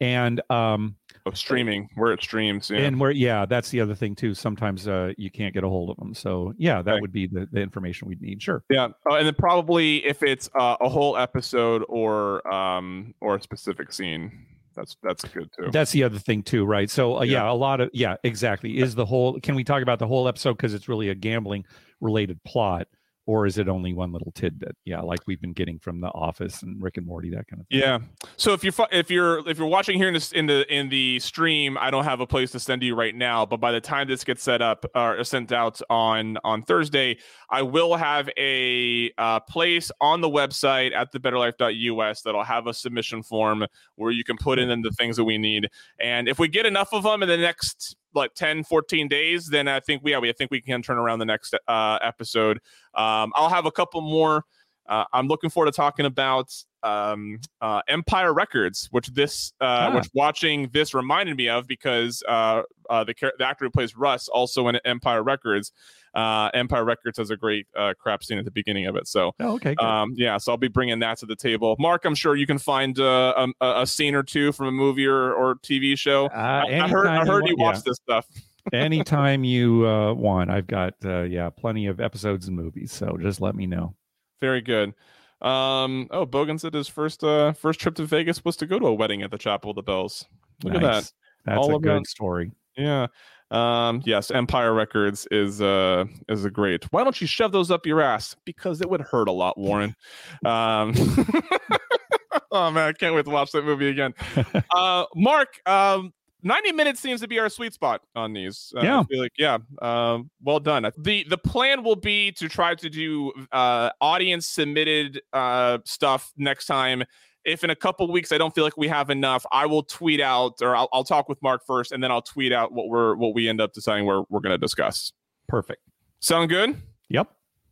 [0.00, 0.96] and um,
[1.26, 2.70] oh, streaming where it streams.
[2.70, 2.80] Yeah.
[2.80, 4.34] And where, yeah, that's the other thing too.
[4.34, 6.14] Sometimes uh, you can't get a hold of them.
[6.14, 8.42] So yeah, that would be the, the information we'd need.
[8.42, 8.62] Sure.
[8.70, 13.42] Yeah, uh, and then probably if it's uh, a whole episode or um or a
[13.42, 14.46] specific scene.
[14.76, 15.70] That's that's good too.
[15.72, 16.88] That's the other thing too, right?
[16.88, 17.44] So uh, yeah.
[17.44, 18.78] yeah, a lot of yeah, exactly.
[18.78, 19.40] Is the whole?
[19.40, 21.64] Can we talk about the whole episode because it's really a gambling
[22.00, 22.86] related plot?
[23.30, 24.76] Or is it only one little tidbit?
[24.84, 27.68] Yeah, like we've been getting from The Office and Rick and Morty, that kind of
[27.68, 27.78] thing.
[27.78, 28.00] Yeah.
[28.36, 31.20] So if you're if you're if you're watching here in the in the in the
[31.20, 34.08] stream, I don't have a place to send you right now, but by the time
[34.08, 37.18] this gets set up or sent out on on Thursday,
[37.50, 43.22] I will have a uh, place on the website at thebettorlife.us that'll have a submission
[43.22, 45.68] form where you can put in the things that we need.
[46.00, 49.68] And if we get enough of them in the next like 10 14 days then
[49.68, 52.58] i think we yeah, we I think we can turn around the next uh, episode
[52.94, 54.44] um, i'll have a couple more
[54.88, 59.94] uh, i'm looking forward to talking about um, uh, empire records which this uh, ah.
[59.94, 64.28] which watching this reminded me of because uh, uh, the, the actor who plays russ
[64.28, 65.72] also in empire records
[66.14, 69.06] uh, Empire Records has a great uh, crap scene at the beginning of it.
[69.06, 71.76] So, oh, okay, um, yeah, so I'll be bringing that to the table.
[71.78, 74.72] Mark, I'm sure you can find uh, um, a, a, scene or two from a
[74.72, 76.26] movie or, or TV show.
[76.26, 77.82] Uh, I, I, heard, I heard you, you watch yeah.
[77.86, 78.26] this stuff.
[78.72, 82.92] anytime you uh, want, I've got uh, yeah, plenty of episodes and movies.
[82.92, 83.94] So just let me know.
[84.40, 84.94] Very good.
[85.40, 88.86] Um, oh, Bogan said his first uh, first trip to Vegas was to go to
[88.86, 90.26] a wedding at the Chapel of the Bells.
[90.62, 90.82] Look nice.
[90.82, 91.12] at that.
[91.46, 92.52] That's All a about, good story.
[92.76, 93.06] Yeah.
[93.50, 96.84] Um, yes, Empire Records is uh is a great.
[96.92, 98.36] Why don't you shove those up your ass?
[98.44, 99.94] Because it would hurt a lot, Warren.
[100.44, 100.94] Um,
[102.52, 104.14] oh man, I can't wait to watch that movie again.
[104.74, 106.12] Uh, Mark, um,
[106.42, 108.72] 90 minutes seems to be our sweet spot on these.
[108.76, 109.02] Uh, yeah.
[109.12, 109.58] like, yeah.
[109.82, 110.90] Um, well done.
[110.98, 116.66] The the plan will be to try to do uh, audience submitted uh, stuff next
[116.66, 117.04] time
[117.44, 120.20] if in a couple weeks I don't feel like we have enough, I will tweet
[120.20, 123.14] out or I'll, I'll talk with Mark first, and then I'll tweet out what we're
[123.16, 125.12] what we end up deciding we're we're going to discuss.
[125.48, 125.82] Perfect.
[126.20, 126.76] Sound good?
[127.08, 127.28] Yep.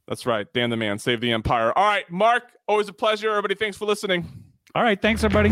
[0.06, 0.46] That's right.
[0.54, 1.72] Dan the man, save the empire.
[1.76, 2.44] All right, Mark.
[2.66, 3.28] Always a pleasure.
[3.30, 4.26] Everybody, thanks for listening.
[4.74, 5.50] All right, thanks everybody.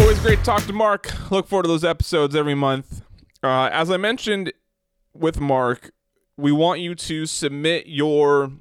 [0.00, 1.30] Always great to talk to Mark.
[1.30, 3.02] Look forward to those episodes every month.
[3.42, 4.52] Uh, as I mentioned
[5.14, 5.90] with Mark,
[6.36, 8.52] we want you to submit your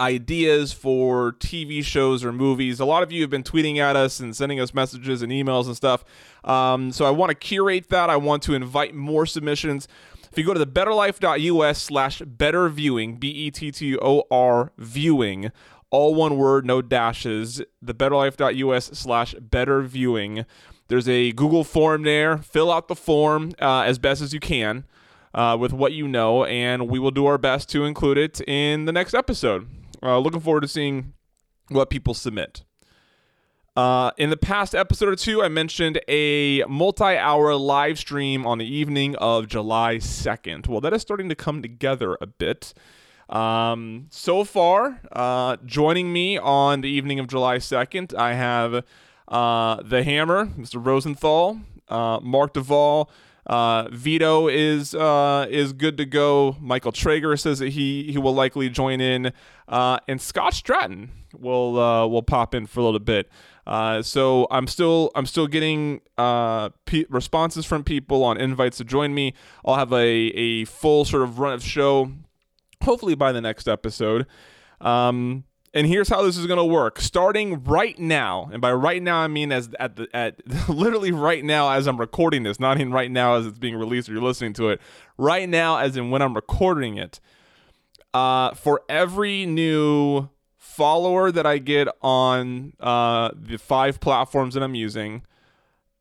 [0.00, 2.80] ideas for TV shows or movies.
[2.80, 5.66] A lot of you have been tweeting at us and sending us messages and emails
[5.66, 6.04] and stuff.
[6.42, 8.10] Um, so I want to curate that.
[8.10, 9.86] I want to invite more submissions.
[10.30, 14.72] If you go to the bettorlife.us slash bettor viewing, B E T T O R
[14.78, 15.52] viewing,
[15.90, 17.62] all one word, no dashes.
[17.84, 20.44] Thebettorlife.us slash bettor viewing.
[20.88, 22.38] There's a Google form there.
[22.38, 24.84] Fill out the form uh, as best as you can
[25.34, 28.84] uh, with what you know, and we will do our best to include it in
[28.84, 29.68] the next episode.
[30.02, 31.12] Uh, looking forward to seeing
[31.68, 32.62] what people submit.
[33.76, 38.58] Uh, in the past episode or two, I mentioned a multi hour live stream on
[38.58, 40.68] the evening of July 2nd.
[40.68, 42.72] Well, that is starting to come together a bit.
[43.28, 48.84] Um, so far, uh, joining me on the evening of July 2nd, I have
[49.26, 50.84] uh, The Hammer, Mr.
[50.84, 51.58] Rosenthal,
[51.88, 53.08] uh, Mark DeVol.
[53.46, 56.56] Uh, Vito is uh, is good to go.
[56.60, 59.32] Michael Traeger says that he he will likely join in,
[59.68, 63.28] uh, and Scott Stratton will uh, will pop in for a little bit.
[63.66, 68.84] Uh, so I'm still I'm still getting uh, p- responses from people on invites to
[68.84, 69.34] join me.
[69.64, 72.12] I'll have a a full sort of run of show,
[72.82, 74.26] hopefully by the next episode.
[74.80, 75.44] Um,
[75.74, 77.00] and here's how this is going to work.
[77.00, 81.44] Starting right now, and by right now I mean as at the at literally right
[81.44, 84.22] now as I'm recording this, not in right now as it's being released or you're
[84.22, 84.80] listening to it.
[85.18, 87.20] Right now, as in when I'm recording it.
[88.14, 94.76] Uh, for every new follower that I get on uh, the five platforms that I'm
[94.76, 95.22] using,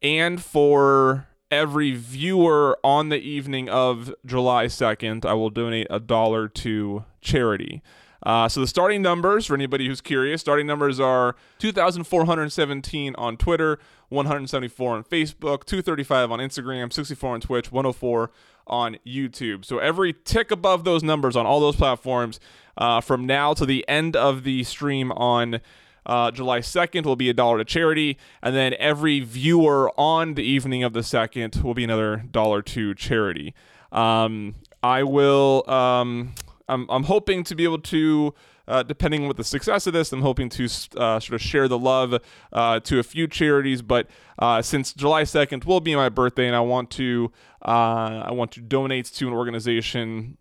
[0.04, 6.48] and for every viewer on the evening of July 2nd, I will donate a dollar
[6.50, 7.82] to charity.
[8.26, 13.80] Uh, so the starting numbers, for anybody who's curious, starting numbers are 2,417 on Twitter,
[14.10, 18.32] 174 on Facebook, 235 on Instagram, 64 on Twitch, 104
[18.68, 19.66] on YouTube.
[19.66, 22.40] So every tick above those numbers on all those platforms
[22.78, 25.60] uh, from now to the end of the stream on
[26.06, 30.44] uh, July 2nd will be a dollar to charity, and then every viewer on the
[30.44, 33.54] evening of the 2nd will be another dollar to charity.
[33.92, 35.70] Um, I will.
[35.70, 36.34] Um,
[36.68, 38.34] I'm, I'm hoping to be able to.
[38.66, 40.64] Uh, depending on what the success of this, I'm hoping to
[40.96, 42.16] uh, sort of share the love
[42.54, 43.82] uh, to a few charities.
[43.82, 44.08] But
[44.40, 47.30] uh, since July 2nd will be my birthday, and I want to
[47.62, 50.38] uh, I want to donate to an organization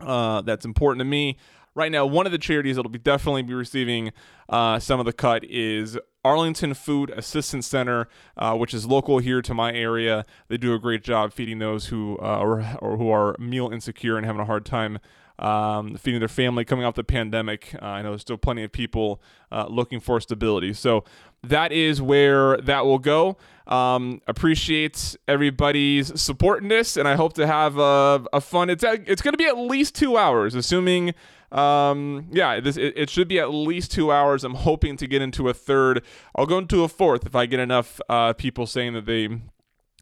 [0.00, 1.38] uh, that's important to me,
[1.76, 4.10] right now, one of the charities that'll be definitely be receiving
[4.50, 9.54] some of the cut is Arlington Food Assistance Center, uh, which is local here to
[9.54, 10.24] my area.
[10.48, 14.16] They do a great job feeding those who uh, or, or who are meal insecure
[14.16, 14.98] and having a hard time
[15.38, 17.74] um, feeding their family coming off the pandemic.
[17.80, 19.20] Uh, I know there's still plenty of people
[19.50, 20.72] uh, looking for stability.
[20.72, 21.04] So
[21.42, 23.36] that is where that will go.
[23.66, 28.70] Um, appreciate everybody's support in this, and I hope to have a, a fun.
[28.70, 31.14] It's it's going to be at least two hours, assuming
[31.52, 34.42] um, yeah, this it, it, should be at least two hours.
[34.42, 36.02] I'm hoping to get into a third.
[36.34, 39.26] I'll go into a fourth if I get enough uh, people saying that they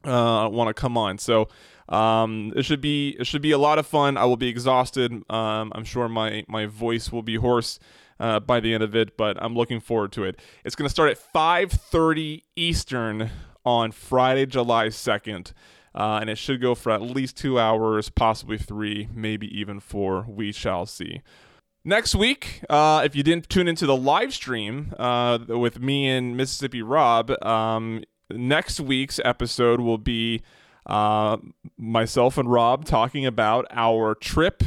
[0.05, 1.18] uh, want to come on.
[1.18, 1.48] So
[1.89, 4.16] um, it should be it should be a lot of fun.
[4.16, 5.12] I will be exhausted.
[5.28, 7.78] Um, I'm sure my my voice will be hoarse.
[8.20, 10.39] Uh, by the end of it, but I'm looking forward to it.
[10.62, 13.31] It's going to start at 5:30 Eastern
[13.64, 15.55] on Friday, July 2nd.
[15.94, 20.24] Uh, and it should go for at least two hours, possibly three, maybe even four.
[20.28, 21.22] We shall see.
[21.84, 26.36] Next week, uh, if you didn't tune into the live stream uh, with me and
[26.36, 30.42] Mississippi Rob, um, next week's episode will be
[30.86, 31.38] uh,
[31.78, 34.62] myself and Rob talking about our trip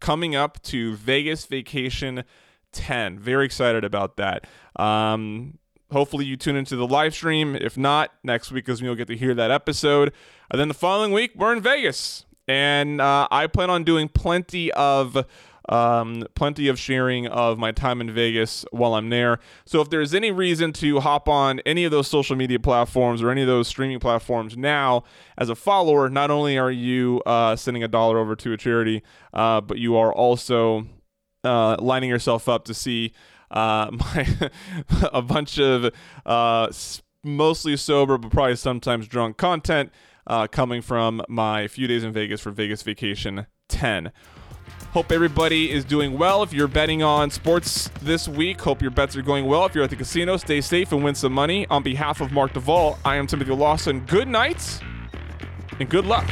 [0.00, 2.24] coming up to Vegas Vacation
[2.72, 3.18] 10.
[3.18, 4.46] Very excited about that.
[4.76, 5.58] Um,
[5.90, 7.56] hopefully, you tune into the live stream.
[7.56, 10.12] If not, next week is when you'll get to hear that episode.
[10.50, 12.24] And then the following week, we're in Vegas.
[12.46, 15.26] And uh, I plan on doing plenty of.
[15.70, 19.38] Um, plenty of sharing of my time in Vegas while I'm there.
[19.66, 23.30] So if there's any reason to hop on any of those social media platforms or
[23.30, 25.04] any of those streaming platforms now,
[25.36, 29.02] as a follower, not only are you uh, sending a dollar over to a charity,
[29.34, 30.86] uh, but you are also
[31.44, 33.12] uh, lining yourself up to see
[33.50, 34.50] uh, my
[35.12, 35.92] a bunch of
[36.26, 36.70] uh,
[37.24, 39.92] mostly sober but probably sometimes drunk content
[40.26, 44.12] uh, coming from my few days in Vegas for Vegas Vacation 10.
[44.92, 46.42] Hope everybody is doing well.
[46.42, 49.66] If you're betting on sports this week, hope your bets are going well.
[49.66, 51.66] If you're at the casino, stay safe and win some money.
[51.68, 54.00] On behalf of Mark DeVol, I am Timothy Lawson.
[54.06, 54.80] Good night
[55.78, 56.26] and good luck.